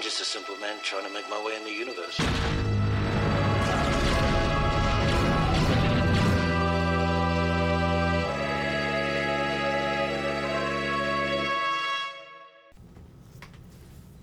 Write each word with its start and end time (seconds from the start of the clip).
I'm 0.00 0.04
just 0.04 0.22
a 0.22 0.24
simple 0.24 0.56
man 0.56 0.78
trying 0.82 1.04
to 1.04 1.12
make 1.12 1.28
my 1.28 1.44
way 1.44 1.56
in 1.56 1.62
the 1.62 1.70
universe. 1.70 2.18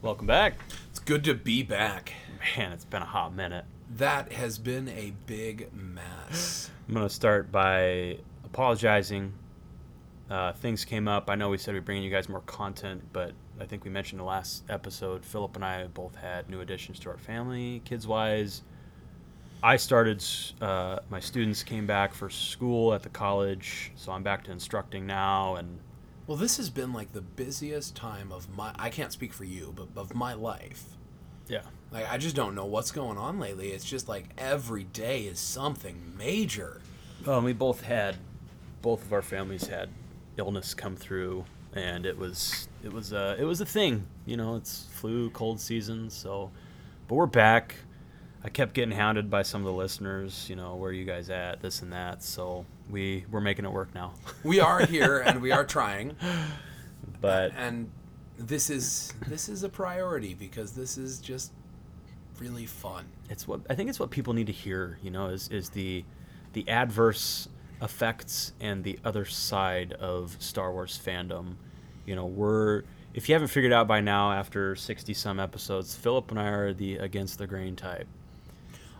Welcome 0.02 0.26
back. 0.26 0.56
It's 0.90 0.98
good 0.98 1.24
to 1.26 1.36
be 1.36 1.62
back. 1.62 2.14
Man, 2.58 2.72
it's 2.72 2.84
been 2.84 3.04
a 3.04 3.06
hot 3.06 3.36
minute. 3.36 3.66
That 3.98 4.32
has 4.32 4.58
been 4.58 4.90
a 4.90 5.14
big 5.28 5.72
mess. 5.76 6.72
I'm 6.88 6.96
going 6.96 7.08
to 7.08 7.14
start 7.14 7.52
by 7.52 8.18
apologizing. 8.44 9.32
Uh, 10.28 10.54
things 10.54 10.86
came 10.86 11.08
up. 11.08 11.30
I 11.30 11.36
know 11.36 11.50
we 11.50 11.60
said 11.60 11.76
we'd 11.76 11.86
bring 11.86 12.02
you 12.02 12.10
guys 12.10 12.28
more 12.28 12.42
content, 12.42 13.04
but 13.14 13.34
I 13.60 13.66
think 13.66 13.84
we 13.84 13.90
mentioned 13.90 14.20
the 14.20 14.26
last 14.26 14.64
episode. 14.70 15.26
Philip 15.26 15.56
and 15.56 15.66
I 15.66 15.88
both 15.88 16.16
had 16.16 16.50
new 16.50 16.62
additions 16.62 17.00
to 17.00 17.10
our 17.10 17.18
family, 17.18 17.82
kids 17.86 18.06
wise. 18.08 18.62
I 19.64 19.78
started, 19.78 20.24
uh, 20.62 21.00
my 21.10 21.20
students 21.20 21.64
came 21.64 21.88
back 21.88 22.14
for 22.14 22.30
school 22.30 22.94
at 22.94 23.02
the 23.02 23.10
college, 23.10 23.92
so 23.96 24.12
I'm 24.12 24.22
back 24.22 24.44
to 24.44 24.52
instructing 24.52 25.08
now. 25.08 25.56
And 25.56 25.80
Well, 26.28 26.38
this 26.38 26.58
has 26.58 26.70
been 26.70 26.94
like 26.94 27.14
the 27.14 27.22
busiest 27.22 27.96
time 27.96 28.32
of 28.32 28.48
my 28.56 28.74
I 28.78 28.90
can't 28.90 29.12
speak 29.12 29.34
for 29.34 29.46
you, 29.46 29.74
but 29.76 29.88
of 30.00 30.14
my 30.14 30.34
life. 30.34 30.84
yeah, 31.48 31.62
Like 31.92 32.08
I 32.12 32.18
just 32.20 32.36
don't 32.36 32.54
know 32.54 32.66
what's 32.66 32.92
going 32.92 33.18
on 33.18 33.40
lately. 33.40 33.70
It's 33.70 33.86
just 33.86 34.08
like 34.08 34.26
every 34.38 34.84
day 34.84 35.24
is 35.24 35.40
something 35.40 36.14
major. 36.16 36.82
Well, 37.26 37.42
we 37.42 37.54
both 37.54 37.82
had, 37.82 38.18
both 38.84 39.02
of 39.04 39.12
our 39.12 39.24
families 39.24 39.66
had 39.68 39.90
illness 40.38 40.76
come 40.76 40.96
through, 40.96 41.46
and 41.74 42.06
it 42.06 42.18
was 42.18 42.68
it 42.88 42.94
was 42.94 43.12
a 43.12 43.36
it 43.38 43.44
was 43.44 43.60
a 43.60 43.66
thing. 43.66 44.08
You 44.26 44.38
know, 44.38 44.56
it's 44.56 44.88
flu, 44.92 45.30
cold 45.32 45.60
season, 45.60 46.10
so. 46.10 46.52
But 47.08 47.16
we're 47.16 47.26
back. 47.26 47.76
I 48.44 48.50
kept 48.50 48.74
getting 48.74 48.96
hounded 48.96 49.30
by 49.30 49.42
some 49.42 49.62
of 49.62 49.66
the 49.66 49.74
listeners. 49.74 50.48
You 50.50 50.56
know, 50.56 50.76
where 50.76 50.90
are 50.90 50.94
you 50.94 51.04
guys 51.04 51.30
at? 51.30 51.62
This 51.62 51.82
and 51.82 51.92
that. 51.92 52.24
So 52.24 52.66
we 52.90 53.26
we're 53.30 53.42
making 53.42 53.66
it 53.66 53.72
work 53.72 53.94
now. 53.94 54.14
We 54.44 54.62
are 54.62 54.80
here 54.86 55.20
and 55.20 55.42
we 55.42 55.52
are 55.52 55.66
trying. 55.66 56.16
but 57.20 57.52
And 57.58 57.92
this 58.38 58.70
is 58.70 59.14
this 59.28 59.50
is 59.50 59.64
a 59.64 59.70
priority 59.70 60.34
because 60.34 60.72
this 60.72 60.98
is 60.98 61.20
just 61.20 61.52
really 62.40 62.68
fun. 62.68 63.06
it's 63.30 63.48
what 63.48 63.62
I 63.70 63.76
think 63.76 63.90
it's 63.90 64.00
what 64.00 64.12
people 64.12 64.34
need 64.34 64.48
to 64.48 64.54
hear. 64.54 64.98
You 65.04 65.12
know, 65.12 65.28
is 65.28 65.50
is 65.50 65.72
the 65.72 66.06
the 66.54 66.68
adverse 66.70 67.50
effects 67.82 68.54
and 68.62 68.86
the 68.86 68.98
other 69.04 69.26
side 69.26 69.92
of 69.92 70.38
Star 70.40 70.72
Wars 70.72 70.98
fandom. 71.04 71.56
You 72.08 72.16
know, 72.16 72.26
we're 72.26 72.84
if 73.14 73.30
you 73.30 73.36
haven't 73.36 73.50
figured 73.50 73.74
out 73.74 73.88
by 73.88 74.02
now 74.02 74.32
after 74.32 74.76
60 74.76 75.14
some 75.14 75.40
episodes, 75.40 75.96
Philip 75.96 76.32
and 76.32 76.40
I 76.40 76.48
are 76.48 76.74
the 76.74 76.96
against 76.98 77.38
the 77.38 77.46
grain 77.46 77.76
type. 77.76 78.08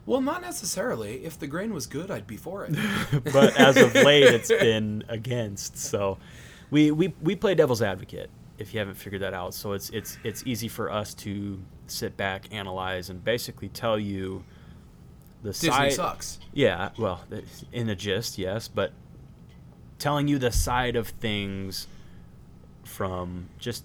Well, 0.06 0.22
not 0.22 0.42
necessarily. 0.42 1.26
If 1.26 1.40
the 1.40 1.48
grain 1.48 1.74
was 1.74 1.86
good, 1.88 2.12
I'd 2.12 2.28
be 2.28 2.38
for 2.38 2.66
it. 2.66 2.76
but 3.34 3.60
as 3.60 3.78
of 3.78 3.94
late 3.96 4.24
it's 4.24 4.50
been 4.50 5.04
against. 5.08 5.78
So 5.78 6.18
we, 6.70 6.92
we 6.92 7.14
we 7.22 7.36
play 7.36 7.56
devil's 7.56 7.82
advocate 7.82 8.30
if 8.58 8.74
you 8.74 8.80
haven't 8.80 8.96
figured 8.96 9.22
that 9.22 9.34
out. 9.34 9.54
So 9.54 9.74
it's 9.74 9.90
it's 9.92 10.18
it's 10.24 10.44
easy 10.46 10.68
for 10.68 10.92
us 10.92 11.14
to 11.16 11.60
sit 11.88 12.18
back, 12.18 12.46
analyze 12.52 13.10
and 13.10 13.24
basically 13.24 13.70
tell 13.70 13.98
you 13.98 14.44
the 15.44 15.50
Disney 15.50 15.70
side 15.70 15.94
sucks. 15.94 16.40
Yeah, 16.54 16.90
well, 16.98 17.22
in 17.72 17.90
a 17.90 17.96
gist, 17.96 18.38
yes, 18.38 18.68
but 18.68 18.92
telling 20.00 20.28
you 20.28 20.38
the 20.38 20.52
side 20.52 20.96
of 20.96 21.10
things 21.10 21.88
from 22.88 23.50
just 23.60 23.84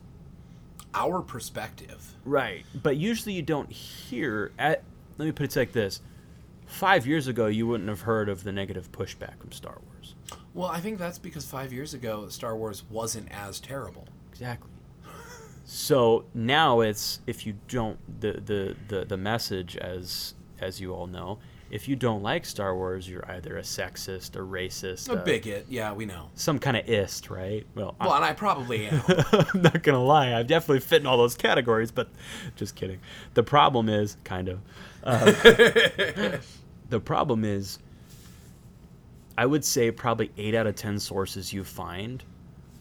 Our 0.94 1.22
perspective. 1.22 2.14
right. 2.24 2.64
But 2.82 2.96
usually 2.96 3.34
you 3.34 3.42
don't 3.42 3.70
hear 3.72 4.52
at 4.58 4.82
let 5.18 5.26
me 5.26 5.32
put 5.32 5.44
it 5.54 5.58
like 5.58 5.72
this. 5.72 6.00
5 6.66 7.06
years 7.06 7.26
ago 7.28 7.46
you 7.46 7.66
wouldn't 7.66 7.88
have 7.88 8.02
heard 8.02 8.28
of 8.28 8.44
the 8.44 8.52
negative 8.52 8.90
pushback 8.92 9.38
from 9.40 9.52
Star 9.52 9.78
Wars. 9.86 10.14
Well, 10.54 10.68
I 10.68 10.80
think 10.80 10.98
that's 10.98 11.18
because 11.18 11.46
five 11.46 11.72
years 11.72 11.94
ago, 11.94 12.28
Star 12.28 12.54
Wars 12.56 12.84
wasn't 12.90 13.30
as 13.32 13.58
terrible. 13.60 14.06
Exactly. 14.30 14.70
So 15.64 16.24
now 16.34 16.80
it's 16.80 17.20
if 17.26 17.46
you 17.46 17.54
don't 17.68 17.98
the, 18.20 18.32
the, 18.32 18.76
the, 18.88 19.04
the 19.04 19.16
message 19.16 19.76
as 19.76 20.34
as 20.60 20.80
you 20.80 20.92
all 20.92 21.06
know, 21.06 21.38
if 21.72 21.88
you 21.88 21.96
don't 21.96 22.22
like 22.22 22.44
Star 22.44 22.76
Wars, 22.76 23.08
you're 23.08 23.24
either 23.30 23.56
a 23.56 23.62
sexist, 23.62 24.36
a 24.36 24.40
racist, 24.40 25.10
A 25.10 25.16
bigot, 25.16 25.64
yeah, 25.70 25.94
we 25.94 26.04
know. 26.04 26.28
some 26.34 26.58
kind 26.58 26.76
of 26.76 26.86
ist, 26.86 27.30
right? 27.30 27.66
Well, 27.74 27.96
Well, 27.98 28.12
and 28.12 28.24
I 28.24 28.34
probably 28.34 28.88
am. 28.88 29.02
I'm 29.08 29.62
not 29.62 29.82
gonna 29.82 30.04
lie, 30.04 30.38
I 30.38 30.42
definitely 30.42 30.80
fit 30.80 31.00
in 31.00 31.06
all 31.06 31.16
those 31.16 31.34
categories, 31.34 31.90
but 31.90 32.10
just 32.56 32.76
kidding. 32.76 33.00
The 33.32 33.42
problem 33.42 33.88
is 33.88 34.18
kind 34.22 34.50
of. 34.50 34.60
Uh, 35.02 35.24
the 36.90 37.00
problem 37.02 37.42
is, 37.42 37.78
I 39.38 39.46
would 39.46 39.64
say 39.64 39.90
probably 39.90 40.30
eight 40.36 40.54
out 40.54 40.66
of 40.66 40.76
ten 40.76 40.98
sources 40.98 41.54
you 41.54 41.64
find 41.64 42.22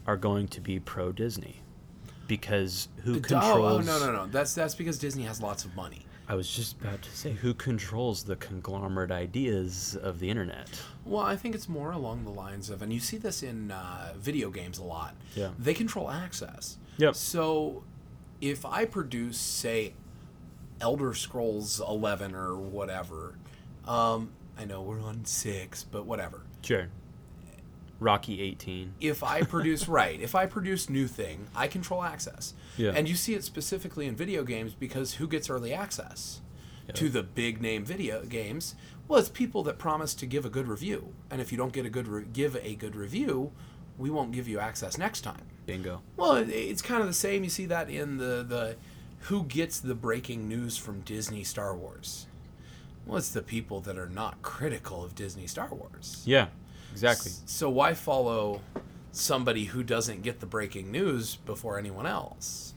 are 0.05 0.17
going 0.17 0.49
to 0.49 0.59
be 0.59 0.81
pro 0.81 1.13
Disney, 1.13 1.61
because 2.27 2.89
who 3.05 3.15
oh, 3.15 3.19
controls? 3.21 3.87
oh, 3.87 3.99
no, 3.99 4.05
no, 4.05 4.11
no. 4.11 4.27
That's 4.27 4.53
that's 4.53 4.75
because 4.75 4.99
Disney 4.99 5.23
has 5.23 5.41
lots 5.41 5.63
of 5.63 5.73
money. 5.77 6.05
I 6.31 6.33
was 6.33 6.49
just 6.49 6.79
about 6.79 7.01
to 7.01 7.09
say 7.11 7.33
who 7.33 7.53
controls 7.53 8.23
the 8.23 8.37
conglomerate 8.37 9.11
ideas 9.11 9.97
of 10.01 10.19
the 10.19 10.29
internet. 10.29 10.69
Well, 11.03 11.23
I 11.23 11.35
think 11.35 11.55
it's 11.55 11.67
more 11.67 11.91
along 11.91 12.23
the 12.23 12.29
lines 12.29 12.69
of, 12.69 12.81
and 12.81 12.93
you 12.93 13.01
see 13.01 13.17
this 13.17 13.43
in 13.43 13.69
uh, 13.69 14.13
video 14.17 14.49
games 14.49 14.77
a 14.77 14.83
lot. 14.83 15.13
Yeah. 15.35 15.49
They 15.59 15.73
control 15.73 16.09
access. 16.09 16.77
Yep. 16.99 17.15
So, 17.15 17.83
if 18.39 18.65
I 18.65 18.85
produce, 18.85 19.37
say, 19.37 19.91
Elder 20.79 21.13
Scrolls 21.13 21.81
11 21.81 22.33
or 22.33 22.55
whatever, 22.55 23.35
um, 23.85 24.31
I 24.57 24.63
know 24.63 24.81
we're 24.81 25.01
on 25.01 25.25
six, 25.25 25.83
but 25.83 26.05
whatever. 26.05 26.43
Sure. 26.61 26.87
Rocky 28.01 28.41
18. 28.41 28.95
if 28.99 29.23
I 29.23 29.43
produce 29.43 29.87
right, 29.99 30.19
if 30.19 30.33
I 30.35 30.47
produce 30.47 30.89
new 30.89 31.07
thing, 31.07 31.47
I 31.55 31.67
control 31.67 32.03
access. 32.03 32.53
Yeah. 32.75 32.91
And 32.95 33.07
you 33.07 33.15
see 33.15 33.35
it 33.35 33.43
specifically 33.43 34.07
in 34.07 34.15
video 34.15 34.43
games 34.43 34.73
because 34.73 35.13
who 35.13 35.27
gets 35.27 35.49
early 35.49 35.71
access 35.71 36.41
to 36.93 37.07
the 37.09 37.23
big 37.23 37.61
name 37.61 37.85
video 37.85 38.25
games? 38.25 38.75
Well, 39.07 39.19
it's 39.19 39.29
people 39.29 39.63
that 39.63 39.77
promise 39.77 40.13
to 40.15 40.25
give 40.25 40.45
a 40.45 40.49
good 40.49 40.67
review. 40.67 41.13
And 41.29 41.39
if 41.39 41.51
you 41.51 41.57
don't 41.57 41.71
get 41.71 41.85
a 41.85 41.89
good 41.89 42.07
re- 42.07 42.25
give 42.33 42.55
a 42.57 42.75
good 42.75 42.95
review, 42.95 43.51
we 43.97 44.09
won't 44.09 44.31
give 44.31 44.47
you 44.47 44.59
access 44.59 44.97
next 44.97 45.21
time. 45.21 45.43
Bingo. 45.65 46.01
Well, 46.17 46.35
it, 46.37 46.49
it's 46.49 46.81
kind 46.81 47.01
of 47.01 47.07
the 47.07 47.13
same. 47.13 47.43
You 47.43 47.49
see 47.49 47.65
that 47.67 47.89
in 47.89 48.17
the 48.17 48.43
the 48.47 48.75
who 49.25 49.43
gets 49.43 49.79
the 49.79 49.93
breaking 49.95 50.47
news 50.47 50.75
from 50.75 51.01
Disney 51.01 51.43
Star 51.43 51.75
Wars. 51.75 52.25
Well, 53.05 53.17
it's 53.17 53.29
the 53.29 53.41
people 53.41 53.79
that 53.81 53.97
are 53.97 54.09
not 54.09 54.41
critical 54.41 55.03
of 55.03 55.13
Disney 55.15 55.47
Star 55.47 55.69
Wars. 55.71 56.23
Yeah, 56.25 56.47
exactly. 56.91 57.31
So 57.45 57.69
why 57.69 57.93
follow 57.93 58.61
somebody 59.11 59.65
who 59.65 59.83
doesn't 59.83 60.21
get 60.21 60.39
the 60.39 60.45
breaking 60.45 60.91
news 60.91 61.35
before 61.37 61.77
anyone 61.77 62.05
else? 62.05 62.73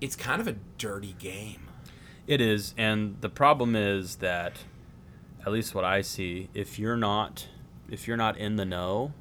It's 0.00 0.16
kind 0.16 0.40
of 0.40 0.48
a 0.48 0.56
dirty 0.78 1.14
game. 1.18 1.68
It 2.26 2.40
is, 2.40 2.74
and 2.76 3.16
the 3.20 3.28
problem 3.28 3.74
is 3.76 4.16
that, 4.16 4.58
at 5.44 5.52
least 5.52 5.74
what 5.74 5.84
I 5.84 6.00
see, 6.02 6.48
if 6.54 6.78
you're 6.78 6.96
not, 6.96 7.46
if 7.90 8.06
you're 8.08 8.16
not 8.16 8.36
in 8.36 8.56
the 8.56 8.64
know, 8.64 9.12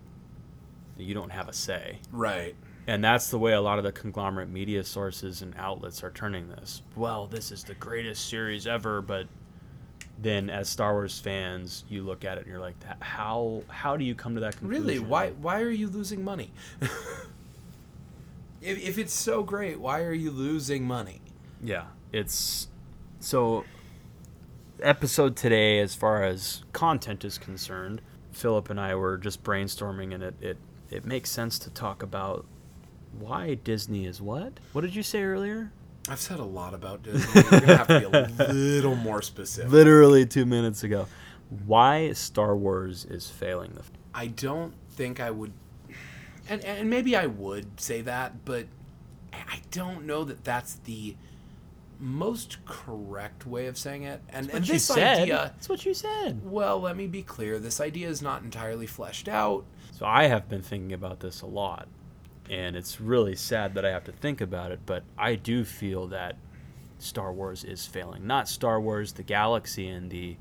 you 0.97 1.13
don't 1.13 1.31
have 1.31 1.47
a 1.49 1.53
say, 1.53 1.99
Right. 2.11 2.55
and 2.87 3.03
that's 3.03 3.29
the 3.31 3.39
way 3.39 3.53
a 3.53 3.61
lot 3.61 3.77
of 3.79 3.83
the 3.83 3.91
conglomerate 3.91 4.49
media 4.49 4.83
sources 4.83 5.41
and 5.41 5.55
outlets 5.57 6.03
are 6.03 6.11
turning 6.11 6.49
this. 6.49 6.83
Well, 6.95 7.25
this 7.27 7.51
is 7.51 7.63
the 7.63 7.73
greatest 7.75 8.27
series 8.29 8.67
ever, 8.67 9.01
but 9.01 9.27
then 10.21 10.49
as 10.49 10.69
Star 10.69 10.93
Wars 10.93 11.19
fans, 11.19 11.83
you 11.89 12.03
look 12.03 12.23
at 12.23 12.37
it 12.37 12.41
and 12.41 12.47
you're 12.47 12.59
like, 12.59 12.75
how 13.01 13.63
how 13.67 13.97
do 13.97 14.03
you 14.03 14.15
come 14.15 14.35
to 14.35 14.41
that 14.41 14.57
conclusion? 14.57 14.85
Really? 14.85 14.99
Why 14.99 15.31
why 15.31 15.61
are 15.61 15.69
you 15.69 15.87
losing 15.87 16.23
money? 16.23 16.51
if, 18.61 18.79
if 18.79 18.97
it's 18.97 19.13
so 19.13 19.43
great, 19.43 19.79
why 19.79 20.01
are 20.01 20.13
you 20.13 20.31
losing 20.31 20.85
money? 20.85 21.21
Yeah, 21.63 21.85
it's 22.11 22.67
so 23.19 23.65
episode 24.81 25.35
today 25.35 25.79
as 25.79 25.95
far 25.95 26.23
as 26.23 26.63
content 26.73 27.25
is 27.25 27.37
concerned, 27.37 28.01
Philip 28.31 28.69
and 28.69 28.79
I 28.79 28.95
were 28.95 29.17
just 29.17 29.43
brainstorming 29.43 30.13
and 30.13 30.23
it 30.23 30.35
it, 30.41 30.57
it 30.89 31.05
makes 31.05 31.31
sense 31.31 31.57
to 31.59 31.69
talk 31.69 32.03
about 32.03 32.45
why 33.17 33.55
Disney 33.55 34.05
is 34.05 34.21
what? 34.21 34.59
What 34.73 34.81
did 34.81 34.95
you 34.95 35.03
say 35.03 35.23
earlier? 35.23 35.71
I've 36.09 36.19
said 36.19 36.39
a 36.39 36.43
lot 36.45 36.73
about 36.73 37.03
Disney. 37.03 37.41
You're 37.41 37.59
gonna 37.61 37.77
have 37.77 37.87
to 37.87 37.99
be 37.99 38.43
a 38.43 38.47
little 38.53 38.95
more 38.95 39.21
specific. 39.21 39.71
Literally 39.71 40.25
2 40.25 40.45
minutes 40.45 40.83
ago. 40.83 41.07
Why 41.65 42.13
Star 42.13 42.55
Wars 42.55 43.05
is 43.05 43.29
failing 43.29 43.73
the 43.75 43.83
I 44.13 44.27
don't 44.27 44.73
think 44.91 45.19
I 45.19 45.31
would, 45.31 45.53
and 46.49 46.63
and 46.65 46.89
maybe 46.89 47.15
I 47.15 47.27
would 47.27 47.79
say 47.79 48.01
that, 48.01 48.43
but 48.45 48.65
I 49.33 49.61
don't 49.71 50.05
know 50.05 50.23
that 50.23 50.43
that's 50.43 50.75
the 50.85 51.15
most 51.99 52.57
correct 52.65 53.45
way 53.45 53.67
of 53.67 53.77
saying 53.77 54.03
it. 54.03 54.21
And, 54.29 54.49
and 54.49 54.65
this 54.65 54.85
said. 54.85 55.19
idea, 55.21 55.51
That's 55.55 55.69
what 55.69 55.85
you 55.85 55.93
said. 55.93 56.41
well, 56.43 56.79
let 56.79 56.97
me 56.97 57.05
be 57.07 57.21
clear. 57.21 57.59
This 57.59 57.79
idea 57.79 58.09
is 58.09 58.21
not 58.21 58.41
entirely 58.43 58.87
fleshed 58.87 59.29
out. 59.29 59.65
So 59.91 60.05
I 60.05 60.23
have 60.25 60.49
been 60.49 60.63
thinking 60.63 60.93
about 60.93 61.19
this 61.19 61.41
a 61.41 61.45
lot, 61.45 61.87
and 62.49 62.75
it's 62.75 62.99
really 62.99 63.35
sad 63.35 63.73
that 63.75 63.85
I 63.85 63.89
have 63.91 64.03
to 64.05 64.11
think 64.11 64.41
about 64.41 64.71
it. 64.71 64.81
But 64.85 65.03
I 65.17 65.35
do 65.35 65.63
feel 65.63 66.07
that 66.07 66.37
Star 66.99 67.33
Wars 67.33 67.63
is 67.63 67.85
failing. 67.85 68.27
Not 68.27 68.47
Star 68.47 68.79
Wars, 68.79 69.13
the 69.13 69.23
galaxy, 69.23 69.87
and 69.87 70.09
the 70.09 70.37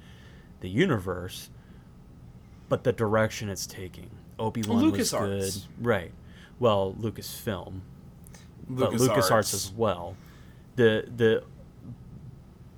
the 0.60 0.68
universe, 0.68 1.50
but 2.68 2.84
the 2.84 2.92
direction 2.92 3.48
it's 3.48 3.66
taking. 3.66 4.10
Obi 4.38 4.62
Wan 4.62 4.90
was 4.90 5.10
good, 5.10 5.52
right? 5.80 6.12
Well, 6.58 6.94
Lucasfilm, 6.98 7.80
but 8.68 8.90
LucasArts. 8.92 9.08
LucasArts 9.08 9.54
as 9.54 9.72
well. 9.72 10.16
The 10.76 11.08
the 11.14 11.44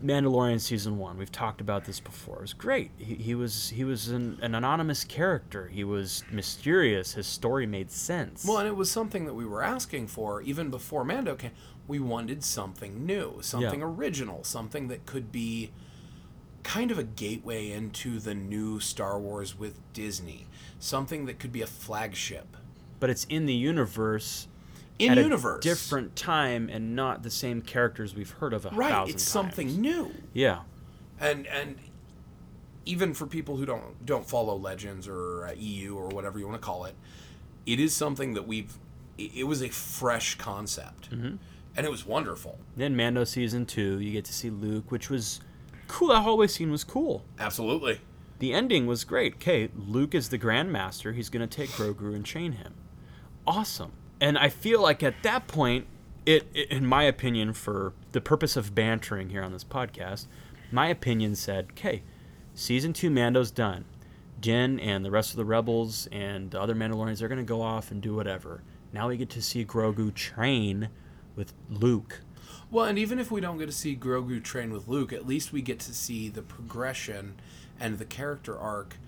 Mandalorian 0.03 0.61
season 0.61 0.99
one. 0.99 1.17
We've 1.17 1.33
talked 1.33 1.61
about 1.61 1.85
this 1.85 2.01
before. 2.01 2.37
It 2.37 2.43
was 2.43 2.53
great. 2.53 2.91
He, 2.99 3.15
he 3.15 3.35
was 3.35 3.71
he 3.71 3.85
was 3.85 4.09
an, 4.09 4.39
an 4.43 4.55
anonymous 4.55 5.05
character. 5.05 5.69
He 5.69 5.85
was 5.85 6.25
mysterious. 6.31 7.15
His 7.15 7.27
story 7.27 7.67
made 7.67 7.91
sense. 7.91 8.45
Well, 8.45 8.59
and 8.59 8.69
it 8.69 8.77
was 8.77 8.91
something 8.91 9.25
that 9.27 9.35
we 9.35 9.45
were 9.45 9.63
asking 9.63 10.09
for 10.09 10.43
even 10.43 10.71
before 10.71 11.05
Mando 11.05 11.35
came. 11.35 11.53
We 11.87 11.99
wanted 11.99 12.45
something 12.45 13.05
new, 13.05 13.39
something 13.43 13.81
Yeah. 13.81 13.87
original, 13.87 14.45
something 14.45 14.89
that 14.89 15.07
could 15.07 15.33
be 15.33 15.73
kind 16.63 16.91
of 16.91 16.99
a 16.99 17.03
gateway 17.05 17.71
into 17.71 18.21
the 18.21 18.35
new 18.35 18.79
Star 18.79 19.19
Wars 19.19 19.59
with 19.59 19.81
Disney, 19.93 20.47
something 20.79 21.27
that 21.27 21.39
could 21.41 21.53
be 21.53 21.61
a 21.63 21.67
flagship 21.67 22.57
but 23.03 23.11
it's 23.11 23.25
in 23.25 23.47
the 23.47 23.53
universe 23.53 24.47
in 24.99 25.13
at 25.13 25.19
universe. 25.19 25.59
a 25.59 25.69
different 25.69 26.15
time 26.17 26.69
and 26.71 26.95
not 26.97 27.23
the 27.23 27.31
same 27.31 27.63
characters 27.63 28.15
we've 28.15 28.31
heard 28.31 28.53
of 28.53 28.67
a 28.67 28.71
right? 28.71 28.91
thousand 28.91 29.15
It's 29.15 29.25
times. 29.25 29.33
something 29.33 29.81
new. 29.81 30.13
Yeah, 30.33 30.61
and 31.21 31.47
and 31.47 31.77
even 32.85 33.15
for 33.15 33.27
people 33.27 33.57
who 33.57 33.65
don't 33.67 34.05
don't 34.05 34.29
follow 34.29 34.57
legends 34.57 35.07
or 35.09 35.47
uh, 35.47 35.53
EU 35.57 35.95
or 35.97 36.09
whatever 36.09 36.39
you 36.39 36.47
want 36.49 36.61
to 36.61 36.65
call 36.65 36.85
it, 36.85 36.95
it 37.67 37.79
is 37.81 37.95
something 37.95 38.35
that 38.35 38.47
we've. 38.47 38.75
It 39.19 39.31
it 39.37 39.45
was 39.45 39.63
a 39.63 39.69
fresh 39.69 40.37
concept, 40.37 41.11
Mm-hmm. 41.11 41.37
and 41.77 41.87
it 41.87 41.91
was 41.91 42.05
wonderful. 42.07 42.59
Then 42.77 42.97
Mando 42.97 43.25
season 43.25 43.67
two, 43.67 44.01
you 44.01 44.11
get 44.13 44.25
to 44.27 44.33
see 44.33 44.51
Luke, 44.51 44.91
which 44.91 45.11
was 45.11 45.41
cool. 45.89 46.09
That 46.09 46.23
hallway 46.23 46.47
scene 46.49 46.71
was 46.71 46.83
cool. 46.85 47.25
Absolutely. 47.39 48.01
The 48.41 48.53
ending 48.55 48.87
was 48.87 49.05
great. 49.05 49.35
Okay, 49.35 49.69
Luke 49.77 50.15
is 50.17 50.31
the 50.31 50.39
Grandmaster. 50.39 51.15
He's 51.15 51.29
going 51.29 51.47
to 51.49 51.57
take 51.57 51.71
Grogu 51.71 52.13
and 52.17 52.25
chain 52.27 52.53
him. 52.53 52.75
Awesome. 53.47 53.93
And 54.23 54.39
I 54.39 54.51
feel 54.51 54.81
like 54.81 55.03
at 55.03 55.21
that 55.25 55.49
point, 55.49 55.89
it, 56.25 56.47
it, 56.55 56.71
in 56.71 56.87
my 56.87 57.03
opinion, 57.03 57.55
for 57.55 57.93
the 58.13 58.21
purpose 58.21 58.57
of 58.57 58.73
bantering 58.73 59.31
here 59.31 59.43
on 59.43 59.53
this 59.53 59.65
podcast, 59.65 60.27
my 60.71 60.87
opinion 60.87 61.35
said, 61.35 61.71
okay, 61.73 62.03
season 62.55 62.93
two 62.93 63.11
Mando's 63.11 63.51
done. 63.51 63.85
Jen 64.41 64.79
and 64.79 65.05
the 65.05 65.11
rest 65.11 65.31
of 65.31 65.39
the 65.39 65.45
rebels 65.45 66.07
and 66.13 66.53
the 66.53 66.61
other 66.61 66.77
Mandalorians 66.77 67.21
are 67.21 67.27
going 67.27 67.41
to 67.41 67.45
go 67.45 67.63
off 67.63 67.91
and 67.91 68.01
do 68.01 68.15
whatever. 68.15 68.63
Now 68.93 69.09
we 69.09 69.17
get 69.17 69.29
to 69.31 69.43
see 69.43 69.65
Grogu 69.65 70.15
train 70.15 70.91
with 71.35 71.53
Luke. 71.69 72.21
Well, 72.71 72.85
and 72.85 73.01
even 73.01 73.19
if 73.19 73.33
we 73.33 73.41
don't 73.41 73.59
get 73.59 73.67
to 73.67 73.73
see 73.73 73.97
Grogu 73.97 74.41
train 74.41 74.73
with 74.73 74.87
Luke, 74.87 75.13
at 75.13 75.27
least 75.27 75.53
we 75.53 75.63
get 75.63 75.81
to 75.81 75.93
see 75.93 76.29
the 76.29 76.43
progression 76.43 77.35
and 77.81 77.99
the 77.99 78.05
character 78.05 78.57
arc 78.57 78.99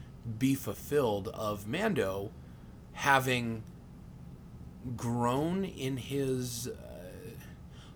be 0.41 0.57
fulfilled 0.57 1.29
of 1.29 1.69
Mando 1.69 2.33
having 2.95 3.63
grown 4.97 5.65
in 5.65 5.97
his 5.97 6.69
uh, 6.69 6.75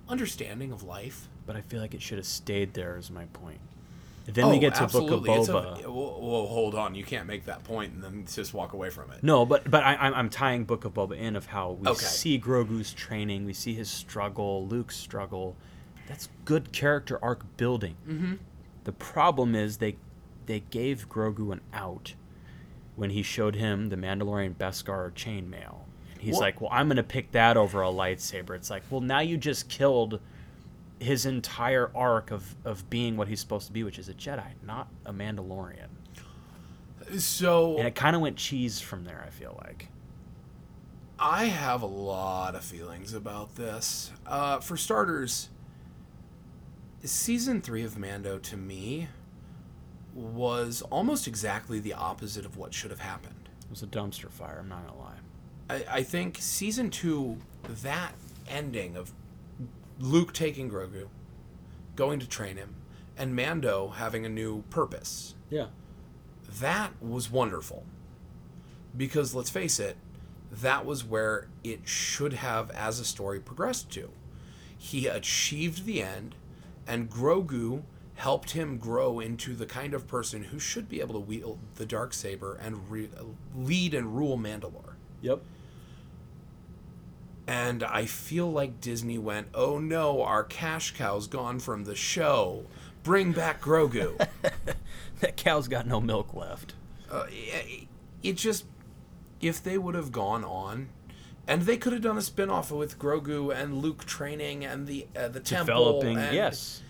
understanding 0.08 0.72
of 0.72 0.82
life. 0.82 1.28
But 1.46 1.56
I 1.56 1.60
feel 1.62 1.80
like 1.80 1.94
it 1.94 2.02
should 2.02 2.18
have 2.18 2.26
stayed 2.26 2.74
there, 2.74 2.96
is 2.96 3.10
my 3.10 3.24
point. 3.26 3.60
Then 4.26 4.50
we 4.50 4.58
get 4.58 4.74
to 4.74 4.86
Book 4.86 5.10
of 5.10 5.26
Oh, 5.26 5.34
It's 5.40 5.48
a- 5.48 5.52
Boba. 5.52 5.84
whoa, 5.86 6.18
whoa, 6.18 6.46
hold 6.46 6.74
on. 6.74 6.94
You 6.94 7.02
can't 7.02 7.26
make 7.26 7.46
that 7.46 7.64
point 7.64 7.94
and 7.94 8.04
then 8.04 8.26
just 8.30 8.52
walk 8.52 8.74
away 8.74 8.90
from 8.90 9.10
it. 9.10 9.22
No, 9.22 9.46
but 9.46 9.70
but 9.70 9.82
I, 9.82 9.94
I'm 9.96 10.12
I'm 10.12 10.28
tying 10.28 10.64
Book 10.64 10.84
of 10.84 10.92
Boba 10.92 11.16
in 11.16 11.34
of 11.34 11.46
how 11.46 11.70
we 11.80 11.88
Okay. 11.88 12.04
see 12.04 12.38
Grogu's 12.38 12.92
training, 12.92 13.46
we 13.46 13.54
see 13.54 13.72
his 13.72 13.88
struggle, 13.90 14.66
Luke's 14.66 14.96
struggle. 14.98 15.56
That's 16.08 16.28
good 16.44 16.72
character 16.72 17.18
arc 17.22 17.56
building. 17.56 17.96
Mm-hmm. 18.06 18.34
The 18.84 18.92
problem 18.92 19.54
is 19.54 19.78
they 19.78 19.96
they 20.44 20.60
gave 20.60 21.08
Grogu 21.08 21.50
an 21.50 21.62
out 21.72 22.12
when 22.96 23.08
he 23.10 23.22
showed 23.22 23.54
him 23.54 23.88
the 23.88 23.96
Mandalorian 23.96 24.56
Beskar 24.56 25.10
chainmail. 25.12 25.76
He's 26.18 26.32
Well- 26.32 26.40
like, 26.40 26.60
"Well, 26.60 26.70
I'm 26.72 26.88
gonna 26.88 27.02
pick 27.02 27.32
that 27.32 27.56
over 27.56 27.82
a 27.82 27.88
lightsaber." 27.88 28.54
It's 28.56 28.70
like, 28.70 28.82
well, 28.90 29.00
now 29.00 29.20
you 29.20 29.36
just 29.36 29.68
killed 29.68 30.20
his 31.00 31.24
entire 31.26 31.90
arc 31.96 32.30
of 32.30 32.56
of 32.64 32.88
being 32.90 33.16
what 33.16 33.28
he's 33.28 33.40
supposed 33.40 33.66
to 33.68 33.72
be, 33.72 33.84
which 33.84 33.98
is 33.98 34.08
a 34.08 34.14
Jedi, 34.14 34.44
not 34.64 34.88
a 35.06 35.12
Mandalorian. 35.12 35.88
So 37.18 37.78
And 37.78 37.86
it 37.86 37.94
kind 37.94 38.14
of 38.16 38.20
went 38.22 38.36
cheese 38.36 38.80
from 38.80 39.04
there. 39.04 39.22
I 39.26 39.30
feel 39.30 39.58
like. 39.64 39.88
I 41.20 41.46
have 41.46 41.82
a 41.82 41.86
lot 41.86 42.54
of 42.54 42.64
feelings 42.64 43.12
about 43.12 43.56
this. 43.56 44.12
Uh, 44.26 44.60
for 44.60 44.76
starters, 44.76 45.48
season 47.02 47.60
three 47.60 47.82
of 47.82 47.98
Mando 47.98 48.38
to 48.38 48.56
me 48.56 49.08
was 50.14 50.82
almost 50.82 51.26
exactly 51.26 51.78
the 51.80 51.92
opposite 51.92 52.44
of 52.44 52.56
what 52.56 52.74
should 52.74 52.90
have 52.90 53.00
happened. 53.00 53.48
It 53.62 53.70
was 53.70 53.82
a 53.82 53.86
dumpster 53.86 54.30
fire. 54.30 54.58
I'm 54.60 54.68
not 54.68 54.86
gonna 54.86 54.98
lie. 54.98 55.17
I, 55.68 55.84
I 55.90 56.02
think 56.02 56.36
season 56.40 56.90
two, 56.90 57.38
that 57.82 58.12
ending 58.48 58.96
of 58.96 59.12
Luke 59.98 60.32
taking 60.32 60.70
Grogu, 60.70 61.08
going 61.96 62.20
to 62.20 62.28
train 62.28 62.56
him, 62.56 62.74
and 63.16 63.34
Mando 63.34 63.88
having 63.88 64.24
a 64.24 64.28
new 64.28 64.62
purpose, 64.70 65.34
Yeah. 65.50 65.66
that 66.60 66.92
was 67.02 67.30
wonderful. 67.30 67.84
Because 68.96 69.34
let's 69.34 69.50
face 69.50 69.78
it, 69.78 69.96
that 70.50 70.86
was 70.86 71.04
where 71.04 71.48
it 71.62 71.80
should 71.86 72.32
have, 72.34 72.70
as 72.70 73.00
a 73.00 73.04
story, 73.04 73.38
progressed 73.40 73.90
to. 73.92 74.10
He 74.78 75.06
achieved 75.06 75.84
the 75.84 76.02
end, 76.02 76.34
and 76.86 77.10
Grogu 77.10 77.82
helped 78.14 78.52
him 78.52 78.78
grow 78.78 79.20
into 79.20 79.54
the 79.54 79.66
kind 79.66 79.94
of 79.94 80.06
person 80.08 80.44
who 80.44 80.58
should 80.58 80.88
be 80.88 81.00
able 81.00 81.14
to 81.14 81.20
wield 81.20 81.58
the 81.76 81.86
dark 81.86 82.14
saber 82.14 82.54
and 82.62 82.90
re- 82.90 83.10
lead 83.56 83.94
and 83.94 84.16
rule 84.16 84.38
Mandalore. 84.38 84.94
Yep. 85.20 85.40
And 87.48 87.82
I 87.82 88.04
feel 88.04 88.52
like 88.52 88.80
Disney 88.80 89.16
went, 89.18 89.48
"Oh 89.54 89.78
no, 89.78 90.22
our 90.22 90.44
cash 90.44 90.94
cow's 90.94 91.26
gone 91.26 91.58
from 91.60 91.84
the 91.84 91.94
show. 91.96 92.66
Bring 93.02 93.32
back 93.32 93.60
Grogu." 93.62 94.24
That 95.20 95.36
cow's 95.36 95.66
got 95.66 95.84
no 95.86 96.00
milk 96.00 96.32
left. 96.32 96.74
uh, 97.10 97.26
it, 97.28 97.88
it 98.22 98.32
just 98.36 98.66
if 99.40 99.60
they 99.60 99.76
would 99.76 99.96
have 99.96 100.12
gone 100.12 100.44
on 100.44 100.90
and 101.48 101.62
they 101.62 101.76
could 101.76 101.92
have 101.92 102.02
done 102.02 102.16
a 102.16 102.22
spin-off 102.22 102.70
with 102.70 103.00
Grogu 103.00 103.52
and 103.52 103.78
Luke 103.78 104.04
training 104.04 104.64
and 104.64 104.86
the 104.86 105.08
uh, 105.16 105.26
the 105.26 105.40
temple 105.40 105.74
Developing, 106.00 106.18
and, 106.18 106.34
yes. 106.36 106.82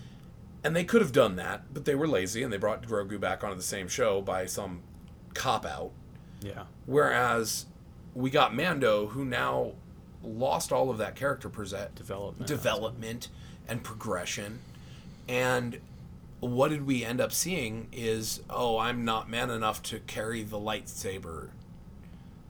and 0.63 0.75
they 0.75 0.83
could 0.83 1.01
have 1.01 1.11
done 1.11 1.37
that 1.37 1.73
but 1.73 1.85
they 1.85 1.95
were 1.95 2.07
lazy 2.07 2.43
and 2.43 2.53
they 2.53 2.57
brought 2.57 2.83
Grogu 2.85 3.19
back 3.19 3.43
onto 3.43 3.55
the 3.55 3.63
same 3.63 3.87
show 3.87 4.21
by 4.21 4.45
some 4.45 4.81
cop 5.33 5.65
out 5.65 5.89
Yeah. 6.41 6.65
whereas 6.85 7.65
we 8.13 8.29
got 8.29 8.53
Mando 8.55 9.07
who 9.07 9.25
now 9.25 9.71
lost 10.23 10.71
all 10.71 10.89
of 10.89 10.97
that 10.97 11.15
character 11.15 11.49
present 11.49 11.95
Development. 11.95 12.47
development 12.47 13.27
and 13.67 13.83
progression 13.83 14.59
and 15.27 15.79
what 16.39 16.69
did 16.69 16.85
we 16.85 17.03
end 17.03 17.19
up 17.21 17.31
seeing 17.31 17.87
is 17.91 18.41
oh 18.49 18.77
i'm 18.77 19.03
not 19.05 19.29
man 19.29 19.49
enough 19.49 19.81
to 19.83 19.99
carry 19.99 20.43
the 20.43 20.57
lightsaber 20.57 21.49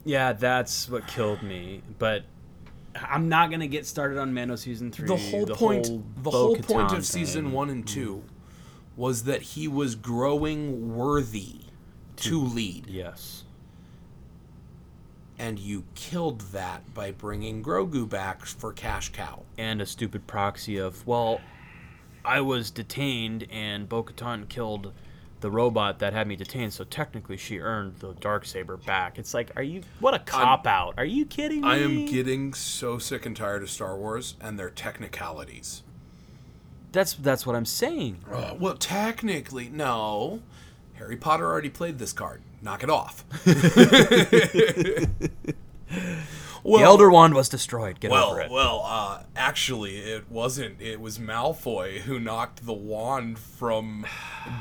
Yeah, 0.04 0.32
that's 0.32 0.88
what 0.88 1.06
killed 1.06 1.42
me. 1.42 1.82
But 1.98 2.24
I'm 2.94 3.28
not 3.28 3.50
gonna 3.50 3.66
get 3.68 3.86
started 3.86 4.18
on 4.18 4.32
Mando 4.32 4.56
season 4.56 4.90
three. 4.90 5.06
the 5.06 5.16
whole 5.16 5.46
point 5.46 5.86
whole 5.86 6.04
the 6.22 6.30
whole 6.30 6.56
point 6.56 6.88
thing. 6.90 6.98
of 6.98 7.04
season 7.06 7.52
1 7.52 7.70
and 7.70 7.84
mm. 7.84 7.88
2 7.88 8.22
was 8.96 9.24
that 9.24 9.42
he 9.42 9.68
was 9.68 9.94
growing 9.94 10.94
worthy 10.96 11.60
to 12.16 12.40
lead 12.42 12.86
Yes. 12.86 13.44
And 15.40 15.58
you 15.58 15.84
killed 15.94 16.42
that 16.52 16.92
by 16.94 17.10
bringing 17.10 17.64
Grogu 17.64 18.08
back 18.08 18.44
for 18.44 18.72
cash 18.72 19.08
cow 19.08 19.42
And 19.56 19.80
a 19.80 19.86
stupid 19.86 20.26
proxy 20.26 20.76
of 20.76 21.04
well, 21.06 21.40
I 22.24 22.42
was 22.42 22.70
detained 22.70 23.46
and 23.50 23.88
Bo-Katan 23.88 24.48
killed 24.48 24.92
the 25.40 25.50
robot 25.50 25.98
that 26.00 26.12
had 26.12 26.26
me 26.26 26.36
detained, 26.36 26.72
so 26.74 26.84
technically 26.84 27.38
she 27.38 27.60
earned 27.60 27.96
the 28.00 28.12
dark 28.14 28.44
saber 28.44 28.76
back. 28.76 29.18
It's 29.18 29.32
like, 29.32 29.50
are 29.56 29.62
you? 29.62 29.82
What 29.98 30.12
a 30.12 30.18
cop 30.18 30.66
out! 30.66 30.94
Are 30.98 31.04
you 31.04 31.24
kidding 31.24 31.62
me? 31.62 31.68
I 31.68 31.76
am 31.78 32.04
getting 32.04 32.52
so 32.52 32.98
sick 32.98 33.24
and 33.24 33.34
tired 33.34 33.62
of 33.62 33.70
Star 33.70 33.96
Wars 33.96 34.36
and 34.38 34.58
their 34.58 34.68
technicalities. 34.68 35.82
That's 36.92 37.14
that's 37.14 37.46
what 37.46 37.56
I'm 37.56 37.64
saying. 37.64 38.24
Uh, 38.30 38.54
well, 38.58 38.76
technically, 38.76 39.70
no. 39.70 40.42
Harry 40.94 41.16
Potter 41.16 41.46
already 41.46 41.70
played 41.70 41.98
this 41.98 42.12
card. 42.12 42.42
Knock 42.62 42.82
it 42.82 42.90
off. 42.90 43.24
well, 46.62 46.78
the 46.78 46.84
Elder 46.84 47.10
Wand 47.10 47.34
was 47.34 47.48
destroyed. 47.48 48.00
Get 48.00 48.10
well, 48.10 48.32
over 48.32 48.40
it. 48.40 48.50
well. 48.50 48.82
Uh, 48.84 49.22
actually, 49.34 49.98
it 49.98 50.30
wasn't. 50.30 50.80
It 50.80 51.00
was 51.00 51.18
Malfoy 51.18 52.00
who 52.00 52.20
knocked 52.20 52.66
the 52.66 52.74
wand 52.74 53.38
from 53.38 54.06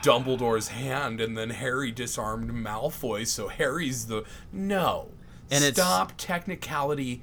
Dumbledore's 0.01 0.69
hand, 0.69 1.19
and 1.19 1.37
then 1.37 1.49
Harry 1.49 1.91
disarmed 1.91 2.51
Malfoy. 2.51 3.27
So 3.27 3.49
Harry's 3.49 4.07
the 4.07 4.23
no. 4.53 5.09
And 5.51 5.63
stop 5.75 6.13
technicality. 6.17 7.21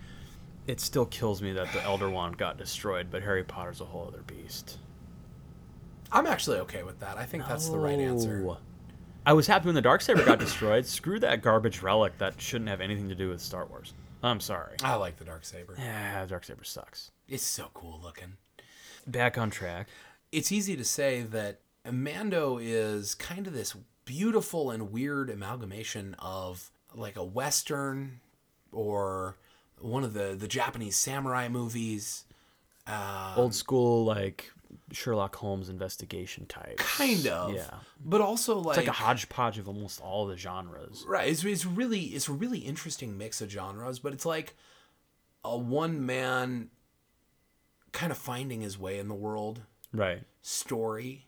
it 0.67 0.81
still 0.81 1.07
kills 1.07 1.41
me 1.41 1.53
that 1.53 1.73
the 1.73 1.83
Elder 1.83 2.11
Wand 2.11 2.37
got 2.37 2.59
destroyed, 2.59 3.07
but 3.11 3.23
Harry 3.23 3.45
Potter's 3.45 3.81
a 3.81 3.85
whole 3.85 4.09
other 4.09 4.23
beast. 4.27 4.79
I'm 6.13 6.27
actually 6.27 6.59
okay 6.59 6.83
with 6.83 7.01
that. 7.01 7.19
I 7.19 7.25
think 7.25 7.47
that's 7.47 7.69
the 7.69 7.79
right 7.79 7.99
answer. 7.99 8.57
I 9.27 9.33
was 9.33 9.49
happy 9.49 9.67
when 9.67 9.75
the 9.75 9.83
dark 9.83 10.03
saber 10.03 10.25
got 10.25 10.39
destroyed. 10.39 10.87
Screw 10.87 11.19
that 11.19 11.43
garbage 11.43 11.83
relic 11.83 12.17
that 12.19 12.41
shouldn't 12.41 12.71
have 12.71 12.81
anything 12.81 13.09
to 13.09 13.15
do 13.17 13.29
with 13.29 13.41
Star 13.41 13.67
Wars. 13.67 13.93
I'm 14.23 14.39
sorry. 14.39 14.77
I 14.85 14.95
like 14.95 15.17
the 15.17 15.25
dark 15.25 15.45
saber. 15.45 15.75
Yeah, 15.77 16.23
the 16.23 16.29
dark 16.31 16.45
saber 16.45 16.63
sucks. 16.63 17.11
It's 17.29 17.43
so 17.43 17.67
cool 17.75 18.01
looking. 18.03 18.35
Back 19.05 19.37
on 19.37 19.51
track. 19.51 19.89
It's 20.31 20.53
easy 20.53 20.77
to 20.77 20.85
say 20.85 21.23
that 21.23 21.59
Mando 21.91 22.59
is 22.59 23.17
kind 23.17 23.49
of 23.49 23.53
this 23.53 23.75
beautiful 24.05 24.71
and 24.71 24.93
weird 24.93 25.29
amalgamation 25.29 26.15
of 26.21 26.71
like 26.95 27.17
a 27.17 27.25
western 27.25 28.21
or 28.71 29.37
one 29.81 30.05
of 30.05 30.15
the 30.15 30.37
the 30.39 30.49
Japanese 30.49 30.97
samurai 30.97 31.49
movies. 31.49 32.25
Uh, 32.87 33.35
Old 33.37 33.55
school 33.55 34.05
like 34.05 34.53
Sherlock 34.93 35.37
Holmes 35.37 35.69
investigation 35.69 36.47
type. 36.47 36.77
Kind 36.79 37.27
of. 37.27 37.55
Yeah. 37.55 37.71
But 38.05 38.21
also 38.21 38.59
like, 38.59 38.79
It's 38.79 38.87
like 38.87 38.97
a 38.97 39.03
hodgepodge 39.03 39.59
of 39.59 39.69
almost 39.69 40.01
all 40.01 40.27
the 40.27 40.37
genres. 40.37 41.05
Right. 41.09 41.29
It's, 41.29 41.45
it's 41.45 41.67
really 41.67 42.01
it's 42.01 42.29
a 42.29 42.33
really 42.33 42.59
interesting 42.61 43.17
mix 43.19 43.41
of 43.41 43.51
genres, 43.51 43.99
but 43.99 44.13
it's 44.13 44.27
like 44.27 44.55
a 45.45 45.57
one 45.57 46.05
man 46.05 46.71
kind 47.93 48.11
of 48.13 48.19
finding 48.19 48.61
his 48.61 48.79
way 48.79 48.99
in 48.99 49.09
the 49.09 49.15
world 49.15 49.63
Right. 49.93 50.23
story. 50.43 51.27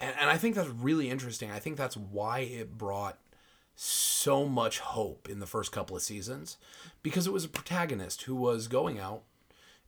And, 0.00 0.14
and 0.20 0.30
I 0.30 0.36
think 0.36 0.54
that's 0.54 0.68
really 0.68 1.10
interesting. 1.10 1.50
I 1.50 1.58
think 1.58 1.76
that's 1.76 1.96
why 1.96 2.40
it 2.40 2.76
brought 2.76 3.18
so 3.74 4.46
much 4.46 4.78
hope 4.80 5.28
in 5.28 5.38
the 5.40 5.46
first 5.46 5.72
couple 5.72 5.96
of 5.96 6.02
seasons 6.02 6.56
because 7.02 7.26
it 7.26 7.32
was 7.32 7.44
a 7.44 7.48
protagonist 7.48 8.22
who 8.22 8.34
was 8.34 8.68
going 8.68 8.98
out 8.98 9.22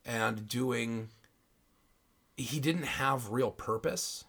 and 0.05 0.47
doing 0.49 1.09
he 2.39 2.61
didn't 2.61 2.85
have 2.85 3.31
real 3.31 3.51
purpose 3.51 4.25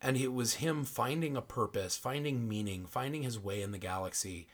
and 0.00 0.16
it 0.16 0.32
was 0.32 0.54
him 0.54 0.84
finding 0.84 1.36
a 1.36 1.42
purpose, 1.42 1.96
finding 1.96 2.48
meaning, 2.48 2.86
finding 2.86 3.22
his 3.22 3.38
way 3.38 3.62
in 3.62 3.72
the 3.72 3.78
galaxy. 3.78 4.46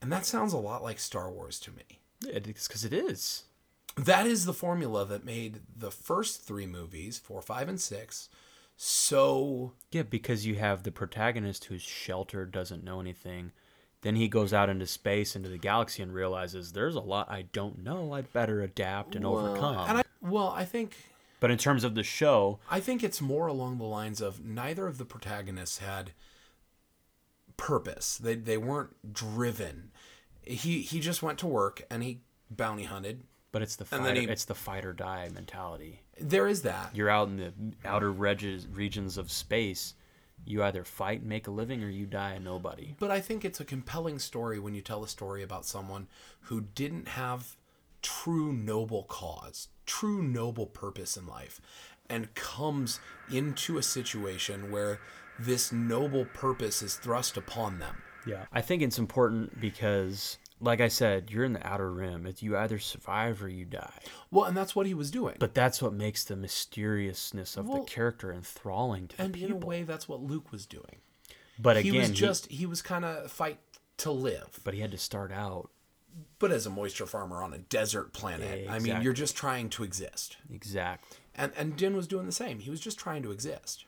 And 0.00 0.12
that 0.12 0.24
sounds 0.24 0.52
a 0.52 0.58
lot 0.58 0.82
like 0.82 0.98
Star 0.98 1.30
Wars 1.30 1.58
to 1.60 1.72
me. 1.72 2.00
It's 2.26 2.68
because 2.68 2.84
it 2.84 2.92
is. 2.92 3.44
That 3.96 4.26
is 4.26 4.44
the 4.44 4.54
formula 4.54 5.04
that 5.04 5.24
made 5.24 5.60
the 5.76 5.90
first 5.90 6.42
three 6.42 6.66
movies, 6.66 7.18
four, 7.18 7.42
five, 7.42 7.68
and 7.68 7.80
six, 7.80 8.28
so 8.80 9.72
Yeah, 9.90 10.04
because 10.04 10.46
you 10.46 10.54
have 10.54 10.84
the 10.84 10.92
protagonist 10.92 11.64
who's 11.64 11.82
sheltered, 11.82 12.52
doesn't 12.52 12.84
know 12.84 13.00
anything. 13.00 13.50
Then 14.02 14.14
he 14.14 14.28
goes 14.28 14.52
out 14.52 14.68
into 14.68 14.86
space, 14.86 15.34
into 15.34 15.48
the 15.48 15.58
galaxy, 15.58 16.00
and 16.00 16.14
realizes 16.14 16.72
there's 16.72 16.94
a 16.94 17.00
lot 17.00 17.28
I 17.28 17.46
don't 17.52 17.82
know. 17.82 18.12
I'd 18.12 18.32
better 18.32 18.62
adapt 18.62 19.16
and 19.16 19.26
overcome. 19.26 19.88
And 19.88 19.98
I 19.98 20.02
well, 20.20 20.50
I 20.50 20.64
think 20.64 20.96
but 21.40 21.50
in 21.50 21.58
terms 21.58 21.84
of 21.84 21.94
the 21.94 22.02
show, 22.02 22.58
I 22.70 22.80
think 22.80 23.02
it's 23.04 23.20
more 23.20 23.46
along 23.46 23.78
the 23.78 23.84
lines 23.84 24.20
of 24.20 24.44
neither 24.44 24.86
of 24.86 24.98
the 24.98 25.04
protagonists 25.04 25.78
had 25.78 26.12
purpose. 27.56 28.16
They 28.18 28.34
they 28.34 28.56
weren't 28.56 29.12
driven. 29.12 29.90
He 30.42 30.80
he 30.82 31.00
just 31.00 31.22
went 31.22 31.38
to 31.40 31.46
work 31.46 31.82
and 31.90 32.02
he 32.02 32.20
bounty 32.50 32.84
hunted. 32.84 33.24
but 33.50 33.62
it's 33.62 33.76
the 33.76 33.84
fight, 33.84 34.16
he- 34.16 34.24
it's 34.24 34.44
the 34.44 34.54
fight 34.54 34.84
or 34.84 34.92
die 34.92 35.28
mentality. 35.32 36.02
There 36.20 36.46
is 36.46 36.62
that. 36.62 36.94
You're 36.94 37.08
out 37.10 37.28
in 37.28 37.36
the 37.36 37.52
outer 37.84 38.10
reges, 38.12 38.66
regions 38.66 39.16
of 39.16 39.30
space. 39.30 39.94
You 40.44 40.62
either 40.62 40.84
fight 40.84 41.20
and 41.20 41.28
make 41.28 41.46
a 41.46 41.50
living, 41.50 41.82
or 41.82 41.88
you 41.90 42.06
die 42.06 42.32
a 42.32 42.40
nobody. 42.40 42.94
But 42.98 43.10
I 43.10 43.20
think 43.20 43.44
it's 43.44 43.60
a 43.60 43.64
compelling 43.64 44.18
story 44.18 44.58
when 44.58 44.74
you 44.74 44.80
tell 44.82 45.02
a 45.04 45.08
story 45.08 45.42
about 45.42 45.64
someone 45.66 46.06
who 46.42 46.60
didn't 46.60 47.08
have 47.08 47.56
true 48.02 48.52
noble 48.52 49.02
cause, 49.04 49.68
true 49.88 50.22
noble 50.22 50.66
purpose 50.66 51.16
in 51.16 51.26
life, 51.26 51.60
and 52.08 52.32
comes 52.34 53.00
into 53.32 53.78
a 53.78 53.82
situation 53.82 54.70
where 54.70 55.00
this 55.40 55.72
noble 55.72 56.24
purpose 56.26 56.82
is 56.82 56.94
thrust 56.96 57.36
upon 57.36 57.78
them. 57.80 58.02
Yeah, 58.26 58.44
I 58.52 58.60
think 58.60 58.82
it's 58.82 58.98
important 58.98 59.60
because, 59.60 60.36
like 60.60 60.80
I 60.80 60.88
said, 60.88 61.30
you're 61.30 61.44
in 61.44 61.52
the 61.54 61.66
outer 61.66 61.90
rim. 61.92 62.26
It's 62.26 62.42
you 62.42 62.56
either 62.58 62.78
survive 62.78 63.42
or 63.42 63.48
you 63.48 63.64
die. 63.64 64.00
Well, 64.30 64.44
and 64.44 64.56
that's 64.56 64.76
what 64.76 64.86
he 64.86 64.92
was 64.94 65.10
doing. 65.10 65.36
But 65.38 65.54
that's 65.54 65.80
what 65.80 65.92
makes 65.94 66.24
the 66.24 66.36
mysteriousness 66.36 67.56
of 67.56 67.68
Well, 67.68 67.80
the 67.84 67.84
character 67.90 68.32
enthralling 68.32 69.08
to 69.08 69.16
the 69.16 69.22
and 69.22 69.36
in 69.36 69.52
a 69.52 69.56
way, 69.56 69.82
that's 69.84 70.08
what 70.08 70.20
Luke 70.20 70.52
was 70.52 70.66
doing. 70.66 70.96
but 71.58 71.76
he 71.82 71.88
again, 71.90 72.00
was 72.00 72.08
he- 72.10 72.14
just 72.14 72.46
he 72.50 72.66
was 72.66 72.82
kind 72.82 73.04
of 73.04 73.30
fight 73.30 73.58
to 73.98 74.10
live, 74.12 74.60
but 74.64 74.74
he 74.74 74.80
had 74.80 74.90
to 74.92 74.98
start 74.98 75.32
out 75.32 75.70
but 76.38 76.52
as 76.52 76.66
a 76.66 76.70
moisture 76.70 77.06
farmer 77.06 77.42
on 77.42 77.52
a 77.52 77.58
desert 77.58 78.12
planet. 78.12 78.64
Yeah, 78.64 78.72
I 78.72 78.78
mean, 78.78 79.02
you're 79.02 79.12
just 79.12 79.36
trying 79.36 79.68
to 79.70 79.84
exist. 79.84 80.36
exactly. 80.52 81.18
And 81.34 81.52
and 81.56 81.76
Din 81.76 81.96
was 81.96 82.06
doing 82.06 82.26
the 82.26 82.32
same. 82.32 82.58
He 82.58 82.70
was 82.70 82.80
just 82.80 82.98
trying 82.98 83.22
to 83.22 83.30
exist. 83.30 83.84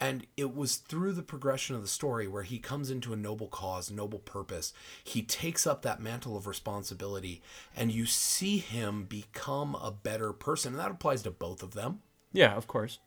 And 0.00 0.26
it 0.36 0.54
was 0.54 0.76
through 0.76 1.12
the 1.12 1.22
progression 1.22 1.76
of 1.76 1.82
the 1.82 1.88
story 1.88 2.26
where 2.26 2.42
he 2.42 2.58
comes 2.58 2.90
into 2.90 3.12
a 3.12 3.16
noble 3.16 3.46
cause, 3.46 3.92
noble 3.92 4.18
purpose. 4.18 4.72
He 5.04 5.22
takes 5.22 5.66
up 5.68 5.82
that 5.82 6.00
mantle 6.00 6.36
of 6.36 6.48
responsibility, 6.48 7.42
and 7.76 7.92
you 7.92 8.04
see 8.04 8.58
him 8.58 9.04
become 9.04 9.76
a 9.76 9.92
better 9.92 10.32
person. 10.32 10.72
And 10.72 10.80
that 10.80 10.90
applies 10.90 11.22
to 11.22 11.30
both 11.30 11.62
of 11.62 11.74
them. 11.74 12.00
Yeah, 12.32 12.54
of 12.56 12.66
course. 12.66 12.98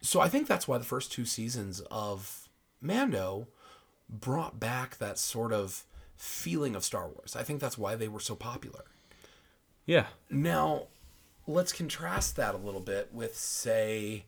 So 0.00 0.20
I 0.20 0.28
think 0.28 0.46
that's 0.46 0.68
why 0.68 0.78
the 0.78 0.84
first 0.84 1.10
two 1.10 1.24
seasons 1.24 1.80
of 1.90 2.48
Mando 2.80 3.48
brought 4.08 4.60
back 4.60 4.98
that 4.98 5.18
sort 5.18 5.52
of 5.52 5.84
feeling 6.16 6.74
of 6.74 6.84
Star 6.84 7.08
Wars. 7.08 7.36
I 7.36 7.42
think 7.42 7.60
that's 7.60 7.78
why 7.78 7.94
they 7.94 8.08
were 8.08 8.20
so 8.20 8.34
popular. 8.34 8.84
Yeah, 9.84 10.06
Now, 10.28 10.88
let's 11.46 11.72
contrast 11.72 12.34
that 12.36 12.54
a 12.54 12.58
little 12.58 12.80
bit 12.80 13.10
with, 13.12 13.36
say, 13.36 14.24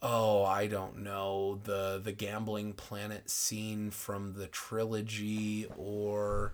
oh, 0.00 0.44
I 0.44 0.66
don't 0.66 1.02
know, 1.02 1.60
the 1.64 2.00
the 2.02 2.12
gambling 2.12 2.72
planet 2.72 3.28
scene 3.28 3.90
from 3.90 4.34
the 4.34 4.46
trilogy, 4.46 5.66
or 5.76 6.52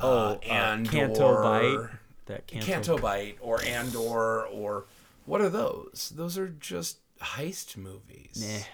uh, 0.00 0.36
and 0.48 0.88
Canto 0.88 1.42
Bight. 1.42 1.88
That 2.26 2.46
Canto, 2.46 2.66
Canto 2.66 2.98
Bight, 2.98 3.36
or 3.40 3.62
Andor, 3.64 4.46
or 4.46 4.84
what 5.26 5.40
are 5.40 5.48
those? 5.48 6.12
Those 6.14 6.38
are 6.38 6.48
just 6.48 6.98
heist 7.20 7.76
movies. 7.76 8.44
Nah. 8.46 8.64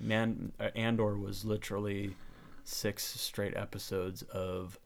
Man, 0.00 0.52
uh, 0.60 0.70
Andor 0.74 1.16
was 1.16 1.44
literally 1.44 2.16
six 2.64 3.04
straight 3.04 3.56
episodes 3.56 4.22
of 4.22 4.78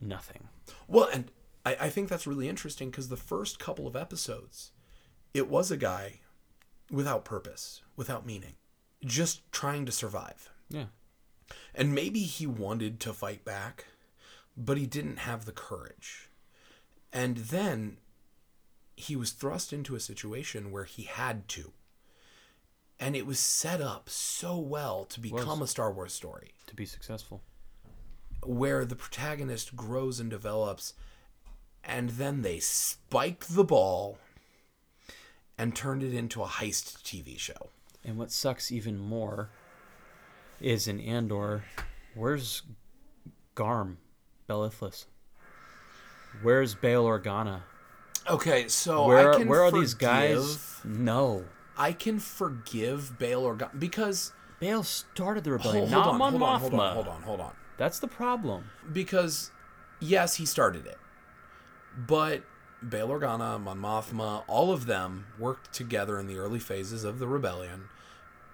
nothing. 0.00 0.48
Well, 0.88 1.08
and 1.12 1.30
I, 1.64 1.76
I 1.80 1.88
think 1.90 2.08
that's 2.08 2.26
really 2.26 2.48
interesting 2.48 2.90
because 2.90 3.08
the 3.08 3.16
first 3.16 3.58
couple 3.58 3.86
of 3.86 3.96
episodes, 3.96 4.72
it 5.34 5.48
was 5.48 5.70
a 5.70 5.76
guy 5.76 6.20
without 6.90 7.24
purpose, 7.24 7.82
without 7.96 8.26
meaning, 8.26 8.54
just 9.04 9.50
trying 9.52 9.86
to 9.86 9.92
survive. 9.92 10.50
Yeah. 10.68 10.86
And 11.74 11.94
maybe 11.94 12.20
he 12.20 12.46
wanted 12.46 13.00
to 13.00 13.12
fight 13.12 13.44
back, 13.44 13.86
but 14.56 14.78
he 14.78 14.86
didn't 14.86 15.18
have 15.18 15.44
the 15.44 15.52
courage. 15.52 16.30
And 17.12 17.36
then 17.36 17.98
he 18.96 19.16
was 19.16 19.30
thrust 19.30 19.72
into 19.72 19.94
a 19.94 20.00
situation 20.00 20.70
where 20.70 20.84
he 20.84 21.02
had 21.02 21.48
to. 21.48 21.72
And 23.02 23.16
it 23.16 23.26
was 23.26 23.40
set 23.40 23.80
up 23.80 24.08
so 24.08 24.56
well 24.56 25.04
to 25.06 25.18
become 25.18 25.60
a 25.60 25.66
Star 25.66 25.90
Wars 25.92 26.12
story 26.12 26.52
To 26.66 26.74
be 26.76 26.86
successful. 26.86 27.42
where 28.44 28.84
the 28.84 28.94
protagonist 28.94 29.74
grows 29.74 30.20
and 30.20 30.30
develops, 30.30 30.94
and 31.82 32.10
then 32.10 32.42
they 32.42 32.60
spike 32.60 33.46
the 33.46 33.64
ball 33.64 34.18
and 35.58 35.74
turned 35.74 36.04
it 36.04 36.14
into 36.14 36.42
a 36.42 36.46
heist 36.46 37.02
TV 37.02 37.36
show. 37.36 37.70
And 38.04 38.18
what 38.18 38.30
sucks 38.30 38.70
even 38.70 38.98
more 38.98 39.50
is 40.60 40.86
in 40.86 41.00
Andor, 41.00 41.64
where's 42.14 42.62
Garm, 43.56 43.98
Bel 44.46 44.64
Iblis? 44.64 45.06
Where's 46.42 46.76
Bail 46.76 47.04
Organa? 47.04 47.62
Okay, 48.30 48.68
so 48.68 49.06
Where 49.08 49.32
I 49.34 49.38
can 49.38 49.48
where 49.48 49.62
are 49.64 49.72
these 49.72 49.94
guys? 49.94 50.80
No. 50.84 51.44
I 51.76 51.92
can 51.92 52.18
forgive 52.18 53.18
Bail 53.18 53.42
Organa 53.42 53.78
because 53.78 54.32
Bail 54.60 54.82
started 54.82 55.44
the 55.44 55.52
rebellion, 55.52 55.88
hold 55.88 55.90
not 55.90 56.06
on, 56.08 56.18
Mon 56.18 56.32
hold 56.32 56.42
on, 56.42 56.60
Mothma. 56.60 56.60
hold 56.60 56.74
on, 56.74 56.94
hold 56.94 57.08
on, 57.08 57.22
hold 57.22 57.40
on. 57.40 57.52
That's 57.78 57.98
the 57.98 58.08
problem. 58.08 58.70
Because 58.92 59.50
yes, 60.00 60.36
he 60.36 60.46
started 60.46 60.86
it, 60.86 60.98
but 61.96 62.42
Bail 62.86 63.08
Organa, 63.08 63.60
Mon 63.60 63.78
Mothma, 63.78 64.44
all 64.46 64.72
of 64.72 64.86
them 64.86 65.26
worked 65.38 65.72
together 65.72 66.18
in 66.18 66.26
the 66.26 66.36
early 66.38 66.58
phases 66.58 67.04
of 67.04 67.18
the 67.18 67.26
rebellion 67.26 67.88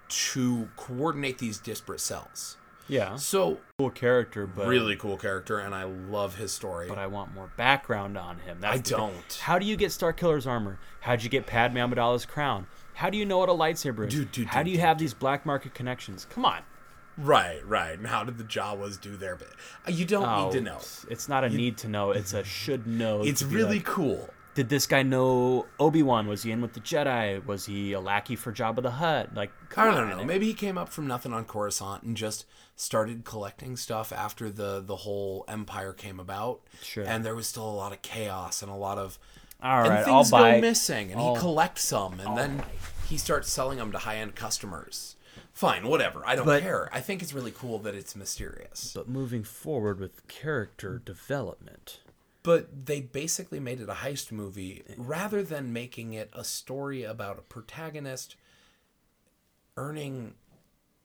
to 0.07 0.69
coordinate 0.75 1.37
these 1.37 1.59
disparate 1.59 1.99
cells. 2.01 2.57
Yeah. 2.87 3.17
So 3.17 3.59
Cool 3.77 3.91
character, 3.91 4.47
but 4.47 4.67
really 4.67 4.95
cool 4.95 5.15
character, 5.17 5.59
and 5.59 5.75
I 5.75 5.83
love 5.83 6.35
his 6.37 6.51
story. 6.51 6.87
but 6.89 6.97
I 6.97 7.05
want 7.05 7.33
more 7.35 7.51
background 7.55 8.17
on 8.17 8.39
him. 8.39 8.57
That's 8.61 8.91
I 8.91 8.95
don't. 8.97 9.39
How 9.41 9.59
do 9.59 9.67
you 9.67 9.75
get 9.75 9.91
Starkiller's 9.91 10.47
armor? 10.47 10.79
How'd 11.01 11.21
you 11.21 11.29
get 11.29 11.45
Padme 11.45 11.77
Amidala's 11.77 12.25
crown? 12.25 12.65
How 12.99 13.09
do 13.09 13.17
you 13.17 13.25
know 13.25 13.37
what 13.37 13.49
a 13.49 13.53
lightsaber 13.53 14.07
is? 14.07 14.13
Dude, 14.13 14.31
dude, 14.31 14.47
How 14.47 14.61
do 14.63 14.69
you 14.69 14.77
dude, 14.77 14.85
have 14.85 14.97
these 14.97 15.13
black 15.13 15.45
market 15.45 15.73
connections? 15.73 16.25
Come 16.29 16.45
on. 16.45 16.61
right, 17.17 17.65
right. 17.65 17.97
And 17.97 18.07
how 18.07 18.23
did 18.23 18.37
the 18.37 18.43
Jawas 18.43 18.99
do 18.99 19.15
their 19.17 19.35
bit? 19.35 19.49
Uh, 19.87 19.91
You 19.91 20.05
don't 20.05 20.45
need 20.45 20.51
to 20.53 20.61
know. 20.61 20.79
It's 21.09 21.27
not 21.29 21.43
a 21.43 21.49
need 21.49 21.77
to 21.79 21.87
know. 21.87 22.11
It's 22.11 22.33
a 22.33 22.43
should 22.43 22.87
know. 22.87 23.23
It's 23.23 23.41
really 23.43 23.77
like, 23.77 23.85
cool. 23.85 24.29
did 24.55 24.69
this 24.69 24.85
guy 24.87 25.03
know 25.03 25.65
Obi 25.79 26.03
Wan? 26.03 26.27
Was 26.27 26.43
he 26.43 26.51
in 26.51 26.61
with 26.61 26.73
the 26.73 26.79
Jedi? 26.81 27.45
Was 27.45 27.65
he 27.65 27.93
a 27.93 27.99
lackey 27.99 28.35
for 28.35 28.51
Jabba 28.53 28.81
the 28.81 28.91
Hutt? 28.91 29.33
Like, 29.33 29.51
I 29.77 29.85
don't 29.85 29.95
on. 29.95 30.09
know. 30.17 30.23
Maybe 30.25 30.45
he 30.47 30.53
came 30.53 30.77
up 30.77 30.89
from 30.89 31.07
nothing 31.07 31.33
on 31.33 31.45
Coruscant 31.45 32.03
and 32.03 32.17
just 32.17 32.45
started 32.75 33.23
collecting 33.25 33.75
stuff 33.77 34.11
after 34.13 34.49
the 34.49 34.81
the 34.85 34.97
whole 34.97 35.45
empire 35.47 35.93
came 35.93 36.19
about. 36.19 36.61
Sure. 36.81 37.03
And 37.05 37.25
there 37.25 37.35
was 37.35 37.47
still 37.47 37.69
a 37.69 37.77
lot 37.83 37.91
of 37.93 38.01
chaos 38.01 38.61
and 38.61 38.71
a 38.71 38.75
lot 38.75 38.97
of 38.97 39.19
All 39.61 39.79
and 39.81 39.89
right, 39.89 40.07
I'll 40.07 40.23
things 40.23 40.31
buy. 40.31 40.55
go 40.55 40.61
missing, 40.61 41.11
and 41.11 41.19
I'll- 41.19 41.33
he 41.33 41.39
oh. 41.39 41.41
collects 41.41 41.83
some, 41.83 42.19
and 42.19 42.29
oh 42.29 42.35
then 42.35 42.63
he 43.07 43.17
starts 43.17 43.51
selling 43.51 43.77
them 43.77 43.91
to 43.91 43.97
high 43.99 44.17
end 44.17 44.35
customers. 44.35 45.15
Fine, 45.53 45.87
whatever. 45.87 46.25
I 46.25 46.35
don't 46.35 46.45
But- 46.45 46.61
care. 46.63 46.89
I 46.93 47.01
think 47.01 47.21
it's 47.21 47.33
really 47.33 47.51
cool 47.51 47.79
that 47.79 47.93
it's 47.95 48.15
mysterious. 48.15 48.93
But 48.95 49.09
moving 49.09 49.43
forward 49.43 49.99
with 49.99 50.27
character 50.27 50.99
development, 50.99 51.99
But 52.41 52.85
they 52.85 53.01
basically 53.01 53.59
made 53.59 53.81
it 53.81 53.89
a 53.89 53.95
heist 53.95 54.31
movie 54.31 54.83
eh. 54.87 54.93
rather 54.97 55.43
than 55.43 55.73
making 55.73 56.13
it 56.13 56.29
a 56.31 56.45
story 56.45 57.03
about 57.03 57.37
a 57.37 57.41
protagonist 57.41 58.37
earning 59.75 60.35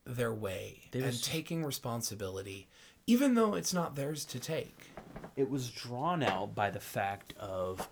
their 0.04 0.32
way 0.32 0.82
and 0.92 1.02
There's- 1.02 1.20
taking 1.22 1.64
responsibility, 1.64 2.68
even 3.06 3.34
though 3.34 3.54
it's 3.54 3.72
not 3.74 3.96
theirs 3.96 4.24
to 4.26 4.38
take. 4.38 4.90
it 5.36 5.50
was 5.50 5.70
drawn 5.70 6.22
out 6.22 6.54
by 6.54 6.70
the 6.70 6.78
fact 6.80 7.34
of, 7.38 7.88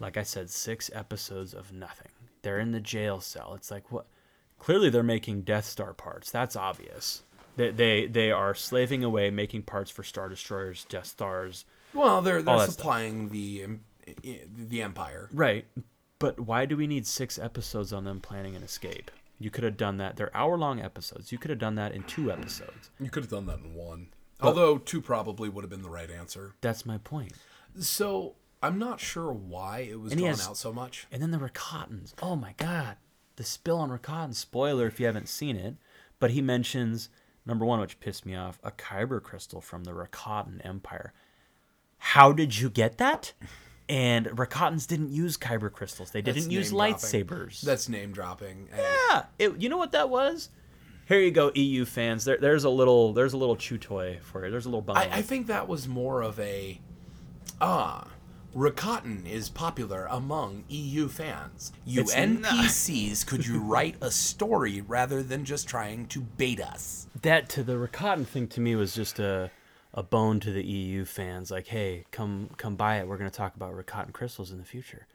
like 0.00 0.16
I 0.16 0.22
said, 0.22 0.50
six 0.50 0.90
episodes 0.92 1.54
of 1.54 1.72
nothing. 1.72 2.10
They're 2.42 2.58
in 2.58 2.72
the 2.72 2.80
jail 2.80 3.20
cell. 3.20 3.54
It's 3.54 3.70
like 3.70 3.92
what? 3.92 4.06
Clearly, 4.58 4.90
they're 4.90 5.02
making 5.02 5.42
Death 5.42 5.66
Star 5.66 5.94
parts. 5.94 6.30
That's 6.30 6.56
obvious. 6.56 7.22
They 7.56 7.70
they 7.70 8.06
they 8.06 8.30
are 8.30 8.54
slaving 8.54 9.04
away 9.04 9.30
making 9.30 9.62
parts 9.62 9.90
for 9.90 10.02
Star 10.02 10.28
Destroyers, 10.28 10.84
Death 10.88 11.06
Stars. 11.06 11.64
Well, 11.92 12.22
they're 12.22 12.42
they're 12.42 12.56
that 12.56 12.62
stuff. 12.64 12.74
supplying 12.76 13.28
the 13.28 13.66
eh, 14.24 14.38
the 14.56 14.82
empire. 14.82 15.28
Right. 15.32 15.66
But 16.18 16.40
why 16.40 16.66
do 16.66 16.76
we 16.76 16.86
need 16.86 17.06
six 17.06 17.38
episodes 17.38 17.92
on 17.92 18.04
them 18.04 18.20
planning 18.20 18.54
an 18.54 18.62
escape? 18.62 19.10
You 19.38 19.50
could 19.50 19.64
have 19.64 19.78
done 19.78 19.96
that. 19.96 20.16
They're 20.16 20.34
hour 20.36 20.58
long 20.58 20.80
episodes. 20.80 21.32
You 21.32 21.38
could 21.38 21.48
have 21.50 21.58
done 21.58 21.76
that 21.76 21.92
in 21.92 22.02
two 22.02 22.30
episodes. 22.30 22.90
You 23.00 23.08
could 23.08 23.22
have 23.22 23.30
done 23.30 23.46
that 23.46 23.58
in 23.60 23.74
one. 23.74 24.08
Although 24.42 24.78
two 24.78 25.00
probably 25.00 25.48
would 25.48 25.64
have 25.64 25.70
been 25.70 25.82
the 25.82 25.90
right 25.90 26.10
answer. 26.10 26.54
That's 26.60 26.84
my 26.84 26.98
point. 26.98 27.32
So 27.78 28.34
I'm 28.62 28.78
not 28.78 29.00
sure 29.00 29.32
why 29.32 29.80
it 29.80 29.98
was 30.00 30.12
And 30.12 30.20
drawn 30.20 30.30
has- 30.32 30.46
out 30.46 30.56
so 30.56 30.72
much. 30.72 31.06
And 31.10 31.22
then 31.22 31.30
the 31.30 31.38
Rakatans. 31.38 32.12
Oh 32.22 32.36
my 32.36 32.54
god. 32.58 32.96
The 33.36 33.44
spill 33.44 33.78
on 33.78 33.90
Rakatan. 33.90 34.34
Spoiler 34.34 34.86
if 34.86 35.00
you 35.00 35.06
haven't 35.06 35.28
seen 35.28 35.56
it. 35.56 35.76
But 36.18 36.32
he 36.32 36.42
mentions, 36.42 37.08
number 37.46 37.64
one, 37.64 37.80
which 37.80 37.98
pissed 38.00 38.26
me 38.26 38.36
off, 38.36 38.58
a 38.62 38.70
Kyber 38.70 39.22
crystal 39.22 39.60
from 39.62 39.84
the 39.84 39.92
Rakatan 39.92 40.64
Empire. 40.64 41.14
How 41.98 42.32
did 42.32 42.58
you 42.58 42.68
get 42.68 42.98
that? 42.98 43.32
And 43.88 44.26
Rakatans 44.26 44.86
didn't 44.86 45.10
use 45.10 45.36
Kyber 45.36 45.72
crystals. 45.72 46.10
They 46.10 46.22
didn't 46.22 46.50
use 46.50 46.70
dropping. 46.70 46.94
lightsabers. 46.94 47.62
That's 47.62 47.88
name 47.88 48.12
dropping. 48.12 48.68
yeah. 48.76 49.24
It, 49.38 49.56
you 49.60 49.68
know 49.68 49.78
what 49.78 49.92
that 49.92 50.10
was? 50.10 50.50
Here 51.06 51.18
you 51.20 51.32
go, 51.32 51.50
EU 51.54 51.84
fans. 51.86 52.24
There, 52.24 52.36
there's 52.36 52.62
a 52.64 52.70
little, 52.70 53.12
there's 53.12 53.32
a 53.32 53.36
little 53.36 53.56
chew 53.56 53.78
toy 53.78 54.20
for 54.22 54.44
you. 54.44 54.50
There's 54.50 54.66
a 54.66 54.70
little. 54.70 54.84
I, 54.94 55.08
I 55.10 55.22
think 55.22 55.48
that 55.48 55.66
was 55.66 55.88
more 55.88 56.22
of 56.22 56.38
a 56.38 56.80
ah. 57.60 58.06
Rakatan 58.54 59.30
is 59.30 59.48
popular 59.48 60.06
among 60.10 60.64
EU 60.68 61.08
fans. 61.08 61.72
You 61.86 62.02
It's 62.02 62.14
NPCs, 62.14 63.26
could 63.26 63.46
you 63.46 63.60
write 63.62 63.96
a 64.00 64.10
story 64.10 64.80
rather 64.80 65.22
than 65.22 65.44
just 65.44 65.68
trying 65.68 66.06
to 66.08 66.20
bait 66.20 66.60
us? 66.60 67.06
that 67.22 67.48
to 67.50 67.62
the 67.62 67.74
Rakatan 67.74 68.26
thing 68.26 68.48
to 68.48 68.60
me 68.60 68.74
was 68.74 68.94
just 68.94 69.18
a 69.18 69.50
a 69.92 70.02
bone 70.02 70.38
to 70.40 70.52
the 70.52 70.64
EU 70.64 71.04
fans. 71.04 71.50
Like, 71.50 71.66
hey, 71.66 72.04
come 72.10 72.50
come 72.56 72.76
buy 72.76 72.98
it. 72.98 73.08
We're 73.08 73.18
going 73.18 73.30
to 73.30 73.36
talk 73.36 73.54
about 73.56 73.74
Rakatan 73.74 74.12
crystals 74.12 74.50
in 74.52 74.58
the 74.58 74.64
future. 74.64 75.06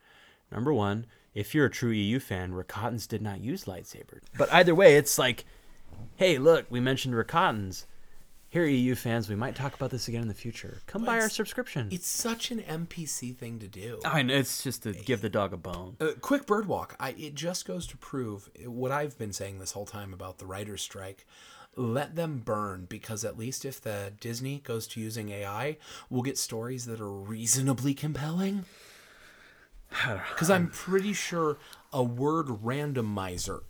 Number 0.52 0.74
one, 0.74 1.06
if 1.34 1.56
you're 1.56 1.66
a 1.66 1.72
true 1.72 1.92
EU 1.92 2.20
fan, 2.20 2.52
Rakatans 2.54 3.08
did 3.08 3.22
not 3.22 3.42
use 3.42 3.66
lightsabers. 3.66 4.22
But 4.38 4.54
either 4.54 4.76
way, 4.76 4.96
it's 4.96 5.18
like, 5.18 5.46
hey, 6.18 6.38
look, 6.38 6.66
we 6.70 6.80
mentioned 6.80 7.16
Rakatans. 7.16 7.86
Here, 8.56 8.68
EU 8.68 8.96
fans, 8.96 9.28
we 9.28 9.36
might 9.36 9.54
talk 9.54 9.74
about 9.74 9.90
this 9.90 10.08
again 10.08 10.22
in 10.22 10.30
the 10.30 10.34
future. 10.34 10.82
Come 10.88 11.04
buy 11.04 11.20
our 11.20 11.28
subscription. 11.28 11.90
It's 11.92 12.08
such 12.08 12.52
an 12.52 12.62
NPC 12.62 13.36
thing 13.36 13.60
to 13.60 13.68
do. 13.68 14.00
I 14.06 14.22
know 14.22 14.34
it's 14.34 14.64
just 14.64 14.84
to 14.84 14.94
give 14.94 15.20
the 15.20 15.28
dog 15.28 15.52
a 15.52 15.58
bone. 15.58 15.98
Uh, 16.00 16.12
quick 16.22 16.46
bird 16.46 16.66
walk. 16.66 16.96
I, 16.98 17.10
it 17.18 17.36
just 17.36 17.68
goes 17.68 17.86
to 17.88 17.98
prove 17.98 18.50
what 18.66 18.94
I've 18.94 19.18
been 19.18 19.34
saying 19.34 19.60
this 19.60 19.74
whole 19.74 19.86
time 19.86 20.14
about 20.14 20.38
the 20.38 20.46
writer's 20.46 20.82
strike. 20.82 21.26
Let 21.76 22.16
them 22.16 22.44
burn 22.46 22.86
because 22.88 23.26
at 23.26 23.38
least 23.38 23.66
if 23.66 23.82
the 23.82 24.14
Disney 24.22 24.60
goes 24.60 24.88
to 24.88 25.02
using 25.02 25.32
AI, 25.32 25.76
we'll 26.10 26.24
get 26.24 26.38
stories 26.38 26.86
that 26.86 27.02
are 27.02 27.12
reasonably 27.12 27.94
compelling. 27.94 28.64
Because 30.30 30.50
I'm 30.50 30.70
pretty 30.70 31.12
sure 31.12 31.58
a 31.92 32.02
word 32.02 32.48
randomizer 32.48 33.64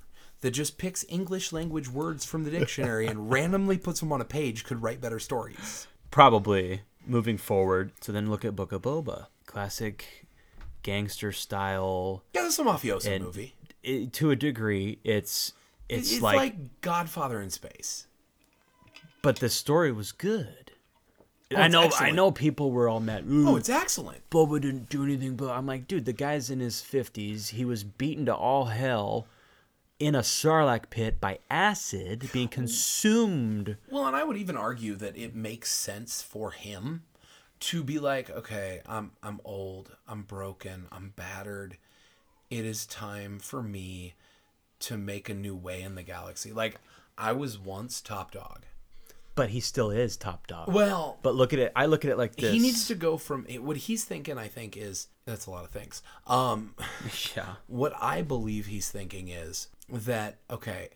that 0.45 0.51
just 0.51 0.77
picks 0.77 1.03
English 1.09 1.51
language 1.51 1.89
words 1.89 2.23
from 2.23 2.43
the 2.43 2.51
dictionary 2.51 3.07
and 3.07 3.31
randomly 3.31 3.79
puts 3.79 3.99
them 3.99 4.11
on 4.11 4.21
a 4.21 4.25
page 4.25 4.63
could 4.63 4.79
write 4.83 5.01
better 5.01 5.17
stories. 5.17 5.87
Probably 6.11 6.81
moving 7.07 7.39
forward. 7.39 7.93
So 7.99 8.11
then 8.11 8.29
look 8.29 8.45
at 8.45 8.55
Book 8.55 8.71
of 8.71 8.83
Boba, 8.83 9.25
classic 9.47 10.27
gangster 10.83 11.31
style. 11.31 12.21
Yeah, 12.35 12.43
that's 12.43 12.59
a 12.59 12.63
mafioso 12.63 13.19
movie. 13.19 13.55
it, 13.81 14.13
to 14.13 14.29
a 14.29 14.35
degree, 14.35 14.99
it's 15.03 15.53
It's, 15.89 16.11
it's, 16.11 16.21
like, 16.21 16.35
like, 16.37 16.81
Godfather 16.81 17.41
in 17.41 17.49
space. 17.49 18.05
but 19.23 19.37
the 19.37 19.49
story 19.49 19.91
was 19.91 20.11
good. 20.11 20.73
Oh, 21.51 21.55
I 21.55 21.65
it's 21.65 21.73
know, 21.73 21.89
I 21.99 22.11
know, 22.11 22.29
people 22.29 22.69
were 22.69 22.87
all 22.87 22.99
mad. 22.99 23.25
Oh, 23.27 23.55
it's 23.55 23.69
excellent. 23.69 24.29
Boba 24.29 24.61
didn't 24.61 24.89
do 24.89 25.03
anything, 25.03 25.37
but 25.37 25.49
I'm 25.49 25.65
like, 25.65 25.87
dude, 25.87 26.05
the 26.05 26.13
guy's 26.13 26.51
in 26.51 26.59
his 26.59 26.81
fifties. 26.81 27.49
He 27.49 27.65
was 27.65 27.83
beaten 27.83 28.27
to 28.27 28.35
all 28.35 28.65
hell 28.65 29.25
in 29.99 30.15
a 30.15 30.19
sarlacc 30.19 30.89
pit 30.89 31.19
by 31.21 31.39
acid, 31.49 32.29
being 32.33 32.47
consumed. 32.49 33.77
Well, 33.89 34.05
and 34.07 34.15
I 34.15 34.23
would 34.23 34.37
even 34.37 34.57
argue 34.57 34.95
that 34.95 35.17
it 35.17 35.35
makes 35.35 35.71
sense 35.71 36.21
for 36.21 36.51
him 36.51 37.03
to 37.61 37.83
be 37.83 37.99
like, 37.99 38.29
okay, 38.29 38.81
I'm 38.85 39.11
I'm 39.23 39.39
old, 39.45 39.95
I'm 40.07 40.23
broken, 40.23 40.87
I'm 40.91 41.13
battered. 41.15 41.77
It 42.49 42.65
is 42.65 42.85
time 42.85 43.39
for 43.39 43.63
me 43.63 44.13
to 44.81 44.97
make 44.97 45.29
a 45.29 45.33
new 45.33 45.55
way 45.55 45.81
in 45.81 45.95
the 45.95 46.03
galaxy. 46.03 46.51
Like 46.51 46.79
I 47.17 47.31
was 47.31 47.57
once 47.57 48.01
top 48.01 48.31
dog. 48.31 48.63
But 49.35 49.49
he 49.49 49.59
still 49.59 49.91
is 49.91 50.15
top 50.15 50.47
dog. 50.47 50.71
Well, 50.73 51.17
But 51.21 51.35
look 51.35 51.51
at 51.51 51.59
it. 51.59 51.71
I 51.75 51.87
look 51.87 52.05
at 52.05 52.11
it 52.11 52.17
like 52.17 52.37
this. 52.37 52.53
he 52.53 52.59
needs 52.59 52.87
to 52.87 52.95
go 52.95 53.17
from 53.17 53.43
what 53.59 53.75
he's 53.75 54.05
thinking. 54.05 54.37
I 54.37 54.47
think 54.47 54.77
is 54.77 55.07
that's 55.25 55.45
a 55.45 55.51
lot 55.51 55.63
of 55.65 55.71
things. 55.71 56.01
Um, 56.27 56.73
Yeah. 57.35 57.55
what 57.67 57.93
I 58.01 58.21
believe 58.21 58.67
he's 58.67 58.89
thinking 58.89 59.27
is 59.29 59.67
that 59.89 60.39
okay, 60.49 60.89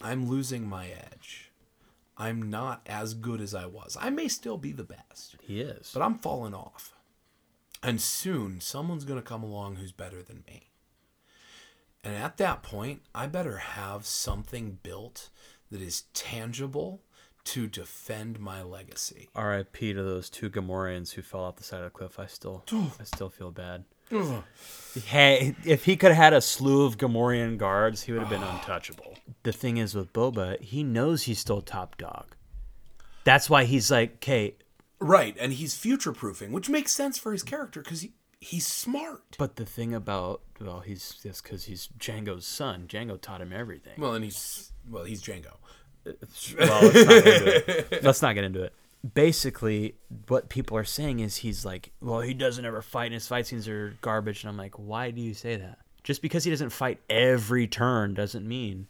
I'm 0.00 0.28
losing 0.28 0.68
my 0.68 0.88
edge. 0.88 1.50
I'm 2.16 2.48
not 2.48 2.82
as 2.86 3.14
good 3.14 3.40
as 3.40 3.54
I 3.54 3.66
was. 3.66 3.96
I 4.00 4.10
may 4.10 4.28
still 4.28 4.56
be 4.56 4.72
the 4.72 4.84
best. 4.84 5.36
He 5.42 5.60
is. 5.60 5.90
but 5.92 6.02
I'm 6.02 6.18
falling 6.18 6.54
off. 6.54 6.94
And 7.82 8.00
soon 8.00 8.60
someone's 8.60 9.04
going 9.04 9.18
to 9.18 9.26
come 9.26 9.42
along 9.42 9.76
who's 9.76 9.92
better 9.92 10.22
than 10.22 10.44
me. 10.46 10.70
And 12.04 12.14
at 12.14 12.36
that 12.36 12.62
point, 12.62 13.02
I 13.14 13.26
better 13.26 13.56
have 13.56 14.06
something 14.06 14.78
built 14.82 15.30
that 15.70 15.80
is 15.80 16.02
tangible 16.12 17.02
to 17.44 17.66
defend 17.66 18.38
my 18.40 18.62
legacy. 18.62 19.28
R.I.P. 19.34 19.94
to 19.94 20.02
those 20.02 20.30
two 20.30 20.48
Gamorreans 20.48 21.12
who 21.12 21.22
fell 21.22 21.44
off 21.44 21.56
the 21.56 21.64
side 21.64 21.78
of 21.78 21.84
the 21.84 21.90
cliff. 21.90 22.18
I 22.18 22.26
still, 22.26 22.64
I 23.00 23.04
still 23.04 23.28
feel 23.30 23.50
bad. 23.50 23.84
Hey, 24.10 25.56
if 25.64 25.84
he 25.86 25.96
could 25.96 26.12
have 26.12 26.16
had 26.16 26.32
a 26.32 26.40
slew 26.40 26.84
of 26.84 26.98
Gamorrean 26.98 27.58
guards, 27.58 28.02
he 28.02 28.12
would 28.12 28.20
have 28.20 28.30
been 28.30 28.42
untouchable. 28.54 29.14
The 29.42 29.52
thing 29.52 29.76
is 29.76 29.94
with 29.94 30.12
Boba, 30.12 30.60
he 30.60 30.82
knows 30.84 31.24
he's 31.24 31.38
still 31.40 31.60
top 31.60 31.98
dog. 31.98 32.36
That's 33.24 33.48
why 33.50 33.64
he's 33.64 33.90
like, 33.90 34.14
okay, 34.16 34.54
Right, 35.00 35.36
and 35.40 35.52
he's 35.52 35.76
future 35.76 36.12
proofing, 36.12 36.52
which 36.52 36.68
makes 36.70 36.92
sense 36.92 37.18
for 37.18 37.32
his 37.32 37.42
character 37.42 37.82
because 37.82 38.02
he, 38.02 38.12
he's 38.40 38.66
smart. 38.66 39.22
but 39.38 39.56
the 39.56 39.66
thing 39.66 39.92
about, 39.94 40.40
well, 40.60 40.80
he's 40.80 41.18
just 41.22 41.42
because 41.42 41.64
he's 41.64 41.88
Jango's 41.98 42.46
son. 42.46 42.86
Jango 42.86 43.20
taught 43.20 43.40
him 43.40 43.52
everything. 43.52 43.94
Well, 43.98 44.14
and 44.14 44.24
he's 44.24 44.72
well, 44.88 45.04
he's 45.04 45.22
Jango. 45.22 45.54
well, 46.06 46.14
let's 46.20 46.54
not, 46.54 47.24
get 47.24 47.26
into 47.26 47.96
it. 47.96 48.04
let's 48.04 48.22
not 48.22 48.34
get 48.34 48.44
into 48.44 48.62
it. 48.62 48.72
Basically, 49.12 49.96
what 50.28 50.48
people 50.48 50.76
are 50.78 50.84
saying 50.84 51.20
is 51.20 51.36
he's 51.38 51.64
like, 51.64 51.92
well, 52.00 52.20
he 52.20 52.32
doesn't 52.32 52.64
ever 52.64 52.80
fight, 52.80 53.06
and 53.06 53.14
his 53.14 53.28
fight 53.28 53.46
scenes 53.46 53.68
are 53.68 53.96
garbage. 54.00 54.42
And 54.42 54.50
I'm 54.50 54.56
like, 54.56 54.78
why 54.78 55.10
do 55.10 55.20
you 55.20 55.34
say 55.34 55.56
that? 55.56 55.78
Just 56.02 56.22
because 56.22 56.44
he 56.44 56.50
doesn't 56.50 56.70
fight 56.70 57.00
every 57.10 57.66
turn 57.66 58.14
doesn't 58.14 58.46
mean 58.46 58.86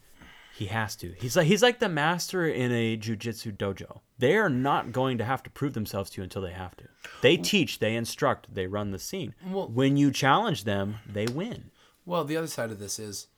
he 0.57 0.66
has 0.66 0.94
to. 0.96 1.12
He's 1.18 1.37
like 1.37 1.46
he's 1.46 1.62
like 1.62 1.81
the 1.81 1.88
master 1.88 2.46
in 2.46 2.70
a 2.70 2.96
jujitsu 2.96 3.57
dojo. 3.57 4.00
They 4.18 4.37
are 4.37 4.48
not 4.48 4.92
going 4.92 5.18
to 5.18 5.24
have 5.24 5.42
to 5.44 5.50
prove 5.50 5.74
themselves 5.74 6.11
to 6.11 6.20
you 6.20 6.22
until 6.24 6.42
they 6.42 6.53
have 6.53 6.77
to. 6.77 6.85
They 7.22 7.37
teach, 7.37 7.81
they 7.81 7.96
instruct, 7.96 8.55
they 8.55 8.66
run 8.68 8.92
the 8.92 8.98
scene. 8.98 9.35
Well- 9.44 9.68
when 9.68 9.96
you 9.96 10.12
challenge 10.12 10.62
them, 10.64 10.96
they 11.07 11.27
win. 11.27 11.70
Well, 12.07 12.24
the 12.24 12.37
other 12.37 12.46
side 12.46 12.70
of 12.70 12.79
this 12.79 12.98
is, 12.98 13.29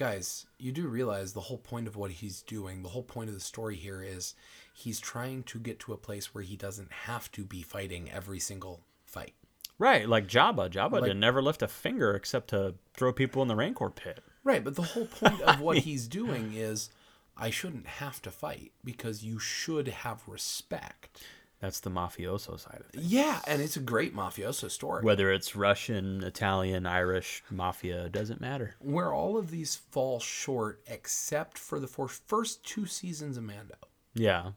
guys, 0.00 0.46
you 0.58 0.72
do 0.72 0.88
realize 0.88 1.34
the 1.34 1.40
whole 1.42 1.58
point 1.58 1.86
of 1.86 1.94
what 1.94 2.10
he's 2.10 2.40
doing, 2.40 2.82
the 2.82 2.88
whole 2.88 3.02
point 3.02 3.28
of 3.28 3.34
the 3.34 3.40
story 3.40 3.76
here 3.76 4.02
is 4.02 4.34
he's 4.72 4.98
trying 4.98 5.42
to 5.42 5.58
get 5.58 5.78
to 5.78 5.92
a 5.92 5.96
place 5.98 6.34
where 6.34 6.42
he 6.42 6.56
doesn't 6.56 6.90
have 6.90 7.30
to 7.32 7.44
be 7.44 7.60
fighting 7.60 8.10
every 8.10 8.40
single 8.40 8.80
fight. 9.04 9.34
Right, 9.78 10.08
like 10.08 10.26
Jabba. 10.26 10.70
Jabba 10.70 10.92
Like- 10.92 11.04
did 11.04 11.18
never 11.18 11.42
lift 11.42 11.60
a 11.60 11.68
finger 11.68 12.14
except 12.14 12.48
to 12.48 12.76
throw 12.94 13.12
people 13.12 13.42
in 13.42 13.48
the 13.48 13.54
Rancor 13.54 13.90
pit. 13.90 14.24
Right, 14.42 14.64
but 14.64 14.74
the 14.74 14.82
whole 14.82 15.04
point 15.04 15.42
of 15.42 15.60
what 15.60 15.76
he's 15.78 16.08
doing 16.08 16.54
is 16.54 16.88
I 17.36 17.50
shouldn't 17.50 17.86
have 17.86 18.22
to 18.22 18.30
fight 18.30 18.72
because 18.82 19.22
you 19.22 19.38
should 19.38 19.86
have 19.88 20.26
respect. 20.26 21.22
That's 21.60 21.80
the 21.80 21.90
mafioso 21.90 22.58
side 22.58 22.80
of 22.80 22.86
it. 22.94 23.00
Yeah, 23.02 23.40
and 23.46 23.60
it's 23.60 23.76
a 23.76 23.80
great 23.80 24.16
mafioso 24.16 24.70
story. 24.70 25.04
Whether 25.04 25.30
it's 25.30 25.54
Russian, 25.54 26.24
Italian, 26.24 26.86
Irish, 26.86 27.42
mafia, 27.50 28.08
doesn't 28.08 28.40
matter. 28.40 28.76
where 28.80 29.12
all 29.12 29.36
of 29.36 29.50
these 29.50 29.76
fall 29.76 30.20
short 30.20 30.80
except 30.86 31.58
for 31.58 31.78
the 31.78 31.86
four, 31.86 32.08
first 32.08 32.64
two 32.64 32.86
seasons 32.86 33.36
of 33.36 33.44
Mando. 33.44 33.76
Yeah. 34.14 34.52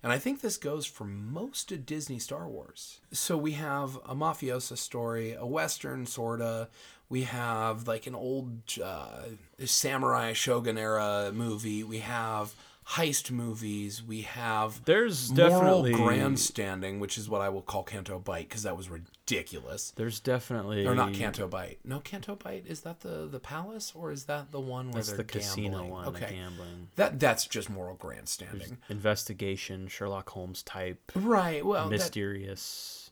And 0.00 0.12
I 0.12 0.18
think 0.18 0.40
this 0.40 0.56
goes 0.56 0.86
for 0.86 1.04
most 1.04 1.72
of 1.72 1.84
Disney 1.84 2.20
Star 2.20 2.46
Wars. 2.48 3.00
So 3.10 3.36
we 3.36 3.52
have 3.52 3.96
a 4.06 4.14
mafiosa 4.14 4.78
story, 4.78 5.32
a 5.32 5.44
western 5.44 6.06
sorta. 6.06 6.68
We 7.08 7.24
have 7.24 7.88
like 7.88 8.06
an 8.06 8.14
old 8.14 8.60
uh, 8.82 9.22
samurai 9.64 10.34
shogun 10.34 10.78
era 10.78 11.32
movie. 11.34 11.82
We 11.82 11.98
have 11.98 12.54
heist 12.92 13.30
movies. 13.30 14.02
We 14.02 14.22
have 14.22 14.84
There's 14.86 15.30
moral 15.30 15.50
definitely 15.50 15.92
grandstanding, 15.92 17.00
which 17.00 17.18
is 17.18 17.28
what 17.28 17.40
I 17.42 17.48
will 17.50 17.60
call 17.62 17.82
Canto 17.82 18.18
Bight 18.18 18.48
because 18.48 18.62
that 18.62 18.76
was 18.76 18.88
ridiculous. 18.88 19.92
There's 19.96 20.20
definitely 20.20 20.86
Or 20.86 20.94
not 20.94 21.12
Canto 21.12 21.46
Bight. 21.48 21.78
No, 21.84 22.00
Canto 22.00 22.34
Bight. 22.34 22.64
Is 22.66 22.80
that 22.82 23.00
the 23.00 23.26
the 23.30 23.40
palace 23.40 23.92
or 23.94 24.10
is 24.10 24.24
that 24.24 24.52
the 24.52 24.60
one 24.60 24.86
where 24.86 24.94
That's 24.94 25.08
they're 25.08 25.18
the 25.18 25.24
casino 25.24 25.70
gambling? 25.80 25.90
one, 25.90 26.04
the 26.04 26.10
Okay, 26.24 26.34
gambling. 26.34 26.88
that 26.96 27.20
that's 27.20 27.46
just 27.46 27.68
moral 27.68 27.96
grandstanding. 27.96 28.78
Investigation, 28.88 29.88
Sherlock 29.88 30.30
Holmes 30.30 30.62
type, 30.62 31.12
Right. 31.14 31.64
Well, 31.66 31.90
that, 31.90 31.96
mysterious. 31.96 33.10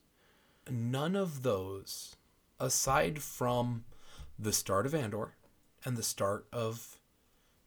none 0.70 1.14
of 1.14 1.42
those, 1.42 2.16
aside 2.58 3.20
from 3.22 3.84
the 4.38 4.52
start 4.52 4.86
of 4.86 4.94
Andor 4.94 5.34
and 5.84 5.96
the 5.96 6.02
start 6.02 6.46
of 6.52 6.95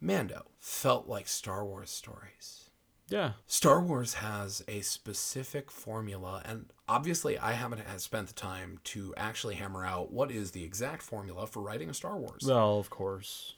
Mando, 0.02 0.46
felt 0.60 1.08
like 1.08 1.28
Star 1.28 1.66
Wars 1.66 1.90
stories. 1.90 2.70
Yeah. 3.10 3.34
Star 3.48 3.82
Wars 3.82 4.16
has 4.16 4.64
a 4.68 4.82
specific 4.82 5.72
formula, 5.72 6.42
and 6.46 6.68
obviously, 6.88 7.38
I 7.40 7.54
haven't 7.54 7.82
spent 8.00 8.28
the 8.28 8.34
time 8.34 8.80
to 8.86 9.14
actually 9.18 9.56
hammer 9.56 9.86
out 9.86 10.12
what 10.12 10.32
is 10.32 10.52
the 10.52 10.64
exact 10.64 11.02
formula 11.02 11.48
for 11.48 11.62
writing 11.62 11.90
a 11.90 11.94
Star 11.94 12.18
Wars. 12.18 12.44
Well, 12.46 12.78
of 12.78 12.90
course. 12.90 13.56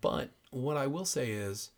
But 0.00 0.30
what 0.50 0.76
I 0.76 0.86
will 0.86 1.04
say 1.04 1.32
is, 1.32 1.70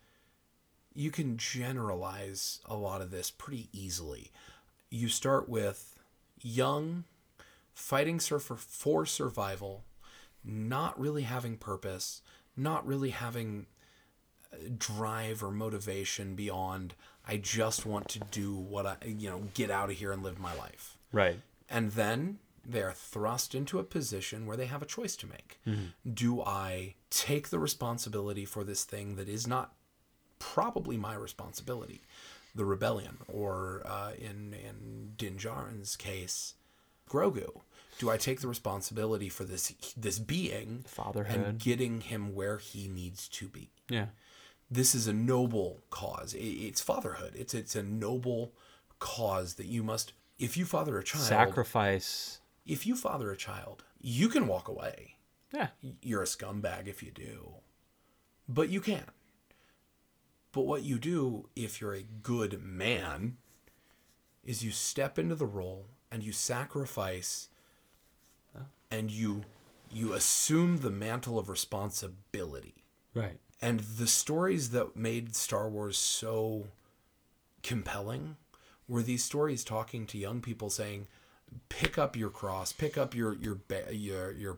you 0.93 1.11
can 1.11 1.37
generalize 1.37 2.59
a 2.65 2.75
lot 2.75 3.01
of 3.01 3.11
this 3.11 3.31
pretty 3.31 3.69
easily. 3.73 4.31
You 4.89 5.09
start 5.09 5.49
with 5.49 5.97
young, 6.41 7.03
fighting 7.73 8.19
surfer 8.19 8.55
for 8.55 9.05
survival, 9.05 9.83
not 10.43 10.99
really 10.99 11.23
having 11.23 11.57
purpose, 11.57 12.21
not 12.55 12.85
really 12.85 13.09
having 13.09 13.65
drive 14.77 15.43
or 15.43 15.51
motivation 15.51 16.35
beyond 16.35 16.95
I 17.27 17.37
just 17.37 17.85
want 17.85 18.07
to 18.09 18.19
do 18.31 18.55
what 18.55 18.85
I 18.85 18.95
you 19.05 19.29
know 19.29 19.43
get 19.53 19.69
out 19.69 19.89
of 19.89 19.97
here 19.97 20.11
and 20.11 20.23
live 20.23 20.39
my 20.39 20.55
life. 20.55 20.97
Right. 21.11 21.39
And 21.69 21.91
then 21.91 22.39
they're 22.65 22.91
thrust 22.91 23.55
into 23.55 23.79
a 23.79 23.83
position 23.83 24.45
where 24.45 24.57
they 24.57 24.65
have 24.65 24.81
a 24.81 24.85
choice 24.85 25.15
to 25.17 25.27
make. 25.27 25.59
Do 26.11 26.41
I 26.41 26.95
take 27.09 27.49
the 27.49 27.59
responsibility 27.59 28.45
for 28.45 28.63
this 28.63 28.83
thing 28.83 29.15
that 29.15 29.29
is 29.29 29.47
not 29.47 29.73
probably 30.39 30.97
my 30.97 31.15
responsibility, 31.15 32.01
the 32.53 32.65
rebellion, 32.65 33.17
or 33.27 33.83
uh, 33.85 34.11
in 34.17 34.53
in 34.53 35.13
Din 35.17 35.35
Djarin's 35.35 35.95
case, 35.95 36.55
Grogu? 37.09 37.61
Do 37.99 38.09
I 38.09 38.17
take 38.17 38.41
the 38.41 38.47
responsibility 38.47 39.29
for 39.29 39.43
this 39.43 39.73
this 39.95 40.19
being 40.19 40.85
Fatherhood. 40.87 41.35
and 41.35 41.59
getting 41.59 42.01
him 42.01 42.35
where 42.35 42.57
he 42.57 42.87
needs 42.87 43.27
to 43.29 43.47
be? 43.47 43.69
Yeah. 43.89 44.07
This 44.69 44.93
is 44.93 45.07
a 45.07 45.13
noble 45.13 45.81
cause. 45.89 46.35
It's 46.37 46.81
fatherhood. 46.81 47.33
It's 47.35 47.53
it's 47.53 47.75
a 47.75 47.83
noble 47.83 48.53
cause 48.99 49.55
that 49.55 49.67
you 49.67 49.83
must. 49.83 50.13
If 50.39 50.57
you 50.57 50.65
father 50.65 50.97
a 50.97 51.03
child, 51.03 51.25
Sacrifice. 51.25 52.41
if 52.65 52.85
you 52.85 52.95
father 52.95 53.31
a 53.31 53.37
child, 53.37 53.83
you 53.99 54.29
can 54.29 54.47
walk 54.47 54.67
away. 54.67 55.15
Yeah. 55.53 55.69
You're 56.01 56.23
a 56.23 56.25
scumbag 56.25 56.87
if 56.87 57.01
you 57.01 57.11
do, 57.11 57.53
but 58.47 58.69
you 58.69 58.81
can. 58.81 59.05
But 60.51 60.65
what 60.65 60.83
you 60.83 60.99
do 60.99 61.49
if 61.55 61.79
you're 61.79 61.93
a 61.93 62.03
good 62.03 62.61
man 62.61 63.37
is 64.43 64.63
you 64.63 64.71
step 64.71 65.17
into 65.17 65.35
the 65.35 65.45
role 65.45 65.87
and 66.11 66.23
you 66.23 66.31
sacrifice 66.31 67.49
and 68.89 69.11
you 69.11 69.43
you 69.91 70.13
assume 70.13 70.77
the 70.77 70.89
mantle 70.89 71.39
of 71.39 71.49
responsibility. 71.49 72.83
Right. 73.13 73.39
And 73.61 73.79
the 73.79 74.07
stories 74.07 74.69
that 74.69 74.95
made 74.95 75.35
Star 75.35 75.67
Wars 75.69 75.97
so 75.97 76.67
compelling 77.63 78.37
were 78.87 79.01
these 79.01 79.23
stories 79.23 79.63
talking 79.63 80.05
to 80.07 80.17
young 80.17 80.41
people 80.41 80.69
saying, 80.69 81.07
"Pick 81.69 81.97
up 81.97 82.15
your 82.15 82.29
cross, 82.29 82.71
pick 82.71 82.97
up 82.97 83.15
your 83.15 83.33
your 83.33 83.59
your 83.91 84.31
your, 84.31 84.57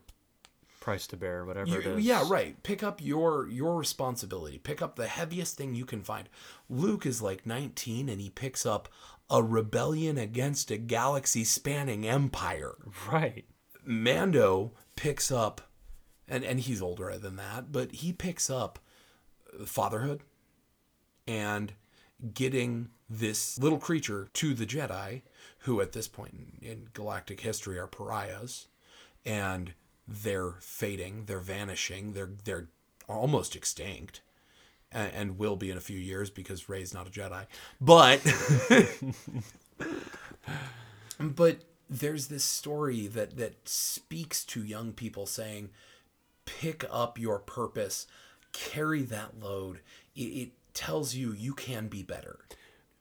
Price 0.79 1.07
to 1.07 1.17
bear, 1.17 1.45
whatever 1.45 1.69
your 1.69 1.81
it 1.81 1.87
is. 1.87 2.05
yeah 2.05 2.25
right, 2.29 2.61
pick 2.63 2.83
up 2.83 3.01
your 3.01 3.47
your 3.47 3.77
responsibility, 3.77 4.57
pick 4.57 4.81
up 4.81 4.95
the 4.95 5.07
heaviest 5.07 5.57
thing 5.57 5.75
you 5.75 5.85
can 5.85 6.03
find." 6.03 6.29
Luke 6.69 7.05
is 7.05 7.21
like 7.21 7.45
19 7.45 8.09
and 8.09 8.19
he 8.21 8.29
picks 8.29 8.65
up 8.65 8.89
a 9.29 9.43
rebellion 9.43 10.17
against 10.17 10.71
a 10.71 10.77
galaxy 10.77 11.43
spanning 11.43 12.07
empire. 12.07 12.75
Right. 13.11 13.45
Mando 13.85 14.73
picks 14.95 15.31
up, 15.31 15.61
and, 16.27 16.43
and 16.43 16.59
he's 16.59 16.81
older 16.81 17.17
than 17.17 17.35
that, 17.37 17.71
but 17.71 17.91
he 17.91 18.11
picks 18.13 18.49
up 18.49 18.79
fatherhood 19.65 20.21
and 21.27 21.73
getting 22.33 22.89
this 23.09 23.57
little 23.57 23.79
creature 23.79 24.29
to 24.33 24.53
the 24.53 24.65
Jedi, 24.65 25.21
who 25.59 25.81
at 25.81 25.93
this 25.93 26.07
point 26.07 26.57
in, 26.61 26.67
in 26.69 26.87
galactic 26.93 27.41
history 27.41 27.77
are 27.77 27.87
pariahs, 27.87 28.67
and 29.25 29.73
they're 30.07 30.55
fading, 30.59 31.23
they're 31.25 31.39
vanishing, 31.39 32.13
they're 32.13 32.31
they're 32.43 32.67
almost 33.07 33.55
extinct, 33.55 34.21
and, 34.91 35.11
and 35.13 35.37
will 35.37 35.55
be 35.55 35.71
in 35.71 35.77
a 35.77 35.81
few 35.81 35.99
years 35.99 36.29
because 36.29 36.69
Rey's 36.69 36.93
not 36.93 37.07
a 37.07 37.11
Jedi, 37.11 37.45
but. 37.79 38.21
but 41.19 41.59
there's 41.89 42.27
this 42.27 42.43
story 42.43 43.07
that 43.07 43.37
that 43.37 43.67
speaks 43.67 44.43
to 44.45 44.63
young 44.63 44.93
people 44.93 45.25
saying 45.25 45.69
pick 46.45 46.85
up 46.91 47.17
your 47.17 47.39
purpose 47.39 48.07
carry 48.53 49.01
that 49.01 49.39
load 49.39 49.79
it, 50.15 50.21
it 50.21 50.51
tells 50.73 51.15
you 51.15 51.33
you 51.33 51.53
can 51.53 51.87
be 51.87 52.03
better 52.03 52.39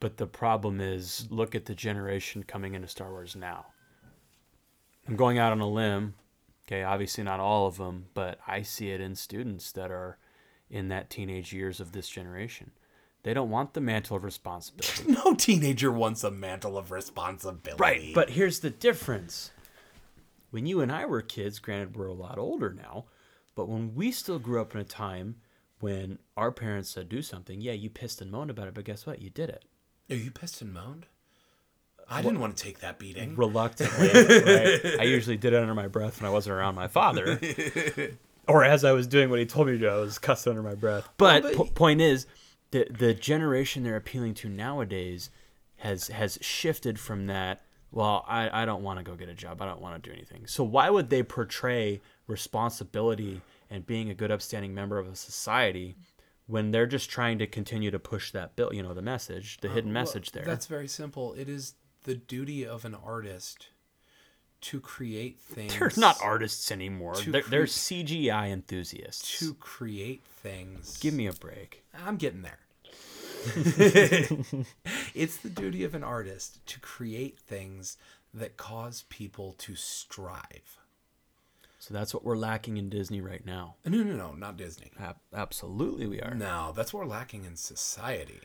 But 0.01 0.17
the 0.17 0.27
problem 0.27 0.81
is, 0.81 1.27
look 1.31 1.55
at 1.55 1.65
the 1.65 1.75
generation 1.75 2.45
coming 2.45 2.75
into 2.75 2.89
Star 2.89 3.11
Wars 3.11 3.35
now. 3.35 3.67
I'm 5.09 5.17
going 5.17 5.39
out 5.39 5.53
on 5.53 5.61
a 5.61 5.69
limb. 5.69 6.15
Okay, 6.67 6.83
obviously 6.83 7.25
not 7.25 7.41
all 7.41 7.67
of 7.67 7.79
them, 7.79 8.07
but 8.15 8.39
I 8.47 8.63
see 8.63 8.91
it 8.91 9.01
in 9.01 9.17
students 9.17 9.73
that 9.73 9.91
are 9.91 10.19
in 10.71 10.89
that 10.89 11.09
teenage 11.11 11.53
years 11.53 11.81
of 11.81 11.93
this 11.93 12.09
generation. 12.09 12.73
They 13.23 13.35
don't 13.35 13.51
want 13.51 13.73
the 13.75 13.81
mantle 13.81 14.17
of 14.17 14.25
responsibility. 14.25 15.11
no 15.25 15.35
teenager 15.35 15.91
wants 15.91 16.23
a 16.23 16.31
mantle 16.31 16.79
of 16.79 16.91
responsibility 16.93 17.83
Right. 17.83 18.15
But 18.15 18.31
here's 18.31 18.61
the 18.61 18.71
difference. 18.71 19.51
When 20.51 20.67
you 20.67 20.81
and 20.81 20.93
I 20.93 21.07
were 21.07 21.23
kids, 21.23 21.59
granted 21.59 21.97
we're 21.97 22.07
a 22.07 22.13
lot 22.13 22.39
older 22.39 22.73
now, 22.73 23.07
but 23.59 23.69
when 23.69 23.93
we 23.97 24.13
still 24.13 24.39
grew 24.39 24.61
up 24.61 24.73
in 24.73 24.81
a 24.81 24.85
time 24.85 25.35
when 25.81 26.21
our 26.37 26.53
parents 26.53 26.91
said 26.91 27.09
do 27.09 27.21
something, 27.23 27.61
yeah, 27.61 27.73
you 27.73 27.91
pissed 27.91 28.21
and 28.21 28.31
moaned 28.31 28.51
about 28.51 28.69
it, 28.69 28.75
but 28.75 28.85
guess 28.85 29.05
what? 29.05 29.21
You 29.21 29.31
did 29.31 29.49
it. 29.51 29.65
are 30.09 30.15
you 30.15 30.31
pissed 30.31 30.63
and 30.63 30.73
moaned 30.73 31.07
i 32.09 32.23
didn't 32.23 32.39
want 32.39 32.57
to 32.57 32.63
take 32.65 32.79
that 32.79 33.01
beating 33.01 33.35
Reluctantly. 33.35 34.07
right? 34.09 34.97
I 35.01 35.03
usually 35.03 35.37
did 35.37 35.53
it 35.55 35.61
under 35.61 35.75
my 35.75 35.89
breath 35.89 36.21
when 36.21 36.31
I 36.31 36.33
wasn't 36.33 36.55
around 36.55 36.77
my 36.77 36.87
father. 36.87 37.41
or 38.49 38.63
as 38.65 38.85
I 38.85 38.93
was 38.93 39.09
doing 39.09 39.29
what 39.29 39.41
he 39.41 39.45
told 39.45 39.67
me 39.67 39.73
to 39.75 39.79
do, 39.81 39.89
I 39.89 39.97
was 39.97 40.19
cussing 40.21 40.51
under 40.53 40.63
my 40.63 40.77
breath. 40.77 41.09
But, 41.19 41.43
but- 41.43 41.55
po- 41.57 41.65
point 41.65 42.01
is, 42.01 42.27
the 42.71 42.87
the 42.91 43.13
generation 43.13 43.83
they're 43.83 43.97
appealing 43.97 44.35
to 44.35 44.49
nowadays 44.49 45.31
has 45.79 46.07
has 46.09 46.39
shifted 46.41 47.01
from 47.01 47.27
that. 47.27 47.61
Well, 47.91 48.25
I, 48.29 48.63
I 48.63 48.65
don't 48.67 48.83
want 48.83 48.99
to 48.99 49.05
go 49.05 49.15
get 49.15 49.29
a 49.29 49.35
job. 49.35 49.63
I 49.63 49.67
don't 49.67 49.81
want 49.81 50.03
to 50.03 50.11
do 50.11 50.15
anything. 50.15 50.47
So 50.47 50.63
why 50.63 50.91
would 50.91 51.09
they 51.11 51.23
portray 51.23 52.01
responsibility 52.27 53.41
and 53.71 53.87
being 53.87 54.11
a 54.11 54.15
good, 54.15 54.31
upstanding 54.31 54.75
member 54.75 54.99
of 54.99 55.07
a 55.07 55.17
society 55.17 55.97
when 56.47 56.71
they're 56.71 56.87
just 56.87 57.09
trying 57.11 57.39
to 57.39 57.47
continue 57.47 57.91
to 57.91 57.99
push 57.99 58.31
that 58.33 58.57
bill? 58.57 58.73
You 58.75 58.83
know, 58.83 58.95
the 58.95 59.03
message, 59.03 59.59
the 59.61 59.69
uh, 59.71 59.73
hidden 59.75 59.93
Well, 59.93 60.03
message 60.03 60.33
there. 60.33 60.45
that's 60.45 60.67
very 60.67 60.89
simple 60.89 61.33
it 61.35 61.49
is 61.49 61.75
the 62.05 62.15
duty 62.15 62.67
of 62.67 62.85
an 62.85 62.95
artist 62.95 63.69
to 64.61 64.81
create 64.81 65.39
things 65.41 65.79
They're 65.79 65.91
not 65.97 66.19
artists 66.23 66.71
anymore. 66.73 67.15
They're, 67.27 67.43
they're 67.43 67.65
CGI 67.65 68.51
enthusiasts. 68.51 69.39
to 69.39 69.55
create 69.55 70.25
things 70.25 70.99
Give 70.99 71.15
me 71.15 71.27
a 71.27 71.33
break. 71.33 71.85
I'm 72.05 72.17
getting 72.17 72.43
there. 72.43 72.59
it's 75.15 75.37
the 75.39 75.49
duty 75.49 75.85
of 75.85 75.95
an 75.95 76.05
artist 76.05 76.65
to 76.67 76.81
create 76.81 77.39
things 77.39 77.97
that 78.35 78.57
cause 78.57 79.05
people 79.09 79.55
to 79.59 79.75
strive. 79.75 80.79
So 81.79 81.95
that's 81.95 82.13
what 82.13 82.25
we're 82.25 82.37
lacking 82.37 82.77
in 82.77 82.91
Disney 82.91 83.21
right 83.21 83.45
now. 83.47 83.77
No, 83.85 84.03
no, 84.03 84.17
no, 84.17 84.33
not 84.33 84.57
Disney. 84.57 84.91
Ab- 85.01 85.21
absolutely, 85.33 86.07
we 86.07 86.21
are. 86.21 86.35
No, 86.35 86.73
that's 86.75 86.93
what 86.93 87.05
we're 87.05 87.11
lacking 87.11 87.45
in 87.45 87.57
society. 87.57 88.41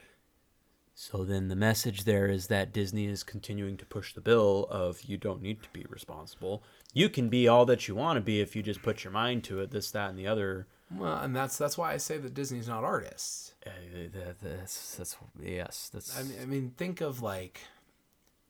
So 0.96 1.24
then 1.26 1.48
the 1.48 1.56
message 1.56 2.04
there 2.04 2.28
is 2.28 2.48
that 2.48 2.72
Disney 2.72 3.08
is 3.08 3.24
continuing 3.24 3.78
to 3.78 3.86
push 3.86 4.14
the 4.14 4.22
bill 4.22 4.68
of 4.70 5.02
you 5.04 5.18
don't 5.18 5.42
need 5.42 5.64
to 5.64 5.70
be 5.70 5.86
responsible. 5.90 6.64
You 6.94 7.10
can 7.10 7.30
be 7.30 7.48
all 7.48 7.66
that 7.66 7.88
you 7.88 7.96
want 7.96 8.18
to 8.18 8.22
be 8.22 8.40
if 8.40 8.56
you 8.56 8.62
just 8.62 8.84
put 8.84 9.04
your 9.04 9.12
mind 9.12 9.44
to 9.46 9.60
it. 9.62 9.72
This, 9.72 9.90
that, 9.92 10.12
and 10.12 10.20
the 10.20 10.28
other. 10.28 10.68
Well, 10.98 11.18
and 11.18 11.36
that's 11.36 11.58
that's 11.58 11.78
why 11.78 11.94
I 11.94 11.98
say 11.98 12.18
that 12.18 12.34
Disney's 12.34 12.68
not 12.68 12.84
artists. 12.84 13.54
Uh, 13.66 13.70
that, 14.14 14.40
that's, 14.42 14.96
that's 14.96 15.16
yes. 15.42 15.90
That's 15.94 16.20
I 16.20 16.24
mean, 16.24 16.38
I 16.42 16.46
mean, 16.46 16.74
think 16.78 17.02
of 17.02 17.22
like 17.22 17.62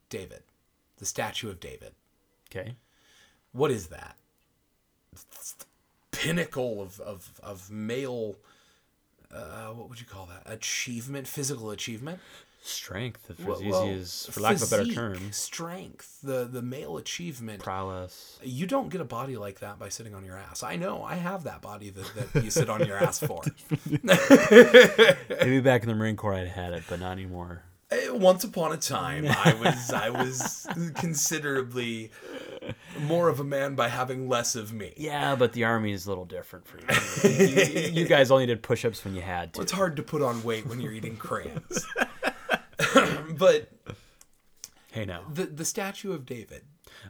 David, 0.10 0.44
the 0.98 1.06
statue 1.06 1.50
of 1.50 1.60
David. 1.60 1.94
okay. 2.52 2.76
What 3.52 3.72
is 3.72 3.88
that? 3.88 4.16
It's 5.12 5.54
the 5.54 5.66
pinnacle 6.12 6.82
of 6.82 7.00
of 7.00 7.40
of 7.44 7.72
male. 7.72 8.36
Uh, 9.34 9.70
what 9.70 9.90
would 9.90 10.00
you 10.00 10.06
call 10.06 10.28
that? 10.28 10.44
Achievement, 10.52 11.28
physical 11.28 11.72
achievement. 11.72 12.20
Strength, 12.66 13.30
if 13.30 13.40
Well- 13.46 13.58
as 13.58 13.62
easy 13.62 13.72
well, 13.72 13.90
as, 13.90 14.26
for 14.32 14.40
lack 14.40 14.56
of 14.56 14.64
a 14.64 14.68
better 14.68 14.84
physique, 14.84 14.96
term, 14.98 15.32
strength, 15.34 16.20
the 16.24 16.46
the 16.46 16.62
male 16.62 16.96
achievement. 16.98 17.62
prowess. 17.62 18.40
You 18.42 18.66
don't 18.68 18.88
get 18.90 19.02
a 19.02 19.06
body 19.06 19.36
like 19.36 19.60
that 19.60 19.78
by 19.78 19.90
sitting 19.90 20.16
on 20.16 20.24
your 20.24 20.38
ass. 20.38 20.64
I 20.64 20.78
know. 20.78 21.04
I 21.04 21.16
have 21.16 21.44
that 21.44 21.62
body 21.62 21.90
that, 21.90 22.32
that 22.32 22.44
you 22.44 22.50
sit 22.50 22.70
on 22.70 22.86
your 22.86 22.98
ass 22.98 23.20
for. 23.20 23.42
Maybe 25.42 25.60
back 25.60 25.84
in 25.84 25.90
the 25.90 25.96
Marine 25.96 26.16
Corps 26.16 26.36
I'd 26.36 26.48
had 26.48 26.74
it, 26.74 26.84
but 26.90 27.00
not 27.00 27.12
anymore. 27.12 27.64
Eh, 27.92 28.10
Once 28.10 28.44
upon 28.44 28.72
a 28.74 28.78
time, 28.78 29.26
I 29.28 29.54
was 29.62 29.92
I 29.92 30.10
was 30.10 30.66
considerably 30.96 32.10
more 33.02 33.28
of 33.30 33.40
a 33.40 33.44
man 33.44 33.76
by 33.76 33.90
having 33.90 34.28
less 34.28 34.56
of 34.56 34.74
me. 34.74 34.94
Yeah, 34.98 35.36
but 35.36 35.54
the 35.54 35.66
army 35.66 35.92
is 35.92 36.08
a 36.08 36.10
little 36.10 36.26
different 36.26 36.66
for 36.66 36.80
you. 36.80 37.30
you, 37.30 37.90
you 38.02 38.06
guys 38.08 38.32
only 38.32 38.48
did 38.48 38.64
push-ups 38.64 39.06
when 39.06 39.14
you 39.14 39.22
had 39.22 39.54
to. 39.54 39.62
It's 39.62 39.74
hard 39.74 39.96
to 39.98 40.02
put 40.02 40.24
on 40.24 40.42
weight 40.44 40.66
when 40.66 40.80
you're 40.80 40.94
eating 40.94 41.18
crayons. 41.18 41.86
but 43.38 43.70
Hey 44.92 45.06
now, 45.06 45.22
the 45.34 45.46
the 45.46 45.66
statue 45.66 46.12
of 46.14 46.26
David. 46.26 46.64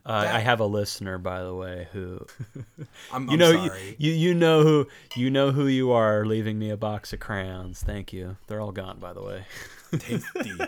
uh, 0.06 0.24
that- 0.24 0.36
I 0.36 0.40
have 0.40 0.60
a 0.62 0.66
listener, 0.66 1.18
by 1.18 1.44
the 1.44 1.54
way, 1.54 1.88
who 1.92 2.26
I'm, 3.12 3.26
you 3.28 3.34
I'm 3.34 3.40
know 3.40 3.52
you, 3.52 3.72
you 3.98 4.12
you 4.14 4.34
know 4.34 4.64
who 4.64 4.88
you 5.16 5.30
know 5.30 5.52
who 5.52 5.68
you 5.68 5.92
are, 5.92 6.26
leaving 6.26 6.58
me 6.58 6.70
a 6.70 6.78
box 6.78 7.12
of 7.14 7.20
crayons. 7.20 7.82
Thank 7.84 8.14
you. 8.14 8.38
They're 8.48 8.62
all 8.62 8.72
gone, 8.72 9.00
by 9.00 9.14
the 9.14 9.22
way. 9.24 9.46
Tasty. 10.00 10.52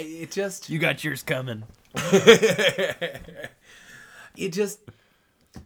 It 0.00 0.30
just 0.30 0.70
You 0.70 0.78
got 0.78 1.02
yours 1.02 1.24
coming. 1.24 1.64
it 4.36 4.50
just 4.52 4.80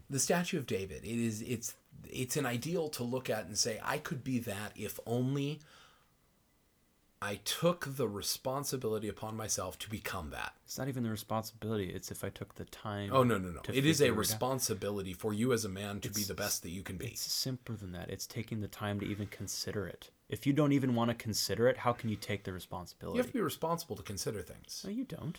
the 0.09 0.19
statue 0.19 0.57
of 0.59 0.67
David. 0.67 1.05
It 1.05 1.19
is 1.19 1.43
it's 1.43 1.75
it's 2.09 2.37
an 2.37 2.47
ideal 2.47 2.89
to 2.91 3.03
look 3.05 3.29
at 3.31 3.45
and 3.47 3.57
say 3.59 3.79
I 3.85 3.99
could 3.99 4.25
be 4.25 4.39
that 4.41 4.73
if 4.77 4.99
only 5.07 5.61
I 7.23 7.39
took 7.45 7.97
the 7.97 8.09
responsibility 8.09 9.09
upon 9.09 9.37
myself 9.37 9.79
to 9.79 9.89
become 9.89 10.31
that. 10.31 10.55
It's 10.65 10.77
not 10.77 10.89
even 10.89 11.05
the 11.05 11.11
responsibility. 11.11 11.91
It's 11.91 12.11
if 12.11 12.25
I 12.25 12.31
took 12.31 12.57
the 12.57 12.65
time. 12.65 13.11
Oh 13.13 13.23
no 13.23 13.39
no 13.39 13.51
no! 13.51 13.61
It 13.73 13.87
is 13.87 14.03
a 14.03 14.11
responsibility 14.11 15.13
for 15.13 15.33
you 15.33 15.53
as 15.53 15.65
a 15.65 15.69
man 15.69 16.01
to 16.01 16.11
be 16.11 16.25
the 16.25 16.35
best 16.35 16.65
that 16.65 16.71
you 16.71 16.83
can 16.83 16.97
be. 16.97 17.07
It's 17.07 17.21
simpler 17.21 17.77
than 17.77 17.93
that. 17.93 18.11
It's 18.11 18.27
taking 18.27 18.61
the 18.61 18.67
time 18.67 18.99
to 18.99 19.07
even 19.07 19.29
consider 19.29 19.87
it. 19.87 20.11
If 20.29 20.49
you 20.49 20.53
don't 20.53 20.73
even 20.73 20.97
want 20.97 21.11
to 21.11 21.15
consider 21.15 21.69
it, 21.69 21.79
how 21.79 21.93
can 21.93 22.11
you 22.11 22.17
take 22.17 22.43
the 22.43 22.53
responsibility? 22.53 23.19
You 23.19 23.23
have 23.23 23.31
to 23.31 23.39
be 23.39 23.41
responsible 23.41 23.95
to 23.95 24.03
consider 24.03 24.43
things. 24.43 24.83
No, 24.85 24.91
you 24.91 25.05
don't. 25.05 25.39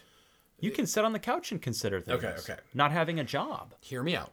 You 0.59 0.71
can 0.71 0.87
sit 0.87 1.03
on 1.03 1.11
the 1.11 1.19
couch 1.19 1.51
and 1.51 1.61
consider 1.61 1.99
things. 1.99 2.23
Okay, 2.23 2.35
okay. 2.39 2.61
Not 2.73 2.93
having 2.93 3.19
a 3.19 3.25
job. 3.25 3.73
Hear 3.81 4.03
me 4.03 4.15
out. 4.15 4.31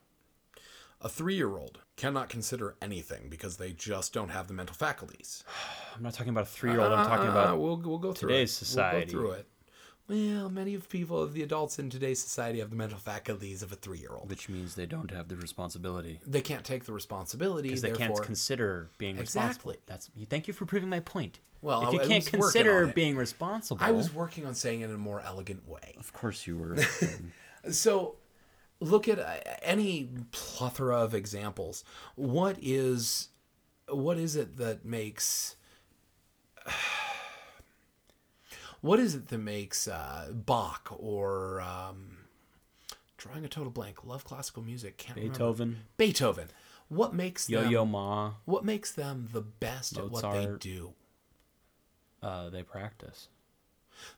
A 1.01 1.09
three-year-old 1.09 1.81
cannot 2.01 2.29
consider 2.29 2.75
anything 2.81 3.29
because 3.29 3.57
they 3.59 3.73
just 3.73 4.13
don't 4.13 4.31
have 4.31 4.49
the 4.49 4.55
mental 4.55 4.75
faculties. 4.75 5.45
I'm 5.97 6.03
not 6.03 6.15
talking 6.15 6.31
about 6.31 6.45
a 6.45 6.47
three-year-old. 6.47 6.93
I'm 6.93 7.07
talking 7.07 7.29
Uh, 7.29 7.33
about 7.33 7.59
we'll 7.61 7.77
we'll 7.77 7.99
go 7.99 8.13
through 8.13 8.31
today's 8.31 8.51
it. 8.53 8.65
society. 8.65 9.15
We'll 9.15 9.25
go 9.25 9.29
through 9.31 9.39
it. 9.41 9.47
Well, 10.09 10.51
many 10.51 10.75
of 10.75 10.89
people, 10.89 11.25
the 11.29 11.43
adults 11.45 11.79
in 11.79 11.89
today's 11.89 12.21
society, 12.21 12.59
have 12.59 12.71
the 12.71 12.75
mental 12.77 12.99
faculties 12.99 13.63
of 13.63 13.71
a 13.71 13.77
three-year-old. 13.77 14.29
which 14.29 14.49
means 14.49 14.75
they 14.75 14.87
don't 14.87 15.11
have 15.13 15.29
the 15.29 15.37
responsibility 15.37 16.19
They 16.27 16.41
can't 16.41 16.65
take 16.65 16.85
the 16.85 16.93
responsibility. 16.93 17.69
because 17.69 17.83
they 17.83 17.91
therefore, 17.91 18.17
can't 18.17 18.23
consider 18.27 18.91
being 18.99 19.17
responsible. 19.19 19.71
Exactly. 19.71 19.77
That's. 19.87 20.11
Thank 20.29 20.49
you 20.49 20.55
for 20.55 20.67
proving 20.67 20.89
my 20.89 20.99
point. 21.01 21.39
Well, 21.63 21.87
if 21.87 21.93
you 21.95 22.01
I- 22.01 22.07
can't 22.09 22.27
consider 22.27 22.87
being 22.89 23.17
responsible, 23.17 23.85
I 23.85 23.93
was 23.93 24.13
working 24.13 24.47
on 24.47 24.55
saying 24.57 24.81
it 24.81 24.87
in 24.87 24.95
a 24.97 24.99
more 25.11 25.21
elegant 25.21 25.69
way. 25.69 25.95
Of 25.99 26.13
course 26.13 26.45
you 26.47 26.57
were. 26.57 26.77
So, 27.71 28.17
look 28.81 29.07
at 29.09 29.19
uh, 29.19 29.37
any 29.63 30.09
plethora 30.33 30.97
of 30.99 31.15
examples. 31.15 31.85
What 32.17 32.57
is, 32.61 33.29
what 33.89 34.19
is 34.19 34.37
it 34.37 34.57
that 34.57 34.85
makes? 34.85 35.57
What 38.81 38.99
is 38.99 39.15
it 39.15 39.29
that 39.29 39.37
makes 39.39 39.87
uh, 39.87 40.31
Bach 40.33 40.89
or 40.99 41.61
um, 41.61 42.17
drawing 43.19 43.45
a 43.45 43.49
total 43.49 43.71
blank? 43.71 44.05
Love 44.07 44.25
classical 44.25 44.63
music. 44.63 44.97
Can't 44.97 45.17
remember. 45.17 45.35
Beethoven, 45.39 45.77
Beethoven. 45.99 46.49
What 46.89 47.15
makes 47.15 47.47
them? 47.47 47.65
Yo-Yo 47.65 47.85
Ma, 47.85 48.33
What 48.47 48.65
makes 48.65 48.91
them 48.93 49.29
the 49.33 49.43
best 49.43 49.99
at 49.99 50.11
what 50.11 50.23
they 50.33 50.47
do? 50.59 50.95
uh, 52.23 52.49
they 52.49 52.63
practice. 52.63 53.29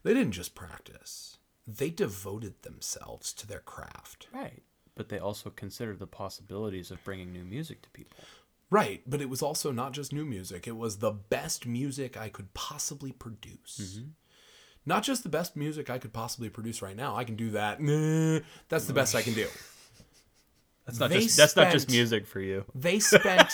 They 0.04 0.14
didn't 0.14 0.32
just 0.32 0.54
practice; 0.54 1.38
they 1.66 1.90
devoted 1.90 2.62
themselves 2.62 3.32
to 3.34 3.46
their 3.46 3.60
craft. 3.60 4.28
Right. 4.32 4.62
But 4.94 5.08
they 5.08 5.18
also 5.18 5.50
considered 5.50 5.98
the 5.98 6.06
possibilities 6.06 6.90
of 6.90 7.02
bringing 7.04 7.32
new 7.32 7.44
music 7.44 7.82
to 7.82 7.90
people. 7.90 8.24
Right, 8.70 9.02
but 9.06 9.20
it 9.20 9.28
was 9.28 9.42
also 9.42 9.70
not 9.70 9.92
just 9.92 10.14
new 10.14 10.24
music. 10.24 10.66
It 10.66 10.76
was 10.76 10.96
the 10.96 11.10
best 11.10 11.66
music 11.66 12.16
I 12.16 12.30
could 12.30 12.54
possibly 12.54 13.12
produce. 13.12 13.96
Mm-hmm. 13.98 14.08
Not 14.86 15.02
just 15.02 15.22
the 15.22 15.28
best 15.28 15.56
music 15.56 15.90
I 15.90 15.98
could 15.98 16.12
possibly 16.12 16.48
produce 16.48 16.82
right 16.82 16.96
now. 16.96 17.14
I 17.14 17.24
can 17.24 17.36
do 17.36 17.50
that. 17.50 17.78
That's 18.68 18.86
the 18.86 18.92
best 18.94 19.14
I 19.14 19.22
can 19.22 19.34
do. 19.34 19.46
That's 20.86 20.98
not 20.98 21.10
They 21.10 21.20
just 21.20 21.36
that's 21.36 21.54
not 21.54 21.70
just 21.70 21.90
music 21.90 22.26
for 22.26 22.40
you. 22.40 22.64
They 22.74 22.98
spent. 22.98 23.52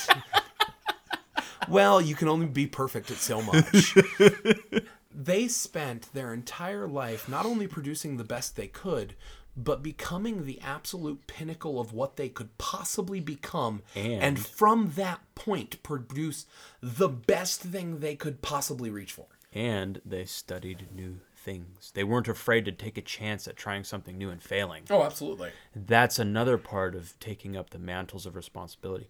well, 1.69 2.01
you 2.01 2.15
can 2.15 2.27
only 2.27 2.47
be 2.47 2.67
perfect 2.67 3.11
at 3.11 3.19
so 3.19 3.43
much. 3.43 3.95
they 5.15 5.49
spent 5.49 6.13
their 6.13 6.33
entire 6.33 6.87
life 6.87 7.29
not 7.29 7.47
only 7.47 7.67
producing 7.67 8.17
the 8.17 8.25
best 8.25 8.57
they 8.57 8.69
could, 8.69 9.15
but 9.57 9.83
becoming 9.83 10.45
the 10.45 10.61
absolute 10.61 11.27
pinnacle 11.27 11.81
of 11.81 11.93
what 11.93 12.17
they 12.17 12.29
could 12.29 12.57
possibly 12.59 13.19
become. 13.21 13.83
And- 13.95 14.39
from 14.39 14.93
that 14.93 15.21
point, 15.35 15.83
produce 15.83 16.47
the 16.81 17.09
best 17.09 17.61
thing 17.61 17.99
they 17.99 18.15
could 18.15 18.41
possibly 18.43 18.91
reach 18.91 19.13
for. 19.13 19.27
And 19.53 20.01
they 20.05 20.27
studied 20.27 20.89
new 20.95 21.21
things. 21.35 21.91
They 21.95 22.05
weren't 22.05 22.29
afraid 22.29 22.67
to 22.67 22.73
take 22.73 22.99
a 22.99 23.03
chance 23.03 23.49
at 23.49 23.57
trying 23.57 23.83
something 23.83 24.17
new 24.19 24.31
and 24.31 24.43
failing. 24.43 24.85
Oh, 24.91 25.03
absolutely. 25.03 25.51
That's 25.75 26.19
another 26.19 26.59
part 26.59 26.95
of 26.95 27.19
taking 27.19 27.57
up 27.57 27.71
the 27.71 27.79
mantles 27.79 28.27
of 28.27 28.37
responsibility. 28.37 29.09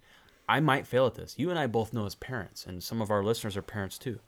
I 0.48 0.60
might 0.60 0.86
fail 0.86 1.06
at 1.06 1.14
this. 1.14 1.34
You 1.38 1.50
and 1.50 1.58
I 1.58 1.66
both 1.66 1.92
know 1.92 2.06
as 2.06 2.14
parents, 2.14 2.64
and 2.64 2.82
some 2.82 3.02
of 3.02 3.10
our 3.10 3.22
listeners 3.22 3.56
are 3.56 3.62
parents 3.62 3.98
too. 3.98 4.20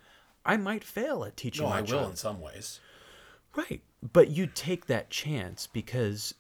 I 0.45 0.57
might 0.57 0.85
fail 0.85 1.25
at 1.25 1.37
teaching 1.37 1.65
No, 1.65 1.71
my 1.71 1.79
I 1.79 1.81
will 1.83 1.89
child. 1.89 2.11
in 2.11 2.17
some 2.17 2.41
ways. 2.41 2.81
Right. 3.57 3.83
But 4.13 4.31
you 4.31 4.47
take 4.47 4.87
that 4.87 5.11
chance 5.11 5.67
because 5.67 6.35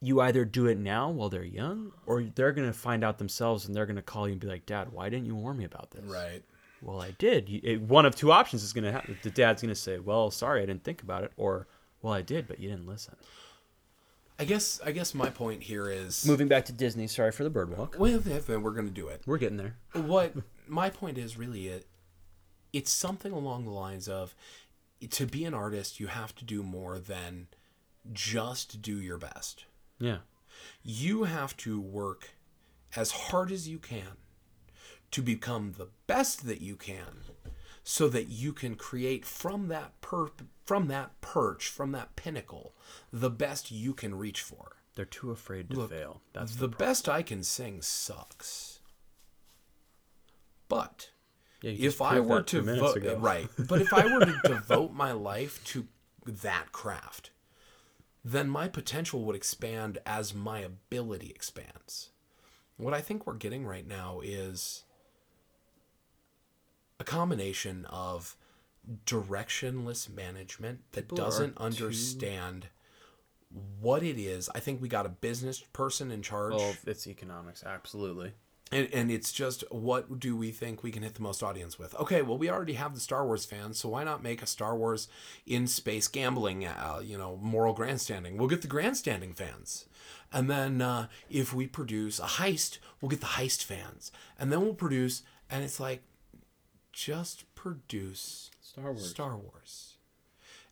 you 0.00 0.20
either 0.20 0.44
do 0.44 0.66
it 0.66 0.76
now 0.78 1.08
while 1.10 1.28
they're 1.30 1.42
young, 1.42 1.92
or 2.04 2.22
they're 2.22 2.52
going 2.52 2.66
to 2.68 2.72
find 2.78 3.02
out 3.02 3.16
themselves 3.18 3.64
and 3.66 3.74
they're 3.74 3.86
going 3.86 3.96
to 3.96 4.02
call 4.02 4.26
you 4.28 4.32
and 4.32 4.40
be 4.40 4.46
like, 4.46 4.66
Dad, 4.66 4.92
why 4.92 5.08
didn't 5.08 5.26
you 5.26 5.34
warn 5.34 5.56
me 5.56 5.64
about 5.64 5.90
this? 5.90 6.04
Right. 6.04 6.42
Well, 6.82 7.00
I 7.00 7.12
did. 7.12 7.48
It- 7.48 7.80
One 7.80 8.04
of 8.04 8.14
two 8.14 8.30
options 8.30 8.62
is 8.62 8.72
going 8.74 8.84
to 8.84 8.92
happen. 8.92 9.16
The 9.22 9.30
dad's 9.30 9.62
going 9.62 9.70
to 9.74 9.80
say, 9.80 9.98
Well, 9.98 10.30
sorry, 10.30 10.62
I 10.62 10.66
didn't 10.66 10.84
think 10.84 11.02
about 11.02 11.24
it. 11.24 11.32
Or, 11.38 11.66
Well, 12.02 12.12
I 12.12 12.20
did, 12.20 12.46
but 12.46 12.60
you 12.60 12.68
didn't 12.68 12.86
listen. 12.86 13.16
I 14.38 14.44
guess 14.44 14.78
I 14.84 14.92
guess 14.92 15.14
my 15.14 15.30
point 15.30 15.62
here 15.62 15.88
is 15.88 16.26
Moving 16.26 16.46
back 16.46 16.66
to 16.66 16.72
Disney, 16.72 17.06
sorry 17.06 17.32
for 17.32 17.42
the 17.42 17.48
bird 17.48 17.74
walk. 17.76 17.96
well, 17.98 18.14
if- 18.14 18.26
if 18.26 18.48
we're 18.50 18.70
going 18.72 18.86
to 18.86 18.92
do 18.92 19.08
it. 19.08 19.22
We're 19.24 19.38
getting 19.38 19.56
there. 19.56 19.76
what 19.94 20.34
my 20.68 20.90
point 20.90 21.16
is 21.16 21.38
really 21.38 21.68
it 21.68 21.86
it's 22.76 22.92
something 22.92 23.32
along 23.32 23.64
the 23.64 23.70
lines 23.70 24.08
of 24.08 24.34
to 25.10 25.26
be 25.26 25.44
an 25.44 25.54
artist 25.54 26.00
you 26.00 26.06
have 26.08 26.34
to 26.34 26.44
do 26.44 26.62
more 26.62 26.98
than 26.98 27.46
just 28.12 28.80
do 28.82 29.00
your 29.00 29.18
best 29.18 29.64
Yeah. 29.98 30.18
you 30.82 31.24
have 31.24 31.56
to 31.58 31.80
work 31.80 32.30
as 32.94 33.10
hard 33.10 33.50
as 33.52 33.68
you 33.68 33.78
can 33.78 34.12
to 35.10 35.22
become 35.22 35.74
the 35.78 35.88
best 36.06 36.46
that 36.46 36.60
you 36.60 36.76
can 36.76 37.22
so 37.84 38.08
that 38.08 38.28
you 38.28 38.52
can 38.52 38.74
create 38.74 39.24
from 39.24 39.68
that 39.68 40.00
per- 40.00 40.30
from 40.64 40.88
that 40.88 41.20
perch 41.20 41.68
from 41.68 41.92
that 41.92 42.16
pinnacle 42.16 42.74
the 43.12 43.30
best 43.30 43.70
you 43.70 43.92
can 43.94 44.14
reach 44.14 44.40
for 44.40 44.76
They're 44.96 45.04
too 45.04 45.30
afraid 45.30 45.70
to 45.70 45.76
Look, 45.76 45.90
fail. 45.90 46.20
That's 46.32 46.56
the 46.56 46.68
best 46.68 47.08
i 47.08 47.22
can 47.22 47.42
sing 47.42 47.82
sucks 47.82 48.80
but 50.68 51.10
yeah, 51.70 51.88
if 51.88 52.00
I 52.02 52.20
were 52.20 52.42
to 52.42 52.62
vote, 52.62 52.96
ago. 52.96 53.16
right, 53.18 53.48
but 53.58 53.80
if 53.82 53.92
I 53.92 54.04
were 54.06 54.24
to 54.24 54.40
devote 54.44 54.92
my 54.92 55.12
life 55.12 55.62
to 55.66 55.86
that 56.26 56.72
craft, 56.72 57.30
then 58.24 58.48
my 58.48 58.68
potential 58.68 59.22
would 59.24 59.36
expand 59.36 59.98
as 60.06 60.34
my 60.34 60.60
ability 60.60 61.30
expands. 61.30 62.10
What 62.76 62.92
I 62.94 63.00
think 63.00 63.26
we're 63.26 63.34
getting 63.34 63.64
right 63.64 63.86
now 63.86 64.20
is 64.22 64.84
a 67.00 67.04
combination 67.04 67.84
of 67.86 68.36
directionless 69.04 70.08
management 70.12 70.80
that 70.92 71.02
People 71.02 71.16
doesn't 71.18 71.56
too- 71.56 71.62
understand 71.62 72.68
what 73.80 74.02
it 74.02 74.18
is. 74.18 74.48
I 74.54 74.60
think 74.60 74.82
we 74.82 74.88
got 74.88 75.06
a 75.06 75.10
business 75.10 75.60
person 75.72 76.10
in 76.10 76.22
charge. 76.22 76.54
Well, 76.54 76.74
it's 76.86 77.06
economics, 77.06 77.64
absolutely. 77.64 78.32
And, 78.72 78.88
and 78.92 79.12
it's 79.12 79.30
just 79.30 79.62
what 79.70 80.18
do 80.18 80.36
we 80.36 80.50
think 80.50 80.82
we 80.82 80.90
can 80.90 81.04
hit 81.04 81.14
the 81.14 81.22
most 81.22 81.40
audience 81.40 81.78
with? 81.78 81.94
Okay, 81.94 82.20
well 82.22 82.36
we 82.36 82.50
already 82.50 82.72
have 82.72 82.94
the 82.94 83.00
Star 83.00 83.24
Wars 83.24 83.44
fans, 83.44 83.78
so 83.78 83.90
why 83.90 84.02
not 84.02 84.24
make 84.24 84.42
a 84.42 84.46
Star 84.46 84.74
Wars 84.76 85.06
in 85.46 85.68
space 85.68 86.08
gambling, 86.08 86.66
uh, 86.66 87.00
you 87.02 87.16
know, 87.16 87.36
moral 87.40 87.74
grandstanding? 87.74 88.36
We'll 88.36 88.48
get 88.48 88.62
the 88.62 88.68
grandstanding 88.68 89.34
fans, 89.34 89.86
and 90.32 90.50
then 90.50 90.82
uh, 90.82 91.06
if 91.30 91.54
we 91.54 91.68
produce 91.68 92.18
a 92.18 92.24
heist, 92.24 92.78
we'll 93.00 93.08
get 93.08 93.20
the 93.20 93.26
heist 93.26 93.62
fans, 93.62 94.10
and 94.36 94.50
then 94.50 94.60
we'll 94.62 94.74
produce, 94.74 95.22
and 95.48 95.62
it's 95.62 95.78
like, 95.78 96.02
just 96.92 97.44
produce 97.54 98.50
Star 98.60 98.86
Wars. 98.86 99.10
Star 99.10 99.36
Wars, 99.36 99.94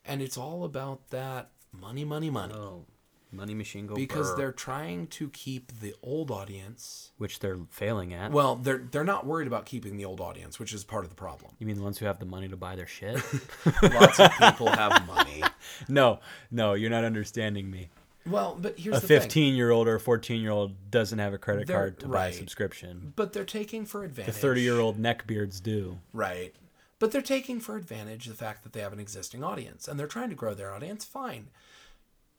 and 0.03 0.21
it's 0.21 0.37
all 0.37 0.65
about 0.65 1.11
that 1.11 1.51
money, 1.71 2.03
money, 2.03 2.29
money, 2.29 2.53
Oh, 2.53 2.85
money 3.31 3.53
machine 3.53 3.85
go 3.87 3.95
because 3.95 4.29
brr, 4.31 4.37
they're 4.37 4.51
trying 4.51 5.07
to 5.07 5.29
keep 5.29 5.71
the 5.79 5.93
old 6.01 6.31
audience. 6.31 7.11
which 7.17 7.39
they're 7.39 7.59
failing 7.69 8.13
at. 8.13 8.31
Well, 8.31 8.55
they're 8.55 8.83
they're 8.91 9.03
not 9.03 9.25
worried 9.25 9.47
about 9.47 9.65
keeping 9.65 9.97
the 9.97 10.05
old 10.05 10.21
audience, 10.21 10.59
which 10.59 10.73
is 10.73 10.83
part 10.83 11.03
of 11.03 11.09
the 11.09 11.15
problem. 11.15 11.51
you 11.59 11.67
mean 11.67 11.75
the 11.75 11.83
ones 11.83 11.97
who 11.97 12.05
have 12.05 12.19
the 12.19 12.25
money 12.25 12.47
to 12.47 12.57
buy 12.57 12.75
their 12.75 12.87
shit? 12.87 13.15
Lots 13.83 14.19
of 14.19 14.31
people 14.31 14.67
have 14.67 15.05
money. 15.07 15.43
no, 15.87 16.19
no, 16.51 16.73
you're 16.73 16.89
not 16.89 17.03
understanding 17.03 17.69
me. 17.69 17.89
Well, 18.27 18.57
but 18.59 18.79
here's 18.79 18.97
A 18.97 19.01
the 19.01 19.07
thing. 19.07 19.21
15 19.21 19.55
year 19.55 19.69
old 19.69 19.87
or 19.87 19.95
a 19.95 19.99
14 19.99 20.41
year 20.41 20.51
old 20.51 20.89
doesn't 20.89 21.19
have 21.19 21.33
a 21.33 21.37
credit 21.37 21.67
They're- 21.67 21.75
card 21.77 21.99
to 21.99 22.07
buy 22.07 22.27
a 22.27 22.33
subscription. 22.33 23.13
But 23.15 23.33
they're 23.33 23.45
taking 23.45 23.85
for 23.85 24.03
advantage. 24.03 24.33
The 24.33 24.39
30 24.39 24.61
year 24.61 24.79
old 24.79 24.97
neckbeards 24.99 25.61
do. 25.61 25.99
Right. 26.11 26.55
But 26.97 27.11
they're 27.11 27.21
taking 27.21 27.59
for 27.59 27.75
advantage 27.75 28.25
the 28.25 28.33
fact 28.33 28.63
that 28.63 28.73
they 28.73 28.79
have 28.79 28.93
an 28.93 28.99
existing 28.99 29.43
audience 29.43 29.87
and 29.87 29.99
they're 29.99 30.07
trying 30.07 30.29
to 30.29 30.35
grow 30.35 30.53
their 30.55 30.73
audience. 30.73 31.05
Fine. 31.05 31.49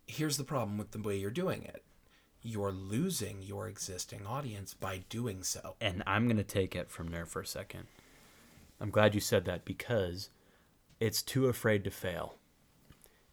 Here's 0.06 0.36
the 0.36 0.44
problem 0.44 0.78
with 0.78 0.92
the 0.92 1.00
way 1.00 1.16
you're 1.16 1.30
doing 1.30 1.62
it. 1.64 1.82
You're 2.42 2.70
losing 2.72 3.42
your 3.42 3.66
existing 3.68 4.24
audience 4.26 4.72
by 4.74 5.02
doing 5.08 5.42
so. 5.42 5.74
And 5.80 6.02
I'm 6.06 6.26
going 6.26 6.36
to 6.36 6.44
take 6.44 6.76
it 6.76 6.90
from 6.90 7.08
there 7.08 7.26
for 7.26 7.40
a 7.40 7.46
second. 7.46 7.86
I'm 8.80 8.90
glad 8.90 9.14
you 9.14 9.20
said 9.20 9.46
that 9.46 9.64
because 9.64 10.28
it's 11.00 11.22
too 11.22 11.46
afraid 11.46 11.82
to 11.84 11.90
fail. 11.90 12.36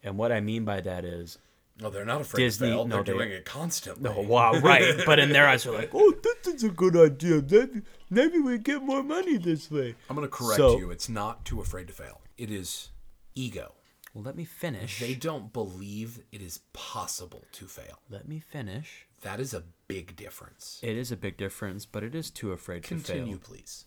And 0.02 0.18
what 0.18 0.32
I 0.32 0.40
mean 0.40 0.64
by 0.64 0.80
that 0.80 1.04
is, 1.04 1.38
No, 1.80 1.90
they're 1.90 2.04
not 2.04 2.20
afraid 2.22 2.42
Disney- 2.42 2.68
to 2.70 2.74
fail. 2.74 2.84
no, 2.86 2.96
they're 2.96 3.04
they- 3.04 3.12
doing 3.12 3.30
it 3.30 3.44
constantly. 3.44 4.02
No, 4.10 4.20
wow, 4.20 4.54
right. 4.60 5.00
But 5.06 5.18
in 5.20 5.30
their 5.30 5.46
eyes, 5.46 5.62
they're 5.64 5.72
like, 5.72 5.90
oh, 5.94 6.12
this 6.22 6.54
is 6.54 6.64
a 6.64 6.68
good 6.70 6.96
idea. 6.96 7.40
Maybe, 7.48 7.82
maybe 8.10 8.38
we 8.40 8.58
get 8.58 8.82
more 8.82 9.02
money 9.02 9.36
this 9.36 9.70
way. 9.70 9.94
I'm 10.10 10.16
going 10.16 10.26
to 10.26 10.30
correct 10.34 10.56
So- 10.56 10.78
you. 10.78 10.90
It's 10.90 11.08
not 11.08 11.44
too 11.44 11.60
afraid 11.60 11.86
to 11.86 11.92
fail. 11.92 12.20
It 12.36 12.50
is 12.50 12.90
ego. 13.36 13.74
Well, 14.14 14.22
let 14.22 14.36
me 14.36 14.44
finish. 14.44 15.00
They 15.00 15.14
don't 15.14 15.52
believe 15.52 16.20
it 16.30 16.40
is 16.40 16.60
possible 16.72 17.44
to 17.52 17.66
fail. 17.66 17.98
Let 18.08 18.28
me 18.28 18.38
finish. 18.38 19.06
That 19.22 19.40
is 19.40 19.52
a 19.52 19.64
big 19.88 20.14
difference. 20.14 20.78
It 20.82 20.96
is 20.96 21.10
a 21.10 21.16
big 21.16 21.36
difference, 21.36 21.84
but 21.84 22.04
it 22.04 22.14
is 22.14 22.30
too 22.30 22.52
afraid 22.52 22.84
to 22.84 22.96
fail. 22.96 23.16
Continue, 23.16 23.38
please. 23.38 23.86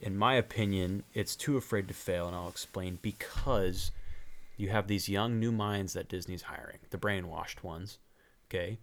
In 0.00 0.16
my 0.16 0.34
opinion, 0.34 1.02
it's 1.12 1.34
too 1.34 1.56
afraid 1.56 1.88
to 1.88 1.94
fail, 1.94 2.28
and 2.28 2.36
I'll 2.36 2.48
explain 2.48 3.00
because 3.02 3.90
you 4.56 4.68
have 4.68 4.86
these 4.86 5.08
young 5.08 5.40
new 5.40 5.50
minds 5.50 5.94
that 5.94 6.08
Disney's 6.08 6.42
hiring, 6.42 6.78
the 6.90 6.98
brainwashed 6.98 7.64
ones. 7.64 7.98
Okay. 8.48 8.78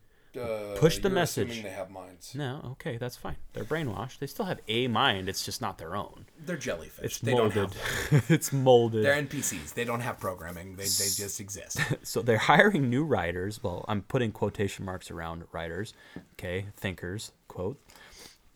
Push 0.78 1.00
the 1.00 1.10
message. 1.10 1.63
They 1.63 1.69
have 1.69 1.89
minds. 1.89 2.36
No, 2.36 2.62
okay, 2.73 2.97
that's 2.97 3.15
fine. 3.15 3.38
They're 3.54 3.63
brainwashed. 3.63 4.19
They 4.19 4.28
still 4.28 4.45
have 4.45 4.60
a 4.67 4.88
mind. 4.88 5.30
It's 5.30 5.43
just 5.43 5.62
not 5.62 5.78
their 5.78 5.95
own. 5.95 6.26
They're 6.45 6.58
jellyfish. 6.58 7.06
It's 7.06 7.19
they 7.19 7.32
don't 7.32 7.56
molded. 7.56 7.78
have. 8.10 8.26
it's 8.32 8.54
molded. 8.54 9.04
They're 9.04 9.21
NPCs. 9.21 9.73
They 9.73 9.86
don't 9.86 10.02
have 10.02 10.19
programming. 10.19 10.76
They, 10.76 10.84
they 10.84 11.10
just 11.10 11.39
exist. 11.39 11.80
so 12.04 12.21
they're 12.21 12.38
hiring 12.38 12.89
new 12.89 13.04
writers. 13.04 13.63
Well, 13.63 13.86
I'm 13.88 14.02
putting 14.02 14.32
quotation 14.32 14.86
marks 14.86 15.12
around 15.12 15.43
writers, 15.52 15.93
okay, 16.34 16.67
thinkers, 16.76 17.32
quote. 17.47 17.80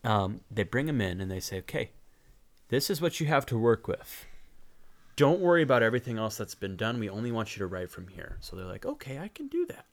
Um, 0.04 0.40
they 0.50 0.64
bring 0.64 0.86
them 0.86 1.00
in 1.00 1.20
and 1.20 1.30
they 1.30 1.40
say, 1.40 1.58
okay, 1.58 1.90
this 2.68 2.90
is 2.90 3.00
what 3.00 3.20
you 3.20 3.26
have 3.26 3.46
to 3.46 3.58
work 3.58 3.86
with. 3.86 4.26
Don't 5.16 5.40
worry 5.40 5.62
about 5.62 5.82
everything 5.82 6.18
else 6.18 6.36
that's 6.36 6.54
been 6.54 6.76
done. 6.76 6.98
We 6.98 7.08
only 7.08 7.30
want 7.30 7.54
you 7.54 7.60
to 7.60 7.66
write 7.66 7.90
from 7.90 8.08
here. 8.08 8.38
So 8.40 8.56
they're 8.56 8.64
like, 8.64 8.86
okay, 8.86 9.18
I 9.18 9.28
can 9.28 9.48
do 9.48 9.66
that. 9.66 9.84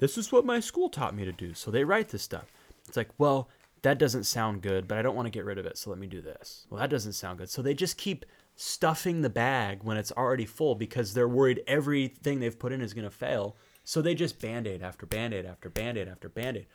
This 0.00 0.18
is 0.18 0.32
what 0.32 0.44
my 0.44 0.60
school 0.60 0.88
taught 0.88 1.14
me 1.14 1.24
to 1.24 1.32
do. 1.32 1.54
So 1.54 1.70
they 1.70 1.84
write 1.84 2.08
this 2.08 2.22
stuff. 2.22 2.50
It's 2.88 2.96
like, 2.96 3.10
well, 3.18 3.48
that 3.82 3.98
doesn't 3.98 4.24
sound 4.24 4.62
good, 4.62 4.88
but 4.88 4.98
I 4.98 5.02
don't 5.02 5.14
want 5.14 5.26
to 5.26 5.30
get 5.30 5.44
rid 5.44 5.58
of 5.58 5.66
it. 5.66 5.78
So 5.78 5.90
let 5.90 5.98
me 5.98 6.06
do 6.06 6.20
this. 6.20 6.66
Well, 6.68 6.80
that 6.80 6.90
doesn't 6.90 7.12
sound 7.12 7.38
good. 7.38 7.50
So 7.50 7.62
they 7.62 7.74
just 7.74 7.96
keep 7.96 8.24
stuffing 8.56 9.20
the 9.22 9.30
bag 9.30 9.82
when 9.82 9.96
it's 9.96 10.12
already 10.12 10.46
full 10.46 10.74
because 10.74 11.14
they're 11.14 11.28
worried 11.28 11.62
everything 11.66 12.40
they've 12.40 12.58
put 12.58 12.72
in 12.72 12.80
is 12.80 12.94
going 12.94 13.06
to 13.06 13.14
fail. 13.14 13.56
So 13.84 14.02
they 14.02 14.14
just 14.14 14.40
band 14.40 14.66
aid 14.66 14.82
after 14.82 15.06
band 15.06 15.34
aid 15.34 15.46
after 15.46 15.68
band 15.68 15.98
aid 15.98 16.08
after 16.08 16.28
band 16.28 16.58
aid. 16.58 16.66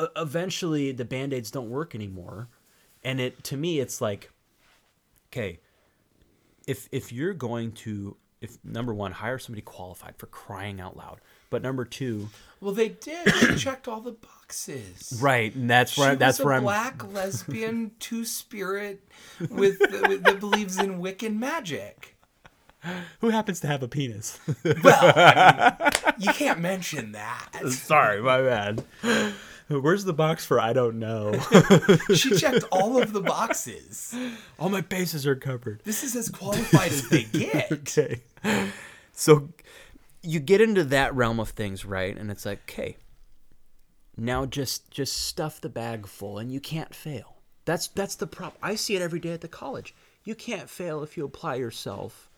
E- 0.00 0.06
eventually, 0.16 0.92
the 0.92 1.04
band 1.04 1.32
aids 1.32 1.50
don't 1.50 1.70
work 1.70 1.94
anymore. 1.94 2.48
And 3.02 3.20
it 3.20 3.44
to 3.44 3.56
me, 3.56 3.78
it's 3.80 4.00
like, 4.00 4.30
okay, 5.30 5.60
if 6.66 6.88
if 6.92 7.12
you're 7.12 7.34
going 7.34 7.72
to 7.72 8.16
if 8.40 8.58
number 8.64 8.94
one 8.94 9.12
hire 9.12 9.38
somebody 9.38 9.62
qualified 9.62 10.16
for 10.16 10.26
crying 10.26 10.80
out 10.80 10.96
loud, 10.96 11.20
but 11.50 11.62
number 11.62 11.84
two, 11.84 12.28
Well, 12.60 12.72
they 12.74 12.88
did. 12.90 13.32
She 13.34 13.54
checked 13.56 13.88
all 13.88 14.00
the 14.00 14.12
boxes. 14.12 15.18
right, 15.20 15.54
and 15.54 15.68
that's 15.70 15.92
She 15.92 16.00
where 16.00 16.10
was 16.10 16.18
that's 16.18 16.40
a 16.40 16.44
where 16.44 16.54
I'm. 16.54 16.62
black 16.62 17.12
lesbian 17.12 17.92
two 17.98 18.24
spirit 18.24 19.02
with, 19.40 19.78
with 19.80 20.22
that 20.24 20.40
believes 20.40 20.78
in 20.78 21.00
Wiccan 21.00 21.38
magic. 21.38 22.16
Who 23.20 23.30
happens 23.30 23.58
to 23.60 23.66
have 23.66 23.82
a 23.82 23.88
penis? 23.88 24.38
Well, 24.64 25.12
I 25.16 25.76
mean, 26.06 26.12
you 26.18 26.32
can't 26.32 26.60
mention 26.60 27.12
that. 27.12 27.50
Sorry, 27.70 28.22
my 28.22 28.40
bad. 28.40 28.84
Where's 29.68 30.04
the 30.04 30.12
box 30.14 30.46
for 30.46 30.60
I 30.60 30.72
don't 30.72 30.98
know? 30.98 31.32
She 32.14 32.30
checked 32.36 32.64
all 32.70 33.02
of 33.02 33.12
the 33.12 33.20
boxes. 33.20 34.14
All 34.60 34.68
my 34.70 34.80
bases 34.80 35.26
are 35.26 35.34
covered. 35.34 35.80
This 35.84 36.02
is 36.04 36.14
as 36.16 36.30
qualified 36.30 36.92
as 36.92 37.08
they 37.08 37.24
get. 37.24 37.70
Okay. 37.72 38.20
So 39.12 39.48
you 40.22 40.40
get 40.40 40.60
into 40.60 40.84
that 40.84 41.14
realm 41.14 41.40
of 41.40 41.50
things, 41.50 41.84
right? 41.84 42.16
And 42.16 42.30
it's 42.30 42.46
like, 42.46 42.60
okay, 42.70 42.96
now 44.16 44.46
just 44.46 44.90
just 44.90 45.16
stuff 45.16 45.60
the 45.60 45.68
bag 45.68 46.06
full 46.06 46.38
and 46.38 46.52
you 46.52 46.60
can't 46.60 46.94
fail. 46.94 47.36
That's 47.64 47.88
that's 47.88 48.16
the 48.16 48.26
problem. 48.26 48.58
I 48.62 48.74
see 48.74 48.96
it 48.96 49.02
every 49.02 49.20
day 49.20 49.32
at 49.32 49.40
the 49.40 49.48
college. 49.48 49.94
You 50.24 50.34
can't 50.34 50.68
fail 50.68 51.02
if 51.02 51.16
you 51.16 51.24
apply 51.24 51.56
yourself. 51.56 52.28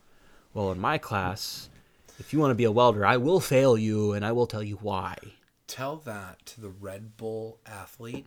Well, 0.52 0.72
in 0.72 0.80
my 0.80 0.98
class, 0.98 1.70
if 2.18 2.32
you 2.32 2.38
want 2.38 2.50
to 2.50 2.56
be 2.56 2.64
a 2.64 2.72
welder, 2.72 3.06
I 3.06 3.16
will 3.16 3.40
fail 3.40 3.78
you 3.78 4.12
and 4.12 4.24
I 4.24 4.32
will 4.32 4.46
tell 4.46 4.62
you 4.62 4.76
why. 4.76 5.16
Tell 5.66 5.96
that 5.98 6.44
to 6.46 6.60
the 6.60 6.68
Red 6.68 7.16
Bull 7.16 7.60
athlete 7.64 8.26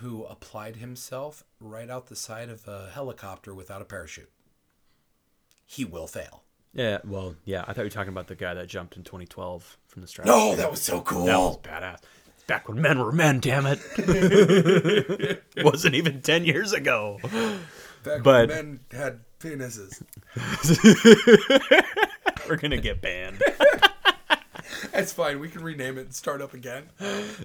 who 0.00 0.24
applied 0.24 0.76
himself 0.76 1.44
right 1.60 1.90
out 1.90 2.06
the 2.06 2.16
side 2.16 2.48
of 2.48 2.66
a 2.66 2.90
helicopter 2.92 3.54
without 3.54 3.82
a 3.82 3.84
parachute. 3.84 4.30
He 5.66 5.84
will 5.84 6.06
fail. 6.06 6.42
Yeah, 6.74 6.98
well, 7.04 7.34
yeah, 7.44 7.62
I 7.62 7.66
thought 7.72 7.78
you 7.78 7.82
were 7.84 7.90
talking 7.90 8.12
about 8.12 8.28
the 8.28 8.34
guy 8.34 8.54
that 8.54 8.66
jumped 8.66 8.96
in 8.96 9.02
2012 9.02 9.78
from 9.88 10.02
the 10.02 10.08
strap. 10.08 10.26
No, 10.26 10.54
that 10.56 10.70
was 10.70 10.80
so 10.80 11.00
cool. 11.02 11.26
That 11.26 11.38
was 11.38 11.58
badass. 11.58 11.98
Back 12.46 12.68
when 12.68 12.80
men 12.80 12.98
were 12.98 13.12
men, 13.12 13.40
damn 13.40 13.66
it. 13.66 15.42
Wasn't 15.64 15.94
even 15.94 16.22
10 16.22 16.44
years 16.44 16.72
ago. 16.72 17.18
Back 18.02 18.22
but- 18.22 18.48
when 18.48 18.50
men 18.58 18.80
had 18.92 19.20
penises. 19.38 20.02
We're 22.48 22.56
going 22.56 22.70
to 22.72 22.80
get 22.80 23.00
banned. 23.00 23.42
That's 24.92 25.12
fine. 25.12 25.38
We 25.40 25.48
can 25.48 25.62
rename 25.62 25.98
it 25.98 26.02
and 26.02 26.14
start 26.14 26.42
up 26.42 26.54
again. 26.54 26.88